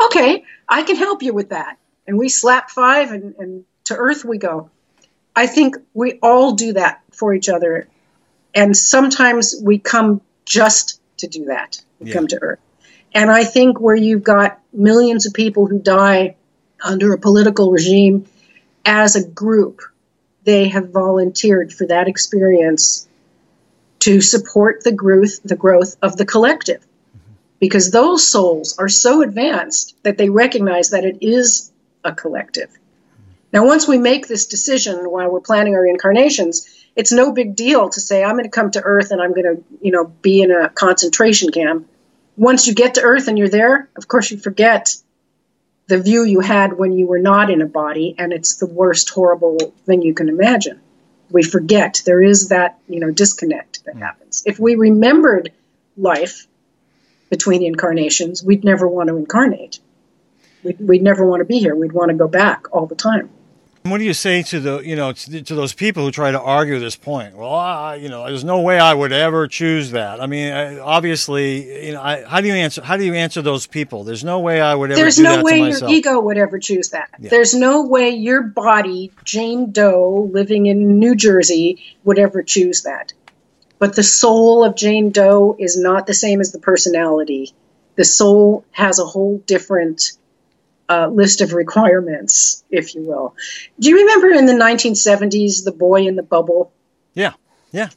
Okay, 0.00 0.44
I 0.68 0.82
can 0.82 0.96
help 0.96 1.22
you 1.22 1.32
with 1.32 1.50
that. 1.50 1.78
And 2.06 2.18
we 2.18 2.28
slapped 2.28 2.70
five 2.70 3.10
and, 3.10 3.34
and 3.38 3.64
to 3.84 3.96
earth 3.96 4.24
we 4.24 4.38
go. 4.38 4.70
I 5.34 5.46
think 5.46 5.76
we 5.94 6.18
all 6.22 6.52
do 6.52 6.74
that 6.74 7.02
for 7.12 7.34
each 7.34 7.48
other. 7.48 7.88
And 8.54 8.76
sometimes 8.76 9.54
we 9.62 9.78
come 9.78 10.20
just 10.44 11.00
to 11.18 11.26
do 11.26 11.46
that. 11.46 11.82
We 12.00 12.08
yeah. 12.08 12.14
come 12.14 12.28
to 12.28 12.38
earth. 12.40 12.60
And 13.14 13.30
I 13.30 13.44
think 13.44 13.80
where 13.80 13.96
you've 13.96 14.22
got 14.22 14.60
millions 14.72 15.26
of 15.26 15.34
people 15.34 15.66
who 15.66 15.78
die 15.78 16.36
under 16.82 17.12
a 17.12 17.18
political 17.18 17.70
regime 17.70 18.26
as 18.84 19.16
a 19.16 19.26
group, 19.26 19.82
they 20.44 20.68
have 20.68 20.90
volunteered 20.90 21.72
for 21.72 21.86
that 21.86 22.08
experience 22.08 23.06
to 24.00 24.20
support 24.20 24.82
the 24.84 24.92
growth 24.92 25.42
the 25.42 25.56
growth 25.56 25.96
of 26.02 26.16
the 26.16 26.24
collective. 26.24 26.84
Because 27.60 27.90
those 27.90 28.26
souls 28.26 28.78
are 28.78 28.88
so 28.88 29.22
advanced 29.22 29.96
that 30.04 30.16
they 30.16 30.30
recognize 30.30 30.90
that 30.90 31.04
it 31.04 31.18
is 31.20 31.72
a 32.04 32.14
collective. 32.14 32.70
Now 33.52 33.66
once 33.66 33.88
we 33.88 33.98
make 33.98 34.28
this 34.28 34.46
decision 34.46 35.10
while 35.10 35.30
we're 35.30 35.40
planning 35.40 35.74
our 35.74 35.86
incarnations 35.86 36.74
it's 36.96 37.12
no 37.12 37.32
big 37.32 37.54
deal 37.54 37.88
to 37.88 38.00
say 38.00 38.24
i'm 38.24 38.34
going 38.34 38.44
to 38.44 38.50
come 38.50 38.70
to 38.72 38.82
earth 38.82 39.12
and 39.12 39.20
i'm 39.22 39.32
going 39.32 39.56
to 39.56 39.64
you 39.80 39.92
know 39.92 40.06
be 40.06 40.42
in 40.42 40.50
a 40.50 40.68
concentration 40.68 41.50
camp. 41.50 41.88
Once 42.36 42.66
you 42.66 42.74
get 42.74 42.94
to 42.94 43.02
earth 43.02 43.28
and 43.28 43.38
you're 43.38 43.48
there 43.48 43.88
of 43.96 44.08
course 44.08 44.30
you 44.30 44.38
forget 44.38 44.94
the 45.88 46.00
view 46.00 46.24
you 46.24 46.40
had 46.40 46.74
when 46.74 46.92
you 46.92 47.06
were 47.06 47.18
not 47.18 47.50
in 47.50 47.62
a 47.62 47.66
body 47.66 48.14
and 48.18 48.32
it's 48.32 48.56
the 48.56 48.66
worst 48.66 49.10
horrible 49.10 49.58
thing 49.86 50.02
you 50.02 50.14
can 50.14 50.28
imagine. 50.28 50.80
We 51.30 51.42
forget. 51.42 52.02
There 52.06 52.22
is 52.22 52.48
that 52.48 52.78
you 52.88 53.00
know 53.00 53.10
disconnect 53.10 53.84
that 53.84 53.96
happens. 53.96 54.42
If 54.46 54.58
we 54.58 54.76
remembered 54.76 55.52
life 55.96 56.46
between 57.30 57.62
incarnations 57.62 58.42
we'd 58.42 58.64
never 58.64 58.86
want 58.86 59.08
to 59.08 59.16
incarnate. 59.16 59.80
We'd, 60.62 60.78
we'd 60.80 61.02
never 61.02 61.24
want 61.24 61.40
to 61.40 61.44
be 61.44 61.58
here. 61.58 61.74
We'd 61.74 61.92
want 61.92 62.10
to 62.10 62.16
go 62.16 62.28
back 62.28 62.66
all 62.72 62.86
the 62.86 62.94
time 62.94 63.30
what 63.82 63.98
do 63.98 64.04
you 64.04 64.14
say 64.14 64.42
to 64.42 64.60
the 64.60 64.78
you 64.80 64.96
know 64.96 65.12
to, 65.12 65.42
to 65.42 65.54
those 65.54 65.72
people 65.72 66.04
who 66.04 66.10
try 66.10 66.30
to 66.30 66.40
argue 66.40 66.78
this 66.78 66.96
point? 66.96 67.36
Well, 67.36 67.54
I, 67.54 67.96
you 67.96 68.08
know, 68.08 68.24
there's 68.26 68.44
no 68.44 68.60
way 68.60 68.78
I 68.78 68.94
would 68.94 69.12
ever 69.12 69.46
choose 69.48 69.92
that. 69.92 70.20
I 70.20 70.26
mean, 70.26 70.52
obviously, 70.78 71.86
you 71.86 71.92
know, 71.92 72.02
I, 72.02 72.24
how 72.24 72.40
do 72.40 72.48
you 72.48 72.54
answer? 72.54 72.82
How 72.82 72.96
do 72.96 73.04
you 73.04 73.14
answer 73.14 73.42
those 73.42 73.66
people? 73.66 74.04
There's 74.04 74.24
no 74.24 74.40
way 74.40 74.60
I 74.60 74.74
would 74.74 74.90
ever. 74.90 75.00
There's 75.00 75.18
no 75.18 75.42
way 75.42 75.68
your 75.68 75.88
ego 75.88 76.20
would 76.20 76.38
ever 76.38 76.58
choose 76.58 76.90
that. 76.90 77.10
Yeah. 77.18 77.30
There's 77.30 77.54
no 77.54 77.86
way 77.86 78.10
your 78.10 78.42
body, 78.42 79.12
Jane 79.24 79.72
Doe, 79.72 80.28
living 80.32 80.66
in 80.66 80.98
New 80.98 81.14
Jersey, 81.14 81.82
would 82.04 82.18
ever 82.18 82.42
choose 82.42 82.82
that. 82.82 83.12
But 83.78 83.94
the 83.94 84.02
soul 84.02 84.64
of 84.64 84.74
Jane 84.74 85.10
Doe 85.10 85.56
is 85.58 85.78
not 85.78 86.06
the 86.06 86.14
same 86.14 86.40
as 86.40 86.52
the 86.52 86.58
personality. 86.58 87.54
The 87.94 88.04
soul 88.04 88.64
has 88.72 88.98
a 88.98 89.04
whole 89.04 89.38
different 89.38 90.12
uh, 90.88 91.08
list 91.08 91.40
of 91.40 91.52
requirements, 91.52 92.64
if 92.70 92.94
you 92.94 93.02
will. 93.02 93.34
Do 93.78 93.90
you 93.90 93.98
remember 93.98 94.30
in 94.30 94.46
the 94.46 94.54
1970s, 94.54 95.64
the 95.64 95.72
boy 95.72 96.06
in 96.06 96.16
the 96.16 96.22
bubble? 96.22 96.72
Yeah, 97.14 97.34
yeah. 97.72 97.90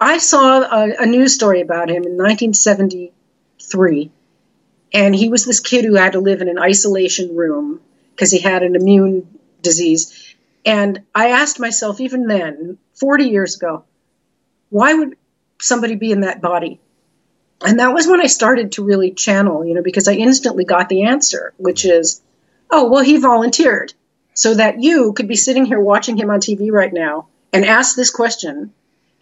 I 0.00 0.18
saw 0.18 0.60
a, 0.60 1.02
a 1.02 1.06
news 1.06 1.34
story 1.34 1.60
about 1.60 1.88
him 1.88 2.04
in 2.04 2.16
1973, 2.16 4.10
and 4.92 5.14
he 5.14 5.28
was 5.28 5.44
this 5.44 5.60
kid 5.60 5.84
who 5.84 5.94
had 5.94 6.12
to 6.12 6.20
live 6.20 6.40
in 6.40 6.48
an 6.48 6.58
isolation 6.58 7.36
room 7.36 7.80
because 8.10 8.30
he 8.30 8.40
had 8.40 8.62
an 8.62 8.76
immune 8.76 9.38
disease. 9.62 10.34
And 10.64 11.02
I 11.14 11.30
asked 11.30 11.60
myself, 11.60 12.00
even 12.00 12.26
then, 12.26 12.78
40 12.94 13.24
years 13.24 13.56
ago, 13.56 13.84
why 14.70 14.94
would 14.94 15.16
somebody 15.60 15.94
be 15.94 16.10
in 16.10 16.20
that 16.20 16.40
body? 16.40 16.80
And 17.64 17.78
that 17.80 17.94
was 17.94 18.06
when 18.06 18.20
I 18.20 18.26
started 18.26 18.72
to 18.72 18.84
really 18.84 19.10
channel, 19.12 19.64
you 19.64 19.74
know, 19.74 19.82
because 19.82 20.06
I 20.06 20.12
instantly 20.12 20.64
got 20.64 20.88
the 20.88 21.04
answer, 21.04 21.54
which 21.56 21.84
is, 21.84 22.20
oh, 22.70 22.90
well, 22.90 23.02
he 23.02 23.16
volunteered 23.16 23.94
so 24.34 24.54
that 24.54 24.82
you 24.82 25.12
could 25.12 25.28
be 25.28 25.36
sitting 25.36 25.64
here 25.64 25.80
watching 25.80 26.16
him 26.16 26.30
on 26.30 26.40
TV 26.40 26.70
right 26.70 26.92
now 26.92 27.28
and 27.52 27.64
ask 27.64 27.96
this 27.96 28.10
question 28.10 28.72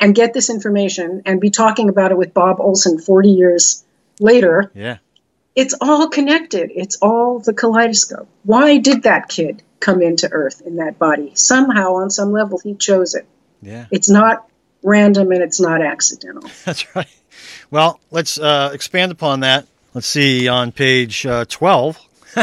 and 0.00 0.14
get 0.14 0.34
this 0.34 0.50
information 0.50 1.22
and 1.26 1.40
be 1.40 1.50
talking 1.50 1.88
about 1.88 2.10
it 2.10 2.18
with 2.18 2.34
Bob 2.34 2.60
Olson 2.60 2.98
40 2.98 3.30
years 3.30 3.84
later. 4.18 4.72
Yeah. 4.74 4.98
It's 5.54 5.74
all 5.80 6.08
connected. 6.08 6.72
It's 6.74 6.96
all 7.02 7.38
the 7.38 7.52
kaleidoscope. 7.52 8.26
Why 8.42 8.78
did 8.78 9.02
that 9.04 9.28
kid 9.28 9.62
come 9.80 10.02
into 10.02 10.28
Earth 10.30 10.62
in 10.64 10.76
that 10.76 10.98
body? 10.98 11.32
Somehow, 11.34 11.96
on 11.96 12.10
some 12.10 12.32
level, 12.32 12.58
he 12.58 12.74
chose 12.74 13.14
it. 13.14 13.26
Yeah. 13.60 13.86
It's 13.90 14.08
not 14.08 14.48
random 14.82 15.30
and 15.32 15.42
it's 15.42 15.60
not 15.60 15.82
accidental. 15.82 16.48
That's 16.64 16.94
right. 16.94 17.08
Well, 17.70 18.00
let's 18.10 18.38
uh, 18.38 18.70
expand 18.72 19.12
upon 19.12 19.40
that. 19.40 19.66
Let's 19.94 20.06
see 20.06 20.48
on 20.48 20.72
page 20.72 21.26
uh, 21.26 21.44
12. 21.48 21.98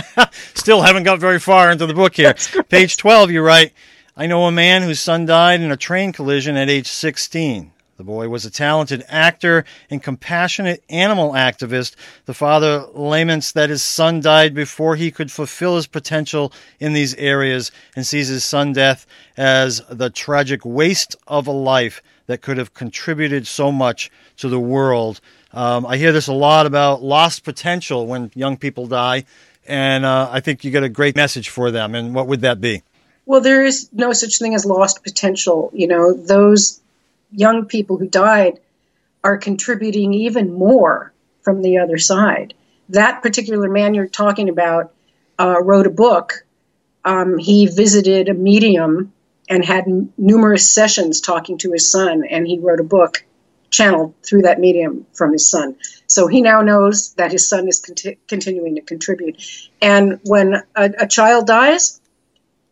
Still 0.54 0.82
haven't 0.82 1.04
got 1.04 1.20
very 1.20 1.40
far 1.40 1.72
into 1.72 1.86
the 1.86 1.94
book 1.94 2.16
here. 2.16 2.36
Page 2.70 2.98
12, 2.98 3.32
you 3.32 3.42
write 3.42 3.74
I 4.16 4.28
know 4.28 4.46
a 4.46 4.52
man 4.52 4.84
whose 4.84 5.00
son 5.00 5.26
died 5.26 5.62
in 5.62 5.72
a 5.72 5.78
train 5.78 6.12
collision 6.12 6.58
at 6.58 6.70
age 6.70 6.88
16. 6.88 7.72
The 8.00 8.04
boy 8.06 8.30
was 8.30 8.46
a 8.46 8.50
talented 8.52 9.04
actor 9.10 9.66
and 9.90 10.02
compassionate 10.02 10.84
animal 10.90 11.32
activist. 11.32 11.96
The 12.26 12.34
father 12.34 12.86
laments 12.94 13.52
that 13.52 13.70
his 13.70 13.82
son 13.82 14.22
died 14.22 14.54
before 14.54 14.96
he 14.96 15.12
could 15.12 15.32
fulfill 15.32 15.76
his 15.76 15.86
potential 15.86 16.54
in 16.80 16.94
these 16.94 17.14
areas 17.16 17.72
and 17.98 18.08
sees 18.08 18.30
his 18.30 18.46
son 18.46 18.72
death 18.72 19.06
as 19.36 19.82
the 19.90 20.10
tragic 20.10 20.64
waste 20.64 21.18
of 21.28 21.46
a 21.46 21.52
life 21.52 22.02
that 22.30 22.44
could 22.44 22.58
have 22.58 22.76
contributed 22.76 23.48
so 23.48 23.72
much 23.72 24.12
to 24.38 24.48
the 24.50 24.60
world. 24.60 25.20
Um, 25.52 25.84
I 25.88 25.98
hear 25.98 26.12
this 26.12 26.28
a 26.28 26.34
lot 26.34 26.68
about 26.68 27.02
lost 27.02 27.44
potential 27.44 28.06
when 28.06 28.30
young 28.36 28.56
people 28.56 28.86
die, 28.86 29.26
and 29.68 30.06
uh, 30.06 30.30
I 30.32 30.40
think 30.40 30.64
you 30.64 30.70
get 30.70 30.84
a 30.84 30.90
great 30.90 31.16
message 31.16 31.50
for 31.50 31.72
them. 31.72 31.96
And 31.96 32.14
what 32.14 32.28
would 32.28 32.42
that 32.42 32.62
be? 32.62 32.84
Well, 33.26 33.42
there 33.42 33.66
is 33.66 33.90
no 33.92 34.14
such 34.14 34.38
thing 34.38 34.54
as 34.54 34.64
lost 34.64 35.04
potential. 35.04 35.72
You 35.74 35.88
know, 35.88 36.14
those 36.14 36.80
young 37.32 37.66
people 37.66 37.98
who 37.98 38.08
died 38.08 38.60
are 39.24 39.40
contributing 39.40 40.14
even 40.14 40.54
more 40.54 41.12
from 41.42 41.64
the 41.64 41.80
other 41.80 41.98
side. 41.98 42.54
That 42.90 43.24
particular 43.24 43.68
man 43.68 43.96
you're 43.96 44.08
talking 44.08 44.50
about 44.50 44.94
uh, 45.40 45.60
wrote 45.64 45.88
a 45.88 45.92
book. 45.92 46.46
Um, 47.04 47.40
he 47.40 47.66
visited 47.66 48.30
a 48.30 48.36
medium 48.36 49.14
and 49.50 49.66
had 49.66 49.86
numerous 50.18 50.72
sessions 50.72 51.20
talking 51.20 51.58
to 51.58 51.72
his 51.72 51.92
son, 51.92 52.24
and 52.30 52.48
he 52.48 52.60
wrote 52.60 52.80
a 52.80 52.84
book 52.84 53.26
channeled 53.72 54.14
through 54.24 54.44
that 54.44 54.60
medium 54.60 55.06
from 55.14 55.32
his 55.32 55.50
son. 55.50 55.76
So 56.08 56.28
he 56.28 56.42
now 56.42 56.62
knows 56.62 57.14
that 57.16 57.32
his 57.32 57.50
son 57.50 57.68
is 57.68 57.80
conti- 57.80 58.18
continuing 58.28 58.76
to 58.76 58.82
contribute. 58.82 59.42
And 59.82 60.20
when 60.24 60.64
a, 60.76 60.92
a 61.00 61.08
child 61.08 61.48
dies, 61.48 62.00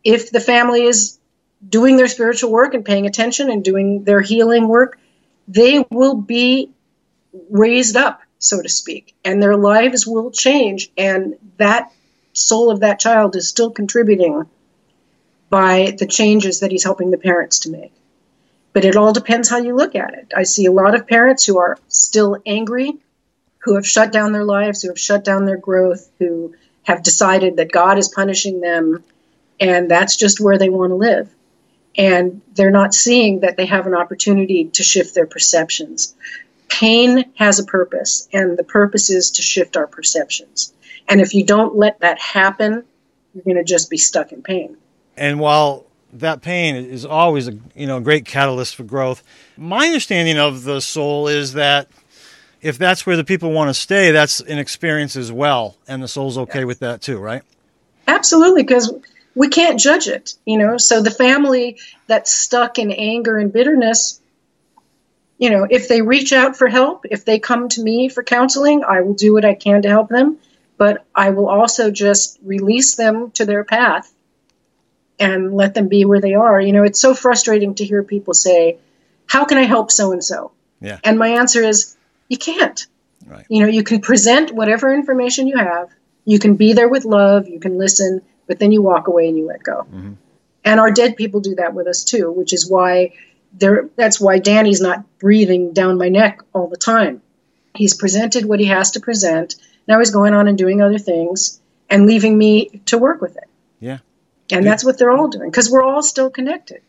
if 0.04 0.30
the 0.30 0.40
family 0.40 0.84
is 0.84 1.18
doing 1.66 1.96
their 1.96 2.08
spiritual 2.08 2.50
work 2.50 2.74
and 2.74 2.84
paying 2.84 3.06
attention 3.06 3.50
and 3.50 3.64
doing 3.64 4.04
their 4.04 4.20
healing 4.20 4.68
work, 4.68 4.98
they 5.48 5.84
will 5.90 6.14
be 6.14 6.70
raised 7.50 7.96
up, 7.96 8.20
so 8.38 8.62
to 8.62 8.68
speak, 8.68 9.14
and 9.24 9.42
their 9.42 9.56
lives 9.56 10.06
will 10.06 10.30
change. 10.30 10.90
And 10.96 11.36
that 11.56 11.92
soul 12.32 12.70
of 12.70 12.80
that 12.80 13.00
child 13.00 13.34
is 13.34 13.48
still 13.48 13.70
contributing 13.70 14.46
by 15.50 15.94
the 15.98 16.06
changes 16.06 16.60
that 16.60 16.70
he's 16.70 16.84
helping 16.84 17.10
the 17.10 17.18
parents 17.18 17.60
to 17.60 17.70
make. 17.70 17.92
But 18.72 18.84
it 18.84 18.96
all 18.96 19.12
depends 19.12 19.48
how 19.48 19.58
you 19.58 19.74
look 19.74 19.94
at 19.94 20.14
it. 20.14 20.32
I 20.36 20.42
see 20.42 20.66
a 20.66 20.72
lot 20.72 20.94
of 20.94 21.06
parents 21.06 21.44
who 21.44 21.58
are 21.58 21.78
still 21.88 22.36
angry, 22.44 22.92
who 23.60 23.74
have 23.74 23.86
shut 23.86 24.12
down 24.12 24.32
their 24.32 24.44
lives, 24.44 24.82
who 24.82 24.88
have 24.88 25.00
shut 25.00 25.24
down 25.24 25.46
their 25.46 25.56
growth, 25.56 26.08
who 26.18 26.54
have 26.82 27.02
decided 27.02 27.56
that 27.56 27.72
God 27.72 27.98
is 27.98 28.08
punishing 28.08 28.60
them, 28.60 29.02
and 29.58 29.90
that's 29.90 30.16
just 30.16 30.40
where 30.40 30.58
they 30.58 30.68
want 30.68 30.90
to 30.90 30.96
live. 30.96 31.28
And 31.96 32.42
they're 32.54 32.70
not 32.70 32.94
seeing 32.94 33.40
that 33.40 33.56
they 33.56 33.66
have 33.66 33.86
an 33.86 33.94
opportunity 33.94 34.66
to 34.66 34.82
shift 34.82 35.14
their 35.14 35.26
perceptions. 35.26 36.14
Pain 36.68 37.32
has 37.34 37.58
a 37.58 37.64
purpose, 37.64 38.28
and 38.32 38.56
the 38.56 38.64
purpose 38.64 39.10
is 39.10 39.32
to 39.32 39.42
shift 39.42 39.76
our 39.76 39.86
perceptions. 39.86 40.72
And 41.08 41.20
if 41.20 41.34
you 41.34 41.44
don't 41.44 41.76
let 41.76 42.00
that 42.00 42.20
happen, 42.20 42.84
you're 43.34 43.44
going 43.44 43.56
to 43.56 43.64
just 43.64 43.90
be 43.90 43.96
stuck 43.96 44.32
in 44.32 44.42
pain. 44.42 44.76
And 45.18 45.40
while 45.40 45.84
that 46.12 46.40
pain 46.40 46.76
is 46.76 47.04
always 47.04 47.48
a 47.48 47.58
you 47.74 47.86
know 47.86 48.00
great 48.00 48.24
catalyst 48.24 48.76
for 48.76 48.84
growth, 48.84 49.22
my 49.56 49.86
understanding 49.86 50.38
of 50.38 50.64
the 50.64 50.80
soul 50.80 51.28
is 51.28 51.54
that 51.54 51.88
if 52.60 52.78
that's 52.78 53.06
where 53.06 53.16
the 53.16 53.24
people 53.24 53.52
want 53.52 53.68
to 53.68 53.74
stay, 53.74 54.10
that's 54.10 54.40
an 54.40 54.58
experience 54.58 55.16
as 55.16 55.30
well, 55.30 55.76
and 55.86 56.02
the 56.02 56.08
soul's 56.08 56.38
okay 56.38 56.64
with 56.64 56.80
that 56.80 57.02
too, 57.02 57.18
right? 57.18 57.42
Absolutely, 58.06 58.62
because 58.62 58.92
we 59.34 59.48
can't 59.48 59.78
judge 59.78 60.08
it, 60.08 60.34
you 60.44 60.58
know. 60.58 60.78
So 60.78 61.02
the 61.02 61.10
family 61.10 61.78
that's 62.06 62.32
stuck 62.32 62.78
in 62.78 62.90
anger 62.90 63.36
and 63.38 63.52
bitterness, 63.52 64.20
you 65.38 65.50
know, 65.50 65.66
if 65.70 65.88
they 65.88 66.02
reach 66.02 66.32
out 66.32 66.56
for 66.56 66.68
help, 66.68 67.04
if 67.10 67.24
they 67.24 67.38
come 67.38 67.68
to 67.70 67.82
me 67.82 68.08
for 68.08 68.22
counseling, 68.22 68.82
I 68.82 69.02
will 69.02 69.14
do 69.14 69.32
what 69.32 69.44
I 69.44 69.54
can 69.54 69.82
to 69.82 69.88
help 69.88 70.08
them, 70.08 70.38
but 70.76 71.04
I 71.14 71.30
will 71.30 71.48
also 71.48 71.90
just 71.90 72.38
release 72.42 72.96
them 72.96 73.30
to 73.32 73.44
their 73.44 73.62
path 73.62 74.12
and 75.18 75.54
let 75.54 75.74
them 75.74 75.88
be 75.88 76.04
where 76.04 76.20
they 76.20 76.34
are. 76.34 76.60
You 76.60 76.72
know, 76.72 76.84
it's 76.84 77.00
so 77.00 77.14
frustrating 77.14 77.74
to 77.76 77.84
hear 77.84 78.02
people 78.02 78.34
say, 78.34 78.78
How 79.26 79.44
can 79.44 79.58
I 79.58 79.64
help 79.64 79.90
so 79.90 80.12
and 80.12 80.22
so? 80.22 80.52
Yeah. 80.80 80.98
And 81.04 81.18
my 81.18 81.28
answer 81.28 81.62
is 81.62 81.96
you 82.28 82.38
can't. 82.38 82.86
Right. 83.26 83.44
You 83.48 83.62
know, 83.62 83.68
you 83.68 83.82
can 83.82 84.00
present 84.00 84.52
whatever 84.52 84.92
information 84.92 85.48
you 85.48 85.58
have, 85.58 85.90
you 86.24 86.38
can 86.38 86.54
be 86.56 86.72
there 86.72 86.88
with 86.88 87.04
love, 87.04 87.48
you 87.48 87.60
can 87.60 87.78
listen, 87.78 88.22
but 88.46 88.58
then 88.58 88.72
you 88.72 88.80
walk 88.82 89.08
away 89.08 89.28
and 89.28 89.36
you 89.36 89.46
let 89.46 89.62
go. 89.62 89.86
Mhm. 89.92 90.16
And 90.64 90.80
our 90.80 90.90
dead 90.90 91.16
people 91.16 91.40
do 91.40 91.54
that 91.56 91.74
with 91.74 91.86
us 91.86 92.04
too, 92.04 92.30
which 92.30 92.52
is 92.52 92.68
why 92.70 93.12
there 93.58 93.88
that's 93.96 94.20
why 94.20 94.38
Danny's 94.38 94.80
not 94.80 95.04
breathing 95.18 95.72
down 95.72 95.98
my 95.98 96.08
neck 96.08 96.40
all 96.52 96.66
the 96.66 96.76
time. 96.76 97.22
He's 97.74 97.94
presented 97.94 98.44
what 98.44 98.60
he 98.60 98.66
has 98.66 98.92
to 98.92 99.00
present. 99.00 99.56
Now 99.86 99.98
he's 99.98 100.10
going 100.10 100.34
on 100.34 100.48
and 100.48 100.58
doing 100.58 100.82
other 100.82 100.98
things 100.98 101.60
and 101.88 102.06
leaving 102.06 102.36
me 102.36 102.82
to 102.86 102.98
work 102.98 103.20
with 103.22 103.36
it. 103.36 103.48
Yeah. 103.80 103.98
And 104.50 104.66
that's 104.66 104.84
what 104.84 104.98
they're 104.98 105.10
all 105.10 105.28
doing 105.28 105.50
because 105.50 105.70
we're 105.70 105.82
all 105.82 106.02
still 106.02 106.30
connected. 106.30 106.82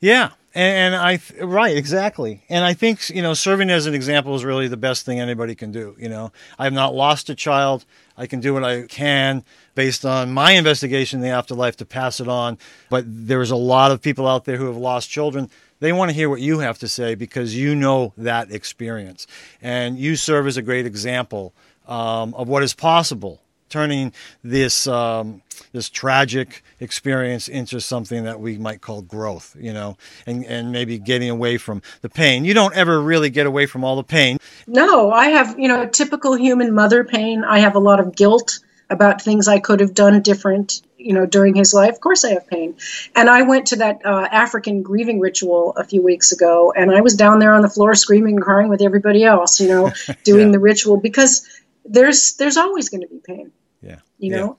Yeah, 0.00 0.30
and, 0.54 0.94
and 0.94 0.96
I 0.96 1.16
th- 1.16 1.42
right 1.42 1.76
exactly, 1.76 2.42
and 2.48 2.64
I 2.64 2.74
think 2.74 3.08
you 3.10 3.22
know 3.22 3.34
serving 3.34 3.70
as 3.70 3.86
an 3.86 3.94
example 3.94 4.34
is 4.34 4.44
really 4.44 4.68
the 4.68 4.76
best 4.76 5.04
thing 5.04 5.20
anybody 5.20 5.54
can 5.54 5.72
do. 5.72 5.96
You 5.98 6.08
know, 6.08 6.32
I 6.58 6.64
have 6.64 6.72
not 6.72 6.94
lost 6.94 7.30
a 7.30 7.34
child. 7.34 7.84
I 8.16 8.26
can 8.26 8.40
do 8.40 8.54
what 8.54 8.64
I 8.64 8.82
can 8.82 9.44
based 9.74 10.06
on 10.06 10.32
my 10.32 10.52
investigation 10.52 11.20
in 11.20 11.22
the 11.22 11.34
afterlife 11.34 11.76
to 11.76 11.84
pass 11.84 12.20
it 12.20 12.28
on. 12.28 12.56
But 12.88 13.04
there's 13.06 13.50
a 13.50 13.56
lot 13.56 13.90
of 13.90 14.00
people 14.00 14.26
out 14.26 14.46
there 14.46 14.56
who 14.56 14.66
have 14.66 14.76
lost 14.76 15.10
children. 15.10 15.50
They 15.80 15.92
want 15.92 16.10
to 16.10 16.14
hear 16.14 16.30
what 16.30 16.40
you 16.40 16.60
have 16.60 16.78
to 16.78 16.88
say 16.88 17.14
because 17.14 17.54
you 17.54 17.74
know 17.74 18.14
that 18.16 18.50
experience, 18.50 19.26
and 19.60 19.98
you 19.98 20.16
serve 20.16 20.46
as 20.46 20.56
a 20.56 20.62
great 20.62 20.86
example 20.86 21.52
um, 21.86 22.34
of 22.34 22.48
what 22.48 22.62
is 22.62 22.74
possible 22.74 23.40
turning 23.68 24.12
this 24.44 24.86
um, 24.86 25.42
this 25.72 25.88
tragic 25.88 26.62
experience 26.80 27.48
into 27.48 27.80
something 27.80 28.24
that 28.24 28.40
we 28.40 28.58
might 28.58 28.80
call 28.80 29.02
growth, 29.02 29.56
you 29.58 29.72
know, 29.72 29.96
and 30.26 30.44
and 30.44 30.72
maybe 30.72 30.98
getting 30.98 31.30
away 31.30 31.58
from 31.58 31.82
the 32.02 32.08
pain. 32.08 32.44
You 32.44 32.54
don't 32.54 32.74
ever 32.74 33.00
really 33.00 33.30
get 33.30 33.46
away 33.46 33.66
from 33.66 33.84
all 33.84 33.96
the 33.96 34.04
pain. 34.04 34.38
No, 34.66 35.10
I 35.12 35.28
have, 35.28 35.58
you 35.58 35.68
know, 35.68 35.86
typical 35.86 36.34
human 36.36 36.74
mother 36.74 37.04
pain. 37.04 37.44
I 37.44 37.60
have 37.60 37.74
a 37.74 37.80
lot 37.80 38.00
of 38.00 38.14
guilt 38.14 38.58
about 38.88 39.20
things 39.20 39.48
I 39.48 39.58
could 39.58 39.80
have 39.80 39.94
done 39.94 40.22
different, 40.22 40.80
you 40.96 41.12
know, 41.12 41.26
during 41.26 41.56
his 41.56 41.74
life. 41.74 41.94
Of 41.94 42.00
course, 42.00 42.24
I 42.24 42.34
have 42.34 42.46
pain. 42.46 42.76
And 43.16 43.28
I 43.28 43.42
went 43.42 43.66
to 43.68 43.76
that 43.76 44.00
uh, 44.04 44.28
African 44.30 44.82
grieving 44.82 45.18
ritual 45.18 45.72
a 45.76 45.82
few 45.82 46.02
weeks 46.02 46.30
ago, 46.30 46.72
and 46.76 46.92
I 46.92 47.00
was 47.00 47.16
down 47.16 47.40
there 47.40 47.52
on 47.52 47.62
the 47.62 47.68
floor 47.68 47.96
screaming 47.96 48.36
and 48.36 48.44
crying 48.44 48.68
with 48.68 48.80
everybody 48.80 49.24
else, 49.24 49.60
you 49.60 49.66
know, 49.68 49.92
doing 50.24 50.46
Yeah. 50.48 50.52
the 50.52 50.60
ritual 50.60 50.98
because 50.98 51.48
there's 51.88 52.34
there's 52.34 52.56
always 52.56 52.88
going 52.88 53.02
to 53.02 53.08
be 53.08 53.20
pain. 53.24 53.52
Yeah. 53.82 54.00
You 54.18 54.32
Yeah. 54.32 54.38
know, 54.38 54.58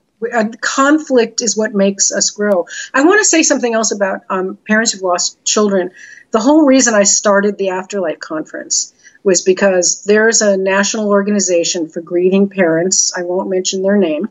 conflict 0.60 1.42
is 1.42 1.56
what 1.56 1.74
makes 1.74 2.12
us 2.12 2.30
grow. 2.30 2.66
I 2.92 3.04
want 3.04 3.20
to 3.20 3.24
say 3.24 3.42
something 3.42 3.72
else 3.72 3.92
about 3.92 4.22
um, 4.28 4.58
parents 4.66 4.92
who've 4.92 5.02
lost 5.02 5.42
children. 5.44 5.90
The 6.32 6.40
whole 6.40 6.64
reason 6.64 6.94
I 6.94 7.04
started 7.04 7.56
the 7.56 7.70
Afterlife 7.70 8.18
Conference 8.18 8.92
was 9.22 9.42
because 9.42 10.02
there's 10.04 10.42
a 10.42 10.56
national 10.56 11.08
organization 11.08 11.88
for 11.88 12.00
grieving 12.00 12.48
parents. 12.48 13.12
I 13.16 13.22
won't 13.22 13.48
mention 13.48 13.82
their 13.82 13.96
name, 13.96 14.28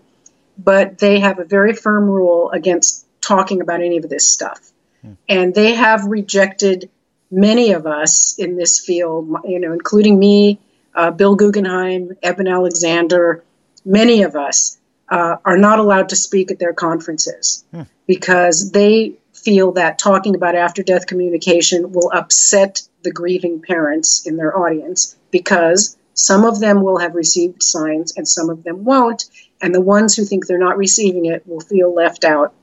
but 0.58 0.98
they 0.98 1.20
have 1.20 1.40
a 1.40 1.46
very 1.46 1.74
firm 1.74 2.10
rule 2.10 2.52
against 2.52 3.06
talking 3.22 3.62
about 3.62 3.82
any 3.82 3.98
of 3.98 4.10
this 4.10 4.32
stuff. 4.32 4.60
And 5.30 5.56
they 5.56 5.74
have 5.76 6.04
rejected 6.06 6.90
many 7.32 7.72
of 7.72 7.86
us 7.86 8.36
in 8.38 8.58
this 8.58 8.80
field, 8.80 9.38
you 9.46 9.60
know, 9.60 9.72
including 9.72 10.20
me, 10.20 10.60
uh, 10.98 11.12
Bill 11.12 11.36
Guggenheim, 11.36 12.18
Eben 12.24 12.48
Alexander, 12.48 13.44
many 13.86 14.24
of 14.24 14.36
us 14.36 14.78
uh, 15.08 15.38
are 15.46 15.58
not 15.58 15.80
allowed 15.80 16.10
to 16.10 16.16
speak 16.16 16.52
at 16.52 16.60
their 16.60 16.74
conferences 16.74 17.64
because 18.08 18.72
they 18.72 19.14
feel 19.32 19.74
that 19.74 20.00
talking 20.00 20.36
about 20.36 20.56
after 20.56 20.82
death 20.82 21.06
communication 21.06 21.92
will 21.92 22.12
upset 22.12 22.82
the 23.04 23.12
grieving 23.12 23.62
parents 23.62 24.26
in 24.26 24.36
their 24.36 24.58
audience 24.58 25.16
because 25.32 25.96
some 26.16 26.44
of 26.44 26.60
them 26.60 26.82
will 26.82 26.98
have 26.98 27.14
received 27.14 27.62
signs 27.62 28.18
and 28.18 28.28
some 28.28 28.50
of 28.50 28.64
them 28.64 28.84
won't. 28.84 29.26
And 29.62 29.74
the 29.74 29.82
ones 29.82 30.16
who 30.16 30.26
think 30.26 30.48
they're 30.48 30.58
not 30.58 30.78
receiving 30.78 31.26
it 31.26 31.48
will 31.48 31.60
feel 31.60 31.94
left 31.94 32.26
out. 32.26 32.54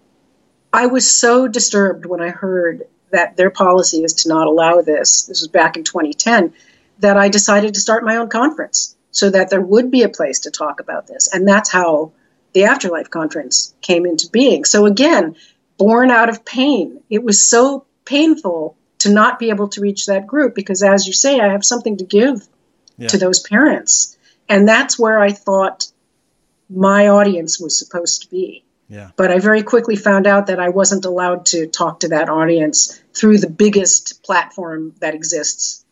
I 0.72 0.86
was 0.86 1.08
so 1.08 1.46
disturbed 1.46 2.04
when 2.04 2.20
I 2.20 2.30
heard 2.30 2.82
that 3.10 3.36
their 3.36 3.50
policy 3.50 4.02
is 4.02 4.12
to 4.14 4.28
not 4.28 4.48
allow 4.48 4.82
this. 4.82 5.22
This 5.22 5.40
was 5.40 5.48
back 5.48 5.76
in 5.76 5.84
2010 5.84 6.52
that 6.98 7.16
I 7.16 7.28
decided 7.28 7.74
to 7.74 7.80
start 7.80 8.04
my 8.04 8.16
own 8.16 8.28
conference 8.28 8.96
so 9.10 9.30
that 9.30 9.50
there 9.50 9.60
would 9.60 9.90
be 9.90 10.02
a 10.02 10.08
place 10.08 10.40
to 10.40 10.50
talk 10.50 10.80
about 10.80 11.06
this. 11.06 11.28
And 11.32 11.46
that's 11.46 11.70
how 11.70 12.12
the 12.52 12.64
Afterlife 12.64 13.10
Conference 13.10 13.74
came 13.80 14.06
into 14.06 14.28
being. 14.30 14.64
So, 14.64 14.86
again, 14.86 15.36
born 15.76 16.10
out 16.10 16.28
of 16.28 16.44
pain. 16.44 17.00
It 17.10 17.22
was 17.22 17.48
so 17.48 17.84
painful 18.04 18.76
to 18.98 19.10
not 19.10 19.38
be 19.38 19.50
able 19.50 19.68
to 19.68 19.80
reach 19.80 20.06
that 20.06 20.26
group 20.26 20.54
because, 20.54 20.82
as 20.82 21.06
you 21.06 21.12
say, 21.12 21.40
I 21.40 21.52
have 21.52 21.64
something 21.64 21.96
to 21.98 22.04
give 22.04 22.46
Yeah. 22.96 23.08
to 23.08 23.18
those 23.18 23.40
parents. 23.40 24.16
And 24.48 24.68
that's 24.68 24.98
where 24.98 25.18
I 25.18 25.32
thought 25.32 25.88
my 26.70 27.08
audience 27.08 27.60
was 27.60 27.78
supposed 27.78 28.22
to 28.22 28.30
be. 28.30 28.64
Yeah. 28.88 29.10
But 29.16 29.30
I 29.30 29.38
very 29.38 29.62
quickly 29.62 29.96
found 29.96 30.26
out 30.26 30.46
that 30.46 30.60
I 30.60 30.68
wasn't 30.68 31.04
allowed 31.04 31.46
to 31.46 31.66
talk 31.66 32.00
to 32.00 32.08
that 32.08 32.28
audience 32.28 33.00
through 33.14 33.38
the 33.38 33.50
biggest 33.50 34.22
platform 34.22 34.94
that 35.00 35.14
exists 35.14 35.83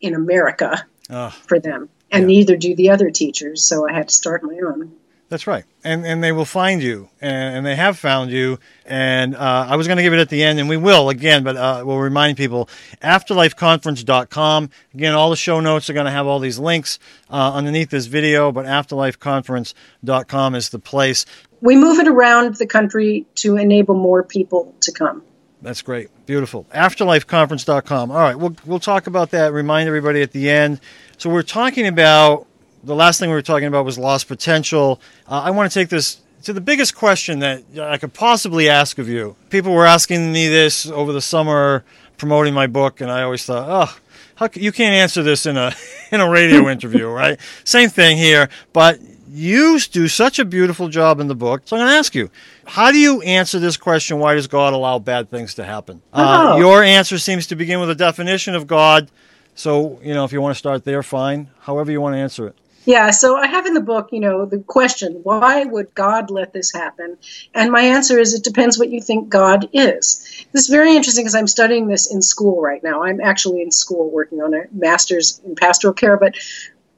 in 0.00 0.14
America 0.14 0.84
Oh, 1.10 1.30
for 1.46 1.58
them. 1.60 1.88
And 2.10 2.22
Yeah. 2.22 2.26
neither 2.26 2.56
do 2.56 2.74
the 2.74 2.90
other 2.90 3.10
teachers, 3.10 3.64
so 3.64 3.88
I 3.88 3.92
had 3.92 4.08
to 4.08 4.14
start 4.14 4.42
my 4.42 4.54
own. 4.66 4.92
that's 5.28 5.46
right. 5.48 5.64
And 5.82 6.06
and 6.06 6.22
they 6.22 6.30
will 6.30 6.44
find 6.44 6.80
you, 6.82 7.08
and, 7.20 7.56
and 7.56 7.66
they 7.66 7.74
have 7.74 7.98
found 7.98 8.30
you. 8.30 8.58
And 8.84 9.34
uh, 9.34 9.66
I 9.68 9.74
was 9.76 9.88
going 9.88 9.96
to 9.96 10.02
give 10.04 10.12
it 10.12 10.20
at 10.20 10.28
the 10.28 10.42
end, 10.44 10.60
and 10.60 10.68
we 10.68 10.76
will 10.76 11.08
again, 11.10 11.42
but 11.42 11.56
uh, 11.56 11.82
we'll 11.84 11.98
remind 11.98 12.36
people 12.36 12.68
afterlifeconference.com. 13.02 14.70
Again, 14.94 15.14
all 15.14 15.30
the 15.30 15.36
show 15.36 15.60
notes 15.60 15.90
are 15.90 15.94
going 15.94 16.06
to 16.06 16.12
have 16.12 16.26
all 16.28 16.38
these 16.38 16.58
links 16.60 16.98
uh, 17.30 17.52
underneath 17.54 17.90
this 17.90 18.06
video, 18.06 18.52
but 18.52 18.66
afterlifeconference.com 18.66 20.54
is 20.54 20.68
the 20.70 20.78
place. 20.78 21.26
We 21.60 21.76
move 21.76 21.98
it 21.98 22.08
around 22.08 22.54
the 22.56 22.66
country 22.66 23.26
to 23.36 23.56
enable 23.56 23.94
more 23.94 24.22
people 24.22 24.74
to 24.82 24.92
come. 24.92 25.22
That's 25.62 25.82
great. 25.82 26.08
Beautiful. 26.26 26.66
Afterlifeconference.com. 26.74 28.10
All 28.10 28.16
right, 28.18 28.36
we'll 28.36 28.54
we'll 28.66 28.80
talk 28.80 29.06
about 29.06 29.30
that. 29.30 29.52
Remind 29.52 29.88
everybody 29.88 30.22
at 30.22 30.32
the 30.32 30.50
end. 30.50 30.80
So 31.16 31.30
we're 31.30 31.42
talking 31.42 31.86
about 31.86 32.46
the 32.84 32.94
last 32.94 33.18
thing 33.18 33.30
we 33.30 33.34
were 33.34 33.42
talking 33.42 33.66
about 33.66 33.84
was 33.84 33.98
lost 33.98 34.28
potential. 34.28 35.00
Uh, 35.28 35.42
I 35.42 35.50
want 35.50 35.70
to 35.70 35.78
take 35.78 35.88
this 35.88 36.20
to 36.44 36.52
the 36.52 36.60
biggest 36.60 36.94
question 36.94 37.40
that 37.40 37.64
I 37.80 37.98
could 37.98 38.14
possibly 38.14 38.68
ask 38.68 38.98
of 38.98 39.08
you. 39.08 39.34
People 39.50 39.72
were 39.72 39.86
asking 39.86 40.32
me 40.32 40.48
this 40.48 40.86
over 40.86 41.12
the 41.12 41.20
summer 41.20 41.84
promoting 42.18 42.54
my 42.54 42.66
book, 42.66 43.00
and 43.00 43.10
I 43.10 43.22
always 43.22 43.44
thought, 43.44 43.66
oh, 43.68 43.98
how 44.36 44.48
you 44.54 44.70
can't 44.70 44.94
answer 44.94 45.22
this 45.22 45.46
in 45.46 45.56
a 45.56 45.72
in 46.12 46.20
a 46.20 46.30
radio 46.30 46.68
interview, 46.68 47.08
right? 47.08 47.40
Same 47.64 47.88
thing 47.88 48.16
here, 48.18 48.48
but 48.72 49.00
you 49.28 49.78
do 49.80 50.08
such 50.08 50.38
a 50.38 50.44
beautiful 50.44 50.88
job 50.88 51.20
in 51.20 51.28
the 51.28 51.34
book. 51.34 51.62
So 51.64 51.76
I'm 51.76 51.80
going 51.80 51.92
to 51.92 51.98
ask 51.98 52.14
you, 52.14 52.30
how 52.66 52.90
do 52.92 52.98
you 52.98 53.20
answer 53.22 53.58
this 53.58 53.76
question? 53.76 54.18
Why 54.18 54.34
does 54.34 54.46
God 54.46 54.72
allow 54.72 54.98
bad 54.98 55.30
things 55.30 55.54
to 55.54 55.64
happen? 55.64 56.02
Uh, 56.12 56.52
Oh. 56.54 56.56
your 56.58 56.82
answer 56.82 57.18
seems 57.18 57.46
to 57.48 57.56
begin 57.56 57.80
with 57.80 57.90
a 57.90 57.94
definition 57.94 58.54
of 58.54 58.66
God. 58.66 59.10
So, 59.54 60.00
you 60.02 60.14
know, 60.14 60.24
if 60.24 60.32
you 60.32 60.40
want 60.40 60.54
to 60.54 60.58
start 60.58 60.84
there, 60.84 61.02
fine. 61.02 61.48
However 61.60 61.90
you 61.90 62.00
want 62.00 62.14
to 62.14 62.18
answer 62.18 62.46
it. 62.48 62.56
Yeah, 62.84 63.10
so 63.10 63.36
I 63.36 63.48
have 63.48 63.66
in 63.66 63.74
the 63.74 63.80
book, 63.80 64.10
you 64.12 64.20
know, 64.20 64.44
the 64.46 64.58
question, 64.60 65.18
why 65.24 65.64
would 65.64 65.92
God 65.96 66.30
let 66.30 66.52
this 66.52 66.72
happen? 66.72 67.18
And 67.52 67.72
my 67.72 67.80
answer 67.80 68.16
is 68.20 68.32
it 68.32 68.44
depends 68.44 68.78
what 68.78 68.90
you 68.90 69.00
think 69.02 69.28
God 69.28 69.68
is. 69.72 70.44
This 70.52 70.62
is 70.64 70.68
very 70.68 70.94
interesting 70.94 71.24
because 71.24 71.34
I'm 71.34 71.48
studying 71.48 71.88
this 71.88 72.12
in 72.12 72.22
school 72.22 72.60
right 72.62 72.80
now. 72.84 73.02
I'm 73.02 73.20
actually 73.20 73.60
in 73.62 73.72
school 73.72 74.08
working 74.08 74.40
on 74.40 74.54
a 74.54 74.66
master's 74.70 75.40
in 75.44 75.56
pastoral 75.56 75.94
care, 75.94 76.16
but 76.16 76.36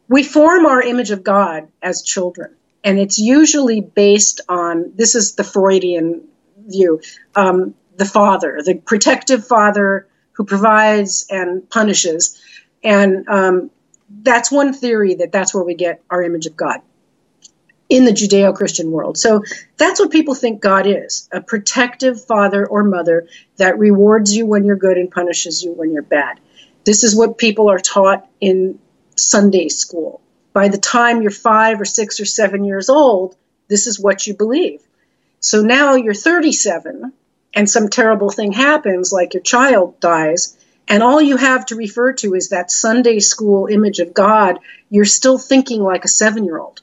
we 0.08 0.22
form 0.22 0.66
our 0.66 0.82
image 0.82 1.10
of 1.10 1.22
God 1.22 1.68
as 1.82 2.02
children. 2.02 2.54
And 2.84 2.98
it's 2.98 3.18
usually 3.18 3.80
based 3.80 4.40
on 4.48 4.92
this 4.94 5.14
is 5.14 5.34
the 5.34 5.44
Freudian 5.44 6.26
view 6.66 7.00
um, 7.34 7.74
the 7.96 8.04
father, 8.04 8.60
the 8.64 8.76
protective 8.76 9.46
father 9.46 10.06
who 10.32 10.44
provides 10.44 11.26
and 11.28 11.68
punishes. 11.68 12.40
And 12.82 13.28
um, 13.28 13.70
that's 14.22 14.50
one 14.50 14.72
theory 14.72 15.16
that 15.16 15.32
that's 15.32 15.54
where 15.54 15.64
we 15.64 15.74
get 15.74 16.02
our 16.08 16.22
image 16.22 16.46
of 16.46 16.56
God 16.56 16.80
in 17.88 18.04
the 18.04 18.12
Judeo 18.12 18.54
Christian 18.54 18.90
world. 18.90 19.18
So 19.18 19.42
that's 19.76 19.98
what 19.98 20.10
people 20.10 20.34
think 20.34 20.60
God 20.60 20.86
is 20.86 21.28
a 21.32 21.40
protective 21.40 22.24
father 22.24 22.64
or 22.66 22.84
mother 22.84 23.26
that 23.56 23.78
rewards 23.78 24.36
you 24.36 24.46
when 24.46 24.64
you're 24.64 24.76
good 24.76 24.96
and 24.96 25.10
punishes 25.10 25.62
you 25.62 25.72
when 25.72 25.92
you're 25.92 26.02
bad. 26.02 26.38
This 26.84 27.02
is 27.02 27.16
what 27.16 27.38
people 27.38 27.68
are 27.70 27.78
taught 27.78 28.28
in 28.40 28.78
Sunday 29.18 29.68
school. 29.68 30.20
By 30.52 30.68
the 30.68 30.78
time 30.78 31.22
you're 31.22 31.30
five 31.30 31.80
or 31.80 31.84
six 31.84 32.20
or 32.20 32.24
seven 32.24 32.64
years 32.64 32.88
old, 32.88 33.36
this 33.68 33.86
is 33.86 34.00
what 34.00 34.26
you 34.26 34.34
believe. 34.34 34.80
So 35.40 35.62
now 35.62 35.94
you're 35.94 36.14
37 36.14 37.12
and 37.54 37.70
some 37.70 37.88
terrible 37.88 38.30
thing 38.30 38.52
happens, 38.52 39.12
like 39.12 39.34
your 39.34 39.42
child 39.42 40.00
dies, 40.00 40.56
and 40.86 41.02
all 41.02 41.20
you 41.20 41.36
have 41.36 41.66
to 41.66 41.76
refer 41.76 42.12
to 42.14 42.34
is 42.34 42.48
that 42.48 42.70
Sunday 42.70 43.20
school 43.20 43.66
image 43.66 43.98
of 43.98 44.14
God, 44.14 44.58
you're 44.90 45.04
still 45.04 45.38
thinking 45.38 45.82
like 45.82 46.04
a 46.04 46.08
seven 46.08 46.44
year 46.44 46.58
old. 46.58 46.80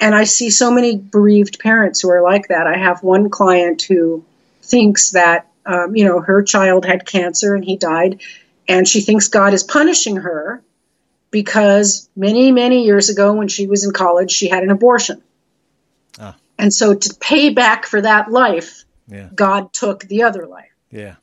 And 0.00 0.14
I 0.14 0.24
see 0.24 0.50
so 0.50 0.70
many 0.70 0.96
bereaved 0.96 1.60
parents 1.60 2.00
who 2.00 2.10
are 2.10 2.22
like 2.22 2.48
that. 2.48 2.66
I 2.66 2.76
have 2.76 3.02
one 3.02 3.30
client 3.30 3.82
who 3.82 4.24
thinks 4.62 5.10
that, 5.10 5.48
um, 5.64 5.94
you 5.94 6.04
know, 6.04 6.20
her 6.20 6.42
child 6.42 6.84
had 6.84 7.06
cancer 7.06 7.54
and 7.54 7.64
he 7.64 7.76
died. 7.76 8.20
And 8.66 8.88
she 8.88 9.00
thinks 9.00 9.28
God 9.28 9.54
is 9.54 9.62
punishing 9.62 10.16
her 10.16 10.62
because 11.34 12.08
many, 12.14 12.52
many 12.52 12.84
years 12.84 13.10
ago, 13.10 13.32
when 13.32 13.48
she 13.48 13.66
was 13.66 13.82
in 13.84 13.90
college, 13.90 14.30
she 14.30 14.48
had 14.48 14.62
an 14.62 14.70
abortion. 14.70 15.20
Ah. 16.16 16.36
And 16.60 16.72
so, 16.72 16.94
to 16.94 17.14
pay 17.18 17.50
back 17.50 17.86
for 17.86 18.00
that 18.00 18.30
life, 18.30 18.84
yeah. 19.08 19.30
God 19.34 19.72
took 19.72 20.04
the 20.04 20.22
other 20.22 20.46
life. 20.46 20.70
Yeah. 20.92 21.16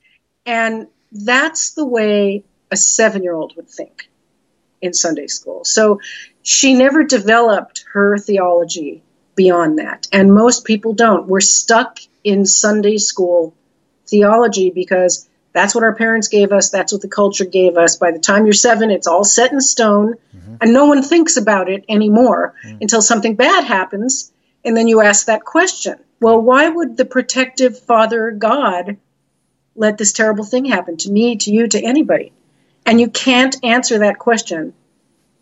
And 0.46 0.88
that's 1.14 1.72
the 1.76 1.86
way 1.86 2.44
a 2.70 2.76
seven 2.76 3.24
year 3.24 3.34
old 3.34 3.56
would 3.56 3.70
think 3.70 4.10
in 4.82 4.94
Sunday 4.94 5.28
school. 5.28 5.64
So, 5.64 6.02
she 6.44 6.74
never 6.74 7.06
developed 7.06 7.86
her 7.94 8.18
theology 8.18 9.04
beyond 9.36 9.80
that. 9.80 10.10
And 10.12 10.34
most 10.34 10.66
people 10.66 10.92
don't. 10.92 11.26
We're 11.26 11.40
stuck 11.40 12.00
in 12.26 12.46
Sunday 12.46 12.98
school 12.98 13.54
theology 14.08 14.72
because 14.72 15.30
that's 15.54 15.76
what 15.76 15.84
our 15.84 15.96
parents 15.96 16.28
gave 16.28 16.52
us. 16.52 16.70
That's 16.70 16.94
what 16.94 17.02
the 17.02 17.08
culture 17.08 17.46
gave 17.46 17.78
us. 17.78 17.98
By 17.98 18.12
the 18.12 18.20
time 18.20 18.46
you're 18.46 18.54
seven, 18.54 18.90
it's 18.90 19.08
all 19.08 19.24
set 19.24 19.52
in 19.52 19.60
stone, 19.62 20.16
mm-hmm. 20.36 20.56
and 20.62 20.74
no 20.74 20.86
one 20.86 21.04
thinks 21.04 21.38
about 21.38 21.70
it 21.70 21.86
anymore 21.90 22.56
mm-hmm. 22.66 22.78
until 22.82 23.02
something 23.02 23.36
bad 23.36 23.66
happens. 23.66 24.32
And 24.64 24.78
then 24.78 24.88
you 24.88 25.02
ask 25.02 25.26
that 25.26 25.44
question 25.44 25.96
Well, 26.20 26.42
why 26.42 26.70
would 26.70 26.98
the 26.98 27.06
protective 27.06 27.80
Father 27.80 28.32
God 28.32 28.98
let 29.76 29.98
this 29.98 30.14
terrible 30.14 30.46
thing 30.46 30.66
happen 30.66 30.98
to 30.98 31.12
me, 31.12 31.38
to 31.38 31.52
you, 31.52 31.68
to 31.68 31.82
anybody? 31.82 32.32
And 32.86 33.00
you 33.00 33.10
can't 33.10 33.56
answer 33.64 34.00
that 34.00 34.18
question 34.18 34.74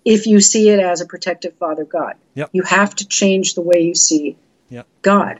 if 0.03 0.27
you 0.27 0.39
see 0.39 0.69
it 0.69 0.79
as 0.79 1.01
a 1.01 1.05
protective 1.05 1.53
Father 1.55 1.85
God. 1.85 2.15
Yep. 2.33 2.49
You 2.53 2.63
have 2.63 2.95
to 2.95 3.07
change 3.07 3.53
the 3.53 3.61
way 3.61 3.81
you 3.81 3.95
see 3.95 4.37
yep. 4.69 4.87
God. 5.01 5.39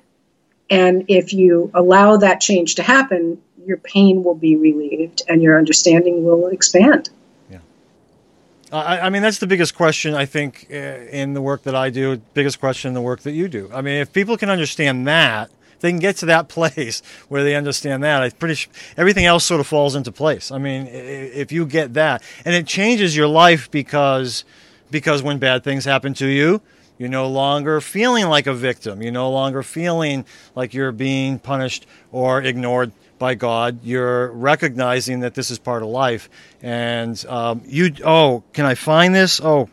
And 0.70 1.06
if 1.08 1.34
you 1.34 1.72
allow 1.74 2.18
that 2.18 2.42
change 2.42 2.76
to 2.76 2.84
happen, 2.84 3.42
your 3.70 3.78
pain 3.78 4.24
will 4.24 4.36
be 4.36 4.58
relieved 4.58 5.22
and 5.30 5.42
your 5.42 5.58
understanding 5.58 6.26
will 6.26 6.48
expand. 6.48 7.10
Yeah. 7.50 7.60
I, 8.74 9.02
I 9.02 9.10
mean, 9.10 9.22
that's 9.22 9.38
the 9.38 9.48
biggest 9.48 9.76
question, 9.76 10.16
I 10.16 10.26
think, 10.26 10.68
uh, 10.72 10.76
in 10.76 11.34
the 11.36 11.42
work 11.42 11.64
that 11.64 11.76
I 11.76 11.92
do, 11.92 12.18
biggest 12.34 12.60
question 12.60 12.90
in 12.90 12.96
the 12.96 13.02
work 13.02 13.22
that 13.22 13.32
you 13.32 13.48
do. 13.48 13.70
I 13.72 13.82
mean, 13.82 14.02
if 14.02 14.12
people 14.12 14.36
can 14.36 14.50
understand 14.50 15.08
that, 15.08 15.52
they 15.82 15.92
can 15.92 16.00
get 16.00 16.18
to 16.18 16.26
that 16.26 16.50
place 16.58 17.02
where 17.30 17.44
they 17.44 17.56
understand 17.56 18.04
that. 18.04 18.24
I 18.24 18.30
pretty 18.32 18.56
sh- 18.56 18.70
everything 18.98 19.26
else 19.26 19.46
sort 19.46 19.62
of 19.62 19.68
falls 19.68 19.96
into 19.96 20.12
place. 20.12 20.52
I 20.52 20.58
mean, 20.58 20.88
if 20.88 21.52
you 21.52 21.66
get 21.66 21.94
that, 21.94 22.24
and 22.44 22.56
it 22.56 22.66
changes 22.66 23.16
your 23.16 23.28
life 23.28 23.70
because 23.72 24.44
because 24.92 25.22
when 25.22 25.38
bad 25.38 25.64
things 25.64 25.86
happen 25.86 26.16
to 26.16 26.26
you, 26.26 26.62
you're 26.98 27.10
no 27.10 27.30
longer 27.30 27.80
feeling 27.80 28.28
like 28.28 28.48
a 28.48 28.54
victim. 28.54 29.02
You're 29.02 29.12
no 29.12 29.32
longer 29.32 29.64
feeling 29.64 30.26
like 30.56 30.74
you're 30.74 30.92
being 30.92 31.40
punished 31.40 31.86
or 32.12 32.42
ignored 32.42 32.92
by 33.20 33.36
God. 33.36 33.80
You're 33.84 34.32
recognizing 34.32 35.20
that 35.20 35.36
this 35.36 35.52
is 35.52 35.60
part 35.60 35.84
of 35.84 35.90
life. 35.90 36.30
And 36.62 37.24
um, 37.28 37.62
you, 37.66 37.94
oh, 38.04 38.44
can 38.54 38.66
I 38.66 38.76
find 38.76 39.14
this? 39.14 39.40
Oh, 39.42 39.70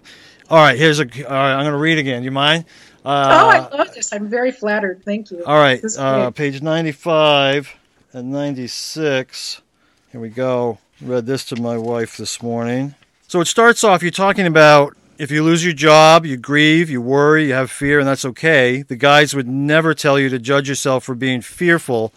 all 0.51 0.59
right. 0.59 0.78
Here's 0.78 1.01
a. 1.01 1.05
All 1.05 1.32
right, 1.32 1.55
I'm 1.55 1.62
going 1.62 1.72
to 1.72 1.78
read 1.78 1.99
again. 1.99 2.22
You 2.22 2.30
mind? 2.30 2.66
Uh, 3.05 3.09
oh, 3.30 3.49
I 3.49 3.78
love 3.78 3.94
this. 3.94 4.12
I'm 4.12 4.28
very 4.28 4.51
flattered. 4.51 5.05
Thank 5.05 5.30
you. 5.30 5.44
All 5.44 5.59
right. 5.59 5.82
Uh, 5.97 6.30
page 6.32 6.61
95 6.61 7.72
and 8.12 8.30
96. 8.32 9.62
Here 10.11 10.20
we 10.20 10.28
go. 10.28 10.78
Read 11.01 11.26
this 11.26 11.44
to 11.47 11.61
my 11.61 11.78
wife 11.78 12.16
this 12.16 12.42
morning. 12.42 12.94
So 13.28 13.40
it 13.40 13.47
starts 13.47 13.84
off. 13.84 14.03
You're 14.03 14.11
talking 14.11 14.47
about 14.47 14.97
if 15.18 15.30
you 15.30 15.42
lose 15.42 15.64
your 15.64 15.74
job, 15.74 16.26
you 16.26 16.36
grieve, 16.36 16.90
you 16.90 17.01
worry, 17.01 17.49
you 17.49 17.55
have 17.55 17.70
fear, 17.70 17.99
and 17.99 18.09
that's 18.09 18.24
okay. 18.24 18.82
The 18.82 18.97
guides 18.97 19.34
would 19.34 19.49
never 19.49 19.94
tell 19.94 20.18
you 20.18 20.28
to 20.28 20.38
judge 20.38 20.68
yourself 20.68 21.05
for 21.05 21.14
being 21.14 21.40
fearful, 21.40 22.12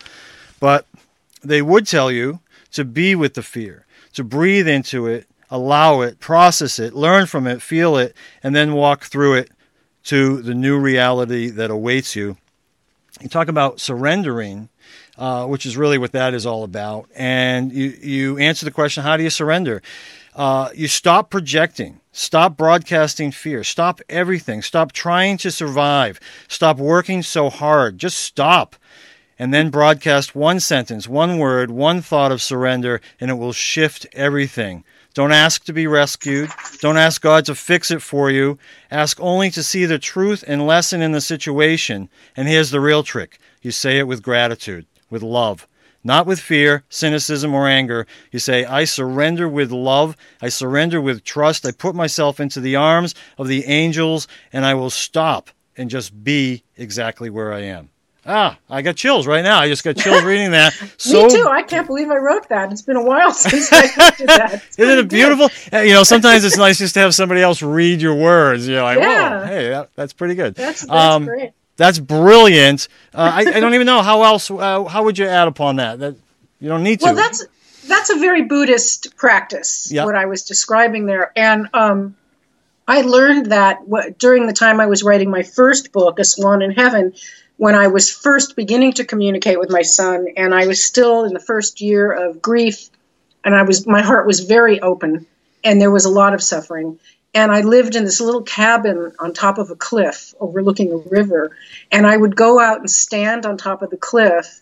but 0.60 0.86
they 1.42 1.62
would 1.62 1.88
tell 1.88 2.12
you 2.12 2.40
to 2.72 2.86
be 2.86 3.16
with 3.16 3.34
the 3.34 3.44
fear, 3.44 3.86
to 4.14 4.24
breathe 4.24 4.68
into 4.68 5.08
it, 5.08 5.28
allow 5.50 6.02
it, 6.02 6.20
process 6.20 6.80
it, 6.80 6.94
learn 6.94 7.26
from 7.26 7.48
it, 7.48 7.62
feel 7.62 7.98
it, 7.98 8.16
and 8.44 8.56
then 8.56 8.74
walk 8.74 9.06
through 9.06 9.36
it 9.36 9.52
to 10.04 10.42
the 10.42 10.54
new 10.54 10.78
reality 10.78 11.50
that 11.50 11.72
awaits 11.72 12.16
you. 12.16 12.38
You 13.22 13.30
talk 13.30 13.48
about 13.48 13.80
surrendering, 13.80 14.70
uh, 15.18 15.46
which 15.46 15.66
is 15.66 15.76
really 15.76 15.98
what 15.98 16.14
that 16.14 16.34
is 16.34 16.46
all 16.46 16.64
about. 16.64 17.10
And 17.16 17.72
you, 17.72 17.98
you 18.02 18.38
answer 18.38 18.66
the 18.66 18.72
question 18.72 19.04
how 19.04 19.18
do 19.18 19.24
you 19.24 19.30
surrender? 19.30 19.82
Uh, 20.36 20.70
you 20.74 20.88
stop 20.88 21.30
projecting, 21.30 22.00
stop 22.14 22.56
broadcasting 22.56 23.32
fear, 23.32 23.64
stop 23.64 24.00
everything, 24.08 24.62
stop 24.62 24.94
trying 24.94 25.38
to 25.38 25.52
survive, 25.52 26.20
stop 26.48 26.78
working 26.78 27.22
so 27.22 27.50
hard. 27.50 27.98
Just 27.98 28.20
stop 28.20 28.78
and 29.40 29.54
then 29.54 29.70
broadcast 29.70 30.36
one 30.36 30.60
sentence, 30.60 31.08
one 31.08 31.40
word, 31.40 31.72
one 31.72 32.02
thought 32.02 32.32
of 32.32 32.42
surrender, 32.42 33.02
and 33.20 33.32
it 33.32 33.36
will 33.36 33.54
shift 33.54 34.06
everything. 34.12 34.84
Don't 35.14 35.32
ask 35.32 35.64
to 35.64 35.74
be 35.74 35.88
rescued. 35.88 36.52
Don't 36.82 36.98
ask 36.98 37.22
God 37.22 37.46
to 37.46 37.56
fix 37.56 37.90
it 37.90 38.02
for 38.02 38.30
you. 38.30 38.60
Ask 38.92 39.20
only 39.20 39.50
to 39.52 39.64
see 39.64 39.86
the 39.86 39.98
truth 39.98 40.44
and 40.46 40.68
lesson 40.68 41.02
in 41.02 41.14
the 41.14 41.22
situation. 41.22 42.10
And 42.38 42.48
here's 42.48 42.70
the 42.70 42.82
real 42.82 43.02
trick 43.02 43.40
you 43.62 43.72
say 43.72 43.98
it 43.98 44.08
with 44.08 44.22
gratitude, 44.22 44.86
with 45.10 45.24
love. 45.24 45.68
Not 46.04 46.26
with 46.26 46.40
fear, 46.40 46.86
cynicism, 46.88 47.54
or 47.54 47.68
anger. 47.68 48.08
You 48.32 48.40
say, 48.40 48.64
I 48.64 48.86
surrender 48.86 49.50
with 49.50 49.72
love. 49.72 50.16
I 50.42 50.48
surrender 50.48 51.02
with 51.02 51.26
trust. 51.26 51.66
I 51.66 51.72
put 51.72 51.94
myself 51.94 52.40
into 52.40 52.62
the 52.62 52.78
arms 52.78 53.16
of 53.38 53.48
the 53.48 53.66
angels, 53.66 54.28
and 54.54 54.66
I 54.66 54.76
will 54.76 54.90
stop 54.90 55.50
and 55.76 55.90
just 55.90 56.24
be 56.24 56.64
exactly 56.78 57.30
where 57.30 57.52
I 57.52 57.62
am. 57.64 57.90
Ah, 58.26 58.58
I 58.70 58.82
got 58.82 58.96
chills 58.96 59.26
right 59.26 59.44
now. 59.44 59.60
I 59.60 59.68
just 59.68 59.84
got 59.84 59.98
chills 59.98 60.24
reading 60.24 60.52
that. 60.52 60.74
So, 61.00 61.24
Me 61.24 61.30
too. 61.30 61.48
I 61.48 61.64
can't 61.64 61.88
believe 61.88 62.10
I 62.10 62.18
wrote 62.18 62.50
that. 62.50 62.72
It's 62.72 62.82
been 62.82 62.98
a 62.98 63.04
while 63.04 63.32
since 63.34 63.72
I 63.72 64.12
did 64.18 64.28
that. 64.28 64.64
Isn't 64.78 65.00
it 65.00 65.08
beautiful? 65.08 65.50
You 65.72 65.94
know, 65.94 66.04
sometimes 66.04 66.44
it's 66.44 66.58
nice 66.58 66.78
just 66.78 66.94
to 66.96 67.00
have 67.00 67.16
somebody 67.16 67.42
else 67.42 67.62
read 67.62 68.02
your 68.02 68.16
words. 68.16 68.68
You're 68.68 68.84
like, 68.84 69.00
yeah. 69.00 69.40
whoa, 69.40 69.46
hey, 69.46 69.70
that, 69.70 69.90
that's 69.96 70.12
pretty 70.12 70.36
good. 70.36 70.56
That's, 70.56 70.82
that's 70.82 70.92
um, 70.92 71.26
great. 71.26 71.52
That's 71.78 72.00
brilliant. 72.00 72.90
Uh, 73.14 73.32
I, 73.34 73.40
I, 73.40 73.60
don't 73.62 73.74
even 73.74 73.88
know 73.88 74.02
how 74.02 74.24
else. 74.24 74.52
Uh, 74.52 74.84
how 74.84 75.04
would 75.06 75.18
you 75.18 75.26
add 75.26 75.48
upon 75.48 75.78
that? 75.78 76.00
That 76.00 76.16
you 76.60 76.68
don't 76.68 76.84
need 76.84 77.00
to. 77.00 77.06
Well, 77.06 77.16
that's 77.16 77.46
that's 77.88 78.10
a 78.10 78.18
very 78.20 78.44
Buddhist 78.44 79.16
practice. 79.16 79.90
Yep. 79.90 80.06
What 80.06 80.16
I 80.16 80.26
was 80.26 80.44
describing 80.44 81.06
there, 81.06 81.32
and 81.38 81.70
um, 81.74 82.18
I 82.86 83.02
learned 83.02 83.48
that 83.48 83.80
during 84.18 84.48
the 84.48 84.54
time 84.54 84.82
I 84.82 84.88
was 84.88 85.04
writing 85.04 85.32
my 85.32 85.44
first 85.44 85.94
book, 85.94 86.20
A 86.20 86.26
Swan 86.26 86.62
in 86.62 86.72
Heaven 86.72 87.14
when 87.60 87.76
I 87.76 87.88
was 87.88 88.10
first 88.10 88.56
beginning 88.56 88.94
to 88.94 89.04
communicate 89.04 89.60
with 89.60 89.70
my 89.70 89.82
son, 89.82 90.28
and 90.38 90.56
I 90.56 90.66
was 90.66 90.82
still 90.82 91.26
in 91.26 91.34
the 91.34 91.42
first 91.42 91.82
year 91.82 92.10
of 92.10 92.42
grief, 92.42 92.90
and 93.44 93.54
I 93.54 93.64
was 93.64 93.86
my 93.86 94.02
heart 94.02 94.26
was 94.26 94.40
very 94.40 94.80
open, 94.80 95.28
and 95.62 95.82
there 95.82 95.92
was 95.92 96.06
a 96.06 96.10
lot 96.10 96.34
of 96.34 96.42
suffering. 96.42 97.00
And 97.34 97.52
I 97.52 97.60
lived 97.62 97.98
in 97.98 98.06
this 98.06 98.22
little 98.22 98.44
cabin 98.44 99.12
on 99.20 99.34
top 99.34 99.58
of 99.58 99.72
a 99.72 99.76
cliff 99.76 100.34
overlooking 100.40 100.94
a 100.94 101.10
river, 101.10 101.54
and 101.92 102.08
I 102.08 102.16
would 102.16 102.34
go 102.34 102.62
out 102.62 102.80
and 102.80 102.90
stand 102.90 103.46
on 103.46 103.58
top 103.58 103.82
of 103.82 103.90
the 103.90 103.98
cliff. 103.98 104.62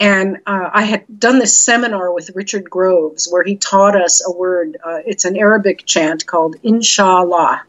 And 0.00 0.38
uh, 0.44 0.70
I 0.72 0.82
had 0.82 1.04
done 1.20 1.38
this 1.38 1.56
seminar 1.56 2.12
with 2.12 2.32
Richard 2.34 2.68
Groves 2.68 3.28
where 3.30 3.44
he 3.44 3.54
taught 3.54 3.94
us 3.94 4.26
a 4.26 4.32
word. 4.32 4.76
Uh, 4.84 4.98
it's 5.06 5.24
an 5.24 5.36
Arabic 5.36 5.86
chant 5.86 6.26
called 6.26 6.56
Inshallah 6.64 7.62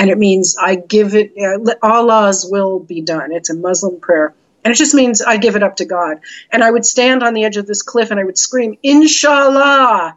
and 0.00 0.08
it 0.08 0.16
means 0.16 0.56
I 0.56 0.76
give 0.76 1.14
it, 1.14 1.34
uh, 1.36 1.74
Allah's 1.82 2.46
will 2.50 2.78
be 2.78 3.02
done. 3.02 3.32
It's 3.32 3.50
a 3.50 3.54
Muslim 3.54 4.00
prayer. 4.00 4.32
And 4.64 4.72
it 4.72 4.78
just 4.78 4.94
means 4.94 5.20
I 5.20 5.36
give 5.36 5.56
it 5.56 5.62
up 5.62 5.76
to 5.76 5.84
God. 5.84 6.20
And 6.50 6.64
I 6.64 6.70
would 6.70 6.86
stand 6.86 7.22
on 7.22 7.34
the 7.34 7.44
edge 7.44 7.58
of 7.58 7.66
this 7.66 7.82
cliff 7.82 8.10
and 8.10 8.18
I 8.18 8.24
would 8.24 8.38
scream, 8.38 8.78
Inshallah, 8.82 10.16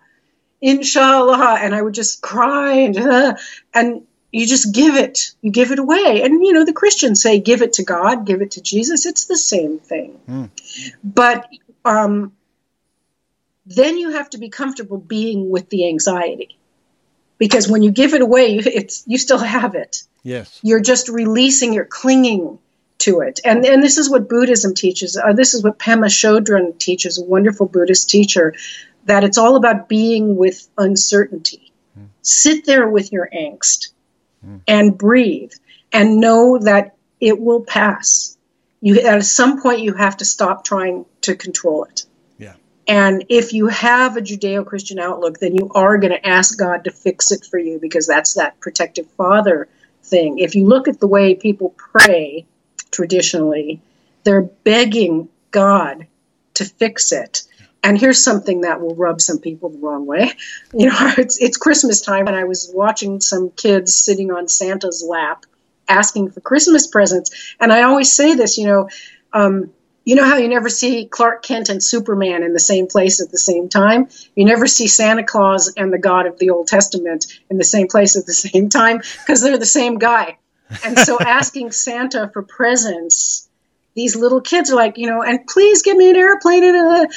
Inshallah. 0.62 1.58
And 1.60 1.76
I 1.76 1.82
would 1.82 1.94
just 1.94 2.22
cry 2.22 2.76
and, 2.76 2.98
uh, 2.98 3.36
and 3.74 4.08
you 4.32 4.48
just 4.48 4.74
give 4.74 4.96
it, 4.96 5.32
you 5.42 5.52
give 5.52 5.72
it 5.74 5.80
away. 5.80 6.22
And, 6.24 6.46
you 6.46 6.54
know, 6.54 6.64
the 6.64 6.72
Christians 6.72 7.22
say, 7.22 7.42
give 7.42 7.62
it 7.62 7.74
to 7.74 7.84
God, 7.84 8.26
give 8.26 8.42
it 8.42 8.52
to 8.52 8.62
Jesus. 8.62 9.06
It's 9.06 9.26
the 9.26 9.38
same 9.38 9.80
thing. 9.80 10.18
Mm. 10.30 10.50
But 11.04 11.50
um, 11.84 12.32
then 13.66 13.98
you 13.98 14.12
have 14.12 14.30
to 14.30 14.38
be 14.38 14.48
comfortable 14.48 14.98
being 14.98 15.50
with 15.50 15.68
the 15.68 15.90
anxiety 15.90 16.58
because 17.44 17.68
when 17.68 17.84
you 17.84 17.92
give 17.92 18.14
it 18.14 18.22
away, 18.22 18.56
it's 18.56 19.04
you 19.06 19.18
still 19.18 19.38
have 19.38 19.76
it. 19.76 20.04
Yes, 20.24 20.62
you're 20.64 20.80
just 20.80 21.10
releasing. 21.10 21.74
You're 21.74 21.84
clinging 21.84 22.58
to 23.00 23.20
it, 23.20 23.42
and 23.44 23.66
and 23.66 23.84
this 23.84 23.98
is 23.98 24.10
what 24.10 24.30
Buddhism 24.30 24.74
teaches. 24.74 25.18
Uh, 25.18 25.34
this 25.34 25.54
is 25.54 25.62
what 25.62 25.78
Pema 25.78 26.06
Chodron 26.06 26.80
teaches, 26.80 27.18
a 27.18 27.24
wonderful 27.26 27.66
Buddhist 27.66 28.10
teacher, 28.10 28.54
that 29.08 29.26
it's 29.26 29.38
all 29.38 29.58
about 29.58 29.90
being 29.90 30.38
with 30.38 30.70
uncertainty. 30.78 31.74
Mm. 32.00 32.08
Sit 32.22 32.66
there 32.66 32.88
with 32.88 33.12
your 33.12 33.30
angst 33.36 33.90
mm. 34.48 34.62
and 34.66 34.98
breathe, 34.98 35.52
and 35.92 36.22
know 36.22 36.60
that 36.60 36.96
it 37.20 37.38
will 37.42 37.66
pass. 37.66 38.38
You 38.80 39.02
at 39.02 39.26
some 39.26 39.62
point 39.62 39.82
you 39.82 39.96
have 39.96 40.16
to 40.18 40.26
stop 40.26 40.64
trying 40.64 41.06
to 41.24 41.36
control 41.36 41.84
it. 41.84 42.06
And 42.88 43.26
if 43.30 43.54
you 43.54 43.68
have 43.68 44.18
a 44.18 44.22
Judeo 44.22 44.66
Christian 44.66 45.00
outlook, 45.00 45.40
then 45.40 45.56
you 45.56 45.72
are 45.74 45.98
going 45.98 46.12
to 46.12 46.28
ask 46.28 46.58
God 46.58 46.84
to 46.84 46.92
fix 46.92 47.32
it 47.32 47.46
for 47.50 47.58
you 47.58 47.80
because 47.80 48.08
that's 48.08 48.34
that 48.34 48.60
protective 48.60 49.10
father 49.12 49.70
thing. 50.04 50.40
If 50.40 50.56
you 50.56 50.66
look 50.68 50.88
at 50.88 51.00
the 51.00 51.08
way 51.08 51.36
people 51.36 51.74
pray 51.78 52.46
traditionally, 52.92 53.82
they're 54.24 54.42
begging 54.42 55.30
God 55.52 56.08
to 56.56 56.66
fix 56.66 57.12
it. 57.12 57.44
and 57.86 58.00
here's 58.00 58.24
something 58.24 58.62
that 58.62 58.80
will 58.80 58.96
rub 58.96 59.20
some 59.20 59.40
people 59.40 59.70
the 59.70 59.78
wrong 59.80 60.06
way. 60.06 60.32
You 60.74 60.90
know, 60.90 61.12
it's 61.18 61.38
it's 61.38 61.58
Christmas 61.58 62.02
time, 62.02 62.28
and 62.28 62.36
I 62.36 62.46
was 62.46 62.72
watching 62.74 63.22
some 63.22 63.52
kids 63.52 63.96
sitting 63.96 64.32
on 64.32 64.48
Santa's 64.48 65.06
lap, 65.08 65.46
asking 65.88 66.32
for 66.32 66.42
Christmas 66.42 66.88
presents. 66.88 67.56
And 67.60 67.72
I 67.72 67.84
always 67.84 68.12
say 68.12 68.34
this, 68.34 68.58
you 68.58 68.66
know, 68.66 68.90
um, 69.34 69.72
you 70.06 70.16
know 70.16 70.26
how 70.26 70.38
you 70.38 70.50
never 70.50 70.70
see 70.70 71.06
Clark 71.06 71.44
Kent 71.44 71.70
and 71.70 71.82
Superman 71.82 72.44
in 72.44 72.54
the 72.54 72.60
same 72.60 72.88
place 72.88 73.22
at 73.22 73.32
the 73.32 73.38
same 73.38 73.70
time? 73.70 74.10
You 74.36 74.46
never 74.46 74.68
see 74.68 74.88
Santa 74.88 75.24
Claus 75.24 75.74
and 75.78 75.94
the 75.94 75.98
God 75.98 76.26
of 76.26 76.38
the 76.40 76.50
Old 76.50 76.68
Testament 76.68 77.26
in 77.50 77.58
the 77.58 77.64
same 77.64 77.88
place 77.88 78.16
at 78.16 78.26
the 78.26 78.34
same 78.34 78.70
time 78.70 78.98
because 78.98 79.42
they're 79.42 79.58
the 79.58 79.66
same 79.66 79.98
guy. 79.98 80.38
And 80.84 81.00
so 81.00 81.18
asking 81.22 81.72
Santa 81.72 82.30
for 82.34 82.42
presents, 82.42 83.48
these 83.96 84.16
little 84.16 84.42
kids 84.42 84.72
are 84.72 84.76
like, 84.76 84.98
you 84.98 85.08
know, 85.08 85.24
and 85.24 85.48
please 85.48 85.84
give 85.84 85.96
me 85.96 86.10
an 86.10 86.18
airplane. 86.18 86.64
And, 86.64 86.76
a, 86.76 87.08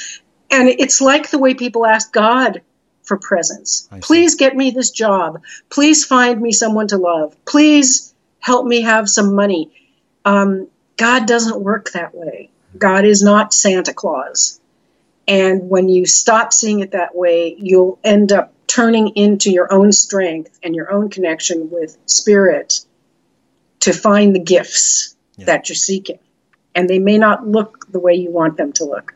and 0.51 0.69
it's 0.69 1.01
like 1.01 1.29
the 1.29 1.39
way 1.39 1.55
people 1.55 1.85
ask 1.85 2.11
God 2.13 2.61
for 3.03 3.17
presents. 3.17 3.87
Please 4.01 4.35
get 4.35 4.55
me 4.55 4.71
this 4.71 4.91
job. 4.91 5.41
Please 5.69 6.05
find 6.05 6.41
me 6.41 6.51
someone 6.51 6.87
to 6.89 6.97
love. 6.97 7.35
Please 7.45 8.13
help 8.39 8.65
me 8.65 8.81
have 8.81 9.09
some 9.09 9.35
money. 9.35 9.71
Um, 10.23 10.67
God 10.97 11.25
doesn't 11.25 11.61
work 11.61 11.91
that 11.91 12.13
way. 12.13 12.49
God 12.77 13.05
is 13.05 13.23
not 13.23 13.53
Santa 13.53 13.93
Claus. 13.93 14.59
And 15.27 15.69
when 15.69 15.89
you 15.89 16.05
stop 16.05 16.53
seeing 16.53 16.79
it 16.79 16.91
that 16.91 17.15
way, 17.15 17.55
you'll 17.57 17.99
end 18.03 18.31
up 18.31 18.53
turning 18.67 19.09
into 19.09 19.51
your 19.51 19.71
own 19.71 19.91
strength 19.91 20.59
and 20.63 20.75
your 20.75 20.91
own 20.91 21.09
connection 21.09 21.69
with 21.69 21.97
spirit 22.05 22.81
to 23.81 23.93
find 23.93 24.35
the 24.35 24.39
gifts 24.39 25.15
yeah. 25.37 25.45
that 25.45 25.69
you're 25.69 25.75
seeking. 25.75 26.19
And 26.75 26.89
they 26.89 26.99
may 26.99 27.17
not 27.17 27.47
look 27.47 27.91
the 27.91 27.99
way 27.99 28.13
you 28.13 28.31
want 28.31 28.57
them 28.57 28.73
to 28.73 28.85
look. 28.85 29.15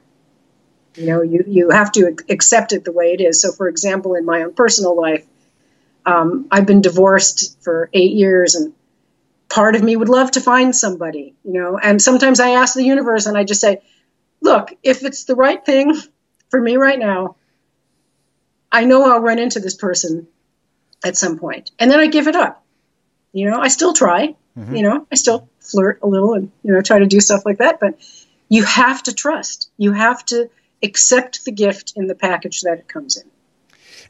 You 0.95 1.05
know, 1.05 1.21
you, 1.21 1.43
you 1.47 1.69
have 1.69 1.91
to 1.93 2.17
accept 2.29 2.73
it 2.73 2.83
the 2.83 2.91
way 2.91 3.13
it 3.13 3.21
is. 3.21 3.41
So, 3.41 3.51
for 3.51 3.69
example, 3.69 4.15
in 4.15 4.25
my 4.25 4.43
own 4.43 4.53
personal 4.53 4.99
life, 4.99 5.25
um, 6.05 6.47
I've 6.51 6.65
been 6.65 6.81
divorced 6.81 7.61
for 7.63 7.89
eight 7.93 8.13
years 8.13 8.55
and 8.55 8.73
part 9.51 9.75
of 9.75 9.83
me 9.83 9.95
would 9.95 10.09
love 10.09 10.31
to 10.31 10.41
find 10.41 10.75
somebody, 10.75 11.35
you 11.43 11.53
know. 11.53 11.77
And 11.77 12.01
sometimes 12.01 12.39
I 12.39 12.51
ask 12.51 12.73
the 12.73 12.83
universe 12.83 13.25
and 13.25 13.37
I 13.37 13.43
just 13.43 13.61
say, 13.61 13.81
look, 14.41 14.73
if 14.81 15.03
it's 15.03 15.25
the 15.25 15.35
right 15.35 15.63
thing 15.63 15.93
for 16.49 16.59
me 16.59 16.77
right 16.77 16.97
now, 16.97 17.35
I 18.71 18.85
know 18.85 19.11
I'll 19.11 19.19
run 19.19 19.39
into 19.39 19.59
this 19.59 19.75
person 19.75 20.27
at 21.03 21.17
some 21.17 21.37
point. 21.37 21.71
And 21.77 21.91
then 21.91 21.99
I 21.99 22.07
give 22.07 22.27
it 22.27 22.35
up. 22.35 22.63
You 23.33 23.49
know, 23.49 23.59
I 23.59 23.67
still 23.67 23.93
try, 23.93 24.35
mm-hmm. 24.57 24.75
you 24.75 24.83
know, 24.83 25.05
I 25.11 25.15
still 25.15 25.49
flirt 25.59 25.99
a 26.01 26.07
little 26.07 26.33
and, 26.33 26.51
you 26.63 26.71
know, 26.71 26.81
try 26.81 26.99
to 26.99 27.05
do 27.05 27.19
stuff 27.19 27.45
like 27.45 27.57
that. 27.57 27.79
But 27.79 27.99
you 28.47 28.63
have 28.63 29.03
to 29.03 29.13
trust. 29.13 29.69
You 29.77 29.91
have 29.91 30.25
to 30.27 30.49
accept 30.81 31.43
the 31.43 31.51
gift 31.51 31.93
in 31.95 32.07
the 32.07 32.15
package 32.15 32.61
that 32.61 32.79
it 32.79 32.87
comes 32.87 33.17
in. 33.17 33.29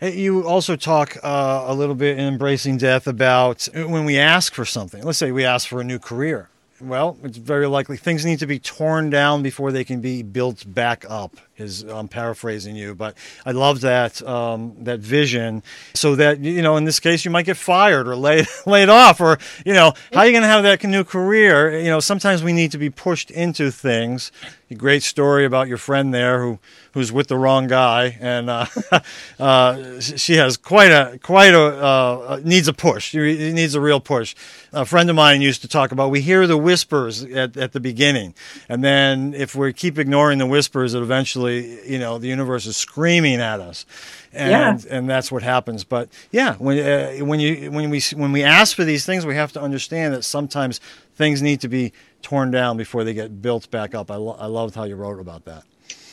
You 0.02 0.47
also 0.47 0.76
talk 0.76 1.18
uh, 1.24 1.66
a 1.68 1.76
little 1.76 1.93
bit 1.93 2.18
in 2.18 2.26
Embracing 2.26 2.78
Death 2.78 3.06
about 3.06 3.68
when 3.76 4.04
we 4.04 4.18
ask 4.18 4.52
for 4.52 4.66
something. 4.66 5.04
Let's 5.04 5.20
say 5.20 5.32
we 5.32 5.45
ask 5.45 5.68
for 5.68 5.80
a 5.80 5.84
new 5.84 5.99
career. 5.99 6.49
Well, 6.80 7.18
it's 7.22 7.38
very 7.38 7.68
likely 7.68 7.97
things 7.97 8.26
need 8.26 8.39
to 8.39 8.47
be 8.47 8.58
torn 8.58 9.12
down 9.12 9.43
before 9.43 9.72
they 9.72 9.84
can 9.84 10.02
be 10.02 10.24
built 10.24 10.64
back 10.66 11.06
up 11.08 11.38
is 11.62 11.84
I'm 11.84 12.07
paraphrasing 12.07 12.76
you, 12.76 12.95
but 12.95 13.16
I 13.45 13.51
love 13.51 13.82
that 13.82 14.22
um, 14.28 14.76
that 14.84 14.99
vision. 14.99 15.64
So 15.93 16.16
that 16.16 16.39
you 16.39 16.62
know, 16.62 16.78
in 16.78 16.86
this 16.86 16.99
case, 16.99 17.24
you 17.24 17.32
might 17.32 17.45
get 17.45 17.57
fired 17.57 18.07
or 18.07 18.16
laid 18.16 18.47
laid 18.66 18.89
off, 18.89 19.22
or 19.22 19.38
you 19.66 19.74
know, 19.74 19.93
how 20.14 20.22
are 20.22 20.26
you 20.26 20.32
going 20.32 20.43
to 20.43 20.47
have 20.47 20.64
that 20.64 20.84
new 20.84 21.03
career? 21.03 21.80
You 21.80 21.89
know, 21.89 21.99
sometimes 21.99 22.43
we 22.43 22.53
need 22.53 22.72
to 22.72 22.78
be 22.78 22.89
pushed 22.89 23.32
into 23.32 23.72
things. 23.72 24.32
A 24.70 24.76
great 24.76 25.03
story 25.03 25.43
about 25.43 25.68
your 25.68 25.78
friend 25.78 26.14
there 26.14 26.41
who 26.41 26.59
who's 26.93 27.12
with 27.12 27.28
the 27.28 27.38
wrong 27.38 27.68
guy, 27.68 28.18
and 28.20 28.49
uh, 28.49 28.66
uh, 29.39 29.99
she 29.99 30.36
has 30.36 30.57
quite 30.57 30.91
a 30.91 31.20
quite 31.22 31.53
a 31.53 31.62
uh, 31.62 32.41
needs 32.43 32.68
a 32.68 32.74
push. 32.74 33.09
She 33.09 33.51
needs 33.51 33.76
a 33.76 33.82
real 33.82 33.99
push. 33.99 34.36
A 34.74 34.86
friend 34.86 35.09
of 35.09 35.16
mine 35.16 35.41
used 35.41 35.62
to 35.62 35.68
talk 35.68 35.91
about 35.91 36.09
we 36.09 36.22
hear 36.22 36.47
the 36.47 36.57
whispers 36.57 37.24
at, 37.24 37.57
at 37.57 37.74
the 37.74 37.80
beginning, 37.80 38.34
and 38.70 38.84
then 38.84 39.34
if 39.34 39.55
we 39.55 39.74
keep 39.74 39.97
ignoring 39.99 40.38
the 40.38 40.45
whispers, 40.45 40.93
it 40.93 41.01
eventually 41.01 41.51
you 41.54 41.99
know 41.99 42.18
the 42.18 42.28
universe 42.28 42.66
is 42.66 42.78
screaming 42.78 43.39
at 43.39 43.60
us. 43.60 43.86
And 44.34 44.52
yeah. 44.84 44.97
and 44.97 45.10
that's 45.10 45.32
what 45.32 45.43
happens. 45.43 45.84
But 45.84 46.10
yeah 46.32 46.56
when 46.56 46.80
uh, 46.80 47.26
when 47.26 47.39
you 47.39 47.72
when 47.72 47.89
we 47.89 48.02
when 48.16 48.32
we 48.32 48.43
ask 48.43 48.76
for 48.76 48.84
these 48.84 49.06
things 49.06 49.26
we 49.26 49.36
have 49.36 49.52
to 49.54 49.62
understand 49.62 50.14
that 50.14 50.24
sometimes 50.24 50.80
things 51.16 51.41
need 51.41 51.62
to 51.62 51.68
be 51.68 51.93
torn 52.22 52.52
down 52.52 52.78
before 52.78 53.04
they 53.04 53.14
get 53.14 53.41
built 53.41 53.70
back 53.72 53.93
up. 53.95 54.12
I, 54.12 54.16
lo- 54.16 54.38
I 54.39 54.45
loved 54.45 54.76
how 54.76 54.84
you 54.84 54.95
wrote 54.95 55.20
about 55.20 55.45
that. 55.45 55.64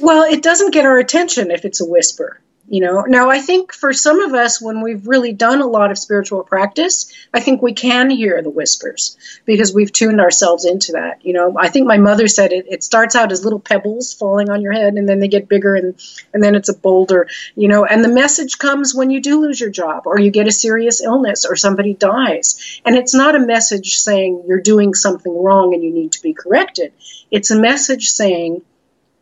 Well 0.01 0.23
it 0.23 0.43
doesn't 0.43 0.73
get 0.73 0.85
our 0.85 0.99
attention 0.99 1.51
if 1.51 1.65
it's 1.65 1.81
a 1.81 1.85
whisper 1.85 2.41
you 2.69 2.81
know. 2.81 3.03
Now 3.03 3.31
i 3.31 3.41
think 3.41 3.73
for 3.73 3.93
some 3.93 4.21
of 4.21 4.35
us 4.35 4.61
when 4.61 4.83
we've 4.83 5.07
really 5.07 5.33
done 5.33 5.61
a 5.61 5.67
lot 5.67 5.91
of 5.91 5.99
spiritual 5.99 6.43
practice 6.43 7.13
i 7.33 7.41
think 7.41 7.63
we 7.63 7.73
can 7.73 8.11
hear 8.11 8.43
the 8.43 8.51
whispers 8.51 9.17
because 9.45 9.73
we've 9.73 9.93
tuned 9.93 10.21
ourselves 10.21 10.65
into 10.65 10.93
that 10.93 11.25
you 11.25 11.33
know. 11.33 11.55
I 11.59 11.69
think 11.69 11.87
my 11.87 11.99
mother 11.99 12.29
said 12.29 12.53
it, 12.53 12.67
it 12.69 12.85
starts 12.85 13.15
out 13.17 13.33
as 13.33 13.45
little 13.45 13.61
pebbles 13.61 14.13
falling 14.15 14.51
on 14.51 14.63
your 14.63 14.73
head 14.73 14.95
and 14.95 15.09
then 15.09 15.21
they 15.21 15.29
get 15.29 15.49
bigger 15.49 15.75
and 15.75 15.95
and 16.33 16.43
then 16.43 16.55
it's 16.55 16.69
a 16.69 16.75
boulder 16.75 17.29
you 17.55 17.69
know. 17.69 17.85
And 17.85 18.05
the 18.05 18.09
message 18.09 18.59
comes 18.59 18.95
when 18.95 19.11
you 19.11 19.21
do 19.21 19.41
lose 19.41 19.61
your 19.61 19.71
job 19.71 20.03
or 20.07 20.19
you 20.19 20.31
get 20.31 20.47
a 20.47 20.53
serious 20.53 21.01
illness 21.01 21.45
or 21.45 21.57
somebody 21.57 21.95
dies. 21.95 22.81
And 22.85 22.97
it's 22.97 23.15
not 23.15 23.35
a 23.35 23.41
message 23.41 23.99
saying 23.99 24.45
you're 24.47 24.61
doing 24.61 24.95
something 24.95 25.43
wrong 25.43 25.75
and 25.75 25.83
you 25.83 25.93
need 25.93 26.13
to 26.13 26.23
be 26.23 26.35
corrected. 26.35 26.93
It's 27.31 27.51
a 27.51 27.59
message 27.59 28.11
saying 28.11 28.63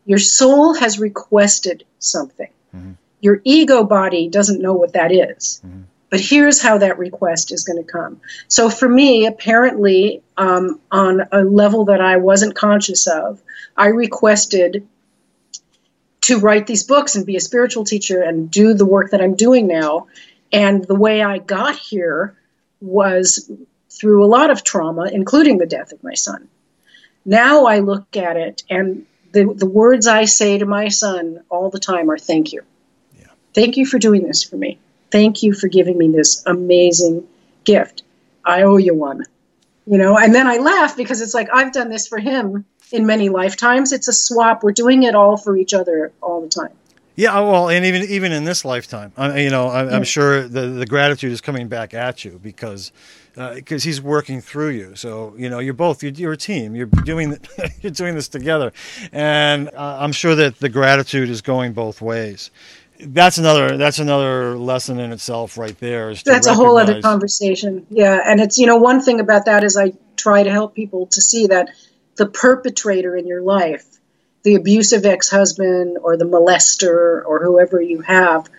your 0.05 0.19
soul 0.19 0.75
has 0.75 0.99
requested 0.99 1.85
something. 1.99 2.49
Mm-hmm 2.75 2.93
your 3.27 3.41
ego 3.43 3.83
body 3.83 4.29
doesn't 4.29 4.61
know 4.61 4.73
what 4.73 4.93
that 4.93 5.11
is. 5.11 5.61
Mm-hmm. 5.65 5.81
But 6.09 6.21
here's 6.21 6.61
how 6.61 6.77
that 6.77 6.97
request 6.97 7.51
is 7.51 7.65
going 7.65 7.83
to 7.83 7.91
come. 7.91 8.21
So 8.47 8.69
for 8.69 8.87
me, 8.87 9.25
apparently, 9.25 10.23
um, 10.37 10.79
on 10.89 11.23
a 11.33 11.43
level 11.43 11.83
that 11.85 11.99
I 11.99 12.15
wasn't 12.15 12.55
conscious 12.55 13.05
of, 13.05 13.41
I 13.75 13.87
requested 13.87 14.87
to 16.21 16.39
write 16.39 16.67
these 16.67 16.85
books 16.85 17.15
and 17.15 17.25
be 17.25 17.35
a 17.35 17.41
spiritual 17.41 17.83
teacher 17.83 18.21
and 18.21 18.49
do 18.49 18.73
the 18.73 18.85
work 18.85 19.11
that 19.11 19.21
I'm 19.21 19.35
doing 19.35 19.67
now. 19.67 20.07
And 20.53 20.81
the 20.85 20.95
way 20.95 21.21
I 21.21 21.39
got 21.39 21.75
here 21.75 22.37
was 22.79 23.51
through 23.89 24.23
a 24.23 24.31
lot 24.37 24.51
of 24.51 24.63
trauma, 24.63 25.09
including 25.11 25.57
the 25.57 25.65
death 25.65 25.91
of 25.91 26.01
my 26.01 26.13
son. 26.13 26.47
Now 27.25 27.65
I 27.65 27.79
look 27.79 28.15
at 28.15 28.37
it, 28.37 28.63
and 28.69 29.05
the, 29.33 29.53
the 29.53 29.65
words 29.65 30.07
I 30.07 30.23
say 30.23 30.59
to 30.59 30.65
my 30.65 30.87
son 30.87 31.43
all 31.49 31.69
the 31.69 31.79
time 31.91 32.09
are 32.09 32.17
thank 32.17 32.53
you. 32.53 32.63
Thank 33.57 33.75
you 33.75 33.87
for 33.87 33.97
doing 33.97 34.21
this 34.21 34.43
for 34.43 34.55
me. 34.55 34.77
Thank 35.09 35.41
you 35.41 35.51
for 35.51 35.67
giving 35.67 35.97
me 35.97 36.11
this 36.11 36.45
amazing 36.45 37.27
gift. 37.63 38.03
I 38.45 38.61
owe 38.61 38.77
you 38.77 38.93
one. 38.93 39.23
You 39.87 39.97
know, 39.97 40.15
and 40.15 40.35
then 40.35 40.45
I 40.45 40.57
laugh 40.57 40.95
because 40.95 41.21
it's 41.21 41.33
like 41.33 41.49
I've 41.51 41.73
done 41.73 41.89
this 41.89 42.07
for 42.07 42.19
him 42.19 42.65
in 42.91 43.07
many 43.07 43.29
lifetimes. 43.29 43.93
It's 43.93 44.07
a 44.07 44.13
swap. 44.13 44.61
We're 44.61 44.73
doing 44.73 45.01
it 45.01 45.15
all 45.15 45.37
for 45.37 45.57
each 45.57 45.73
other 45.73 46.11
all 46.21 46.39
the 46.39 46.49
time. 46.49 46.69
Yeah, 47.15 47.39
well, 47.39 47.67
and 47.67 47.83
even 47.83 48.03
even 48.03 48.31
in 48.31 48.43
this 48.43 48.63
lifetime, 48.63 49.11
I, 49.17 49.39
you 49.39 49.49
know, 49.49 49.69
I, 49.69 49.91
am 49.91 50.03
sure 50.03 50.47
the 50.47 50.67
the 50.67 50.85
gratitude 50.85 51.31
is 51.31 51.41
coming 51.41 51.67
back 51.67 51.95
at 51.95 52.23
you 52.23 52.39
because 52.43 52.91
because 53.33 53.83
uh, 53.83 53.87
he's 53.87 53.99
working 53.99 54.39
through 54.39 54.69
you. 54.69 54.95
So 54.95 55.33
you 55.35 55.49
know, 55.49 55.57
you're 55.57 55.73
both 55.73 56.03
you're, 56.03 56.11
you're 56.11 56.33
a 56.33 56.37
team. 56.37 56.75
You're 56.75 56.85
doing 56.85 57.39
you're 57.81 57.91
doing 57.91 58.13
this 58.13 58.27
together, 58.27 58.71
and 59.11 59.69
uh, 59.69 59.97
I'm 59.99 60.11
sure 60.11 60.35
that 60.35 60.59
the 60.59 60.69
gratitude 60.69 61.31
is 61.31 61.41
going 61.41 61.73
both 61.73 62.03
ways 62.03 62.51
that's 62.99 63.37
another 63.37 63.77
that's 63.77 63.99
another 63.99 64.57
lesson 64.57 64.99
in 64.99 65.11
itself 65.11 65.57
right 65.57 65.77
there 65.79 66.13
that's 66.13 66.47
a 66.47 66.53
whole 66.53 66.77
other 66.77 67.01
conversation. 67.01 67.85
Yeah 67.89 68.19
and 68.25 68.39
it's 68.39 68.57
you 68.57 68.65
know 68.65 68.77
one 68.77 69.01
thing 69.01 69.19
about 69.19 69.45
that 69.45 69.63
is 69.63 69.77
i 69.77 69.93
try 70.15 70.43
to 70.43 70.51
help 70.51 70.75
people 70.75 71.07
to 71.07 71.21
see 71.21 71.47
that 71.47 71.69
the 72.15 72.25
perpetrator 72.25 73.15
in 73.15 73.27
your 73.27 73.41
life 73.41 73.85
the 74.43 74.55
abusive 74.55 75.05
ex-husband 75.05 75.97
or 76.01 76.17
the 76.17 76.25
molester 76.25 77.23
or 77.25 77.43
whoever 77.43 77.81
you 77.81 78.01
have 78.01 78.49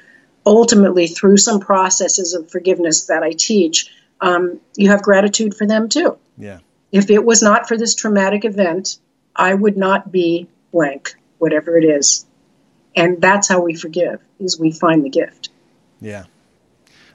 ultimately 0.46 1.06
through 1.06 1.36
some 1.36 1.60
processes 1.60 2.34
of 2.34 2.50
forgiveness 2.50 3.06
that 3.06 3.22
i 3.22 3.32
teach 3.32 3.92
um, 4.20 4.60
you 4.76 4.90
have 4.90 5.00
gratitude 5.00 5.54
for 5.54 5.64
them 5.64 5.88
too. 5.88 6.18
Yeah. 6.36 6.58
If 6.90 7.08
it 7.08 7.24
was 7.24 7.40
not 7.40 7.68
for 7.68 7.76
this 7.76 7.94
traumatic 7.94 8.44
event 8.44 8.98
i 9.34 9.52
would 9.52 9.76
not 9.76 10.12
be 10.12 10.48
blank 10.72 11.14
whatever 11.38 11.76
it 11.78 11.84
is 11.84 12.26
and 12.98 13.20
that's 13.20 13.48
how 13.48 13.60
we 13.60 13.74
forgive 13.74 14.20
is 14.40 14.58
we 14.58 14.70
find 14.72 15.04
the 15.04 15.10
gift 15.10 15.48
yeah 16.00 16.24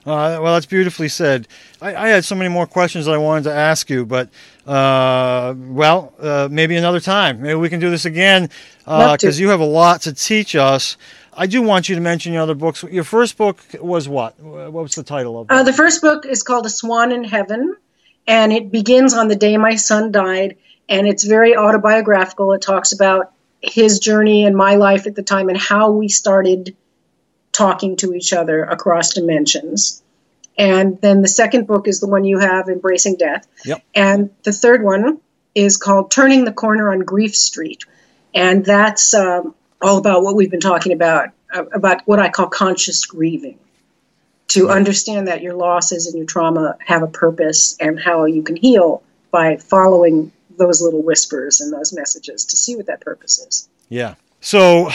uh, 0.06 0.36
well, 0.42 0.52
that's 0.52 0.66
beautifully 0.66 1.08
said. 1.08 1.48
I, 1.80 1.94
I, 1.94 2.08
had 2.08 2.26
so 2.26 2.34
many 2.34 2.50
more 2.50 2.66
questions 2.66 3.06
that 3.06 3.14
I 3.14 3.16
wanted 3.16 3.44
to 3.44 3.54
ask 3.54 3.88
you, 3.88 4.04
but 4.04 4.28
uh, 4.66 5.54
well, 5.56 6.12
uh, 6.20 6.46
maybe 6.50 6.76
another 6.76 7.00
time. 7.00 7.40
Maybe 7.40 7.54
we 7.54 7.70
can 7.70 7.80
do 7.80 7.88
this 7.88 8.04
again 8.04 8.50
because 8.80 9.38
uh, 9.38 9.40
you 9.40 9.48
have 9.48 9.60
a 9.60 9.64
lot 9.64 10.02
to 10.02 10.12
teach 10.12 10.56
us. 10.56 10.98
I 11.32 11.46
do 11.46 11.62
want 11.62 11.88
you 11.88 11.94
to 11.94 12.02
mention 12.02 12.34
your 12.34 12.42
other 12.42 12.54
books. 12.54 12.82
Your 12.82 13.04
first 13.04 13.38
book 13.38 13.64
was 13.80 14.06
what? 14.06 14.38
What 14.38 14.72
was 14.72 14.94
the 14.94 15.02
title 15.02 15.40
of 15.40 15.50
it? 15.50 15.54
Uh, 15.54 15.62
the 15.62 15.72
first 15.72 16.02
book 16.02 16.26
is 16.26 16.42
called 16.42 16.66
A 16.66 16.70
Swan 16.70 17.10
in 17.10 17.24
Heaven, 17.24 17.74
and 18.26 18.52
it 18.52 18.70
begins 18.70 19.14
on 19.14 19.28
the 19.28 19.36
day 19.36 19.56
my 19.56 19.76
son 19.76 20.12
died, 20.12 20.58
and 20.86 21.08
it's 21.08 21.24
very 21.24 21.56
autobiographical. 21.56 22.52
It 22.52 22.60
talks 22.60 22.92
about 22.92 23.32
his 23.64 23.98
journey 23.98 24.44
and 24.46 24.56
my 24.56 24.76
life 24.76 25.06
at 25.06 25.14
the 25.14 25.22
time 25.22 25.48
and 25.48 25.58
how 25.58 25.90
we 25.90 26.08
started 26.08 26.76
talking 27.52 27.96
to 27.96 28.14
each 28.14 28.32
other 28.32 28.64
across 28.64 29.14
dimensions. 29.14 30.02
And 30.56 31.00
then 31.00 31.22
the 31.22 31.28
second 31.28 31.66
book 31.66 31.88
is 31.88 32.00
the 32.00 32.06
one 32.06 32.24
you 32.24 32.38
have, 32.38 32.68
Embracing 32.68 33.16
Death. 33.16 33.46
Yep. 33.64 33.82
And 33.94 34.30
the 34.42 34.52
third 34.52 34.82
one 34.82 35.20
is 35.54 35.76
called 35.76 36.10
Turning 36.10 36.44
the 36.44 36.52
Corner 36.52 36.90
on 36.92 37.00
Grief 37.00 37.34
Street. 37.34 37.84
And 38.34 38.64
that's 38.64 39.14
um, 39.14 39.54
all 39.80 39.98
about 39.98 40.22
what 40.22 40.36
we've 40.36 40.50
been 40.50 40.60
talking 40.60 40.92
about, 40.92 41.30
uh, 41.52 41.64
about 41.66 42.02
what 42.06 42.18
I 42.18 42.28
call 42.28 42.48
conscious 42.48 43.04
grieving. 43.06 43.58
To 44.48 44.66
Right. 44.66 44.76
understand 44.76 45.28
that 45.28 45.40
your 45.40 45.54
losses 45.54 46.06
and 46.06 46.16
your 46.16 46.26
trauma 46.26 46.76
have 46.84 47.02
a 47.02 47.06
purpose 47.06 47.76
and 47.80 47.98
how 47.98 48.26
you 48.26 48.42
can 48.42 48.56
heal 48.56 49.02
by 49.30 49.56
following 49.56 50.32
those 50.56 50.82
little 50.82 51.02
whispers 51.02 51.60
and 51.60 51.72
those 51.72 51.92
messages 51.92 52.44
to 52.46 52.56
see 52.56 52.76
what 52.76 52.86
that 52.86 53.00
purpose 53.00 53.38
is. 53.38 53.68
Yeah. 53.88 54.14
So, 54.40 54.90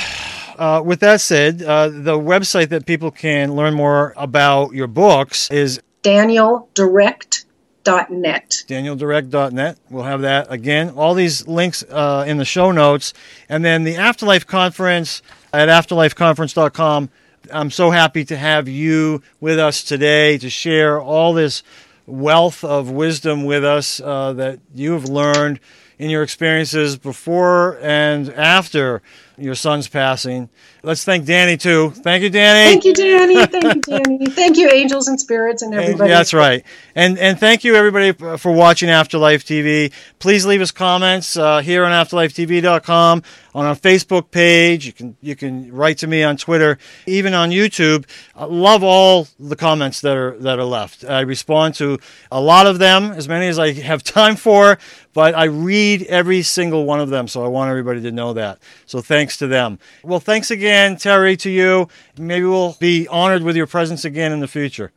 uh, 0.57 0.81
with 0.85 0.99
that 0.99 1.21
said, 1.21 1.63
uh, 1.63 1.89
the 1.89 2.17
website 2.17 2.69
that 2.69 2.85
people 2.85 3.11
can 3.11 3.55
learn 3.55 3.73
more 3.73 4.13
about 4.15 4.73
your 4.73 4.87
books 4.87 5.49
is 5.49 5.81
DanielDirect.net. 6.03 8.63
danieldirect.net. 8.67 9.77
We'll 9.89 10.03
have 10.03 10.21
that 10.21 10.51
again. 10.51 10.91
All 10.91 11.13
these 11.13 11.47
links 11.47 11.83
uh, 11.83 12.25
in 12.27 12.37
the 12.37 12.45
show 12.45 12.71
notes. 12.71 13.13
And 13.47 13.65
then 13.65 13.83
the 13.83 13.95
Afterlife 13.95 14.45
Conference 14.45 15.21
at 15.51 15.69
afterlifeconference.com. 15.69 17.09
I'm 17.51 17.71
so 17.71 17.89
happy 17.89 18.25
to 18.25 18.37
have 18.37 18.67
you 18.67 19.23
with 19.39 19.57
us 19.57 19.83
today 19.83 20.37
to 20.37 20.49
share 20.49 21.01
all 21.01 21.33
this 21.33 21.63
wealth 22.09 22.63
of 22.63 22.89
wisdom 22.89 23.43
with 23.45 23.63
us 23.63 24.01
uh, 24.01 24.33
that 24.33 24.59
you 24.73 24.93
have 24.93 25.05
learned 25.05 25.59
in 25.97 26.09
your 26.09 26.23
experiences 26.23 26.97
before 26.97 27.77
and 27.81 28.29
after 28.33 29.01
your 29.39 29.55
son's 29.55 29.87
passing. 29.87 30.49
Let's 30.83 31.03
thank 31.03 31.25
Danny 31.25 31.57
too. 31.57 31.91
Thank 31.91 32.23
you, 32.23 32.29
Danny. 32.29 32.71
Thank 32.71 32.85
you, 32.85 32.93
Danny. 32.93 33.45
Thank 33.45 33.87
you, 33.87 33.99
Danny. 33.99 34.25
Thank 34.29 34.57
you, 34.57 34.69
angels 34.71 35.07
and 35.07 35.19
spirits 35.19 35.61
and 35.61 35.73
everybody. 35.73 36.09
Yeah, 36.09 36.17
that's 36.17 36.33
right. 36.33 36.63
And 36.95 37.17
and 37.17 37.39
thank 37.39 37.63
you 37.63 37.75
everybody 37.75 38.13
for 38.37 38.51
watching 38.51 38.89
Afterlife 38.89 39.43
TV. 39.43 39.91
Please 40.19 40.45
leave 40.45 40.61
us 40.61 40.71
comments 40.71 41.35
uh, 41.37 41.59
here 41.59 41.83
on 41.83 41.91
afterlifetv.com 41.91 43.23
on 43.55 43.65
our 43.65 43.75
Facebook 43.75 44.31
page. 44.31 44.85
You 44.85 44.93
can 44.93 45.17
you 45.21 45.35
can 45.35 45.71
write 45.71 45.97
to 45.99 46.07
me 46.07 46.23
on 46.23 46.37
Twitter, 46.37 46.77
even 47.05 47.33
on 47.33 47.49
YouTube. 47.49 48.05
I 48.35 48.45
love 48.45 48.83
all 48.83 49.27
the 49.39 49.55
comments 49.55 50.01
that 50.01 50.15
are 50.15 50.37
that 50.39 50.59
are 50.59 50.65
left. 50.65 51.03
I 51.03 51.21
respond 51.21 51.75
to 51.75 51.99
a 52.31 52.39
lot 52.39 52.67
of 52.67 52.79
them, 52.79 53.11
as 53.11 53.27
many 53.27 53.47
as 53.47 53.59
I 53.59 53.73
have 53.73 54.03
time 54.03 54.35
for, 54.35 54.77
but 55.13 55.35
I 55.35 55.45
read 55.45 56.03
every 56.03 56.41
single 56.41 56.85
one 56.85 56.99
of 56.99 57.09
them, 57.09 57.27
so 57.27 57.43
I 57.43 57.47
want 57.47 57.69
everybody 57.69 58.01
to 58.01 58.11
know 58.11 58.33
that. 58.33 58.59
So 58.85 59.01
thanks 59.01 59.37
to 59.37 59.47
them. 59.47 59.79
Well, 60.03 60.19
thanks 60.19 60.51
again, 60.51 60.95
Terri, 60.95 61.37
to 61.39 61.49
you. 61.49 61.87
Maybe 62.17 62.45
we'll 62.45 62.77
be 62.79 63.07
honored 63.07 63.43
with 63.43 63.55
your 63.55 63.67
presence 63.67 64.05
again 64.05 64.31
in 64.31 64.39
the 64.39 64.47
future. 64.47 64.91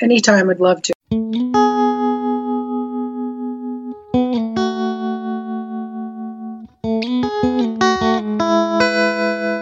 Anytime, 0.00 0.48
I'd 0.50 0.60
love 0.60 0.82
to. 0.82 0.92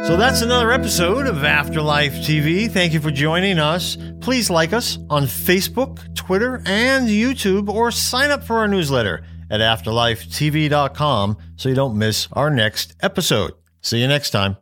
So 0.06 0.16
that's 0.16 0.40
another 0.40 0.72
episode 0.72 1.26
of 1.26 1.44
Afterlife 1.44 2.14
TV. 2.14 2.70
Thank 2.70 2.94
you 2.94 3.00
for 3.00 3.10
joining 3.10 3.58
us. 3.58 3.98
Please 4.20 4.48
like 4.48 4.72
us 4.72 4.98
on 5.10 5.24
Facebook, 5.24 6.14
Twitter, 6.14 6.62
and 6.64 7.08
YouTube, 7.08 7.68
or 7.68 7.90
sign 7.90 8.30
up 8.30 8.42
for 8.42 8.58
our 8.58 8.68
newsletter 8.68 9.22
at 9.50 9.60
afterlifetv.com 9.60 11.36
so 11.56 11.68
you 11.68 11.74
don't 11.74 11.98
miss 11.98 12.28
our 12.32 12.50
next 12.50 12.94
episode. 13.00 13.52
See 13.80 14.00
you 14.00 14.08
next 14.08 14.30
time. 14.30 14.56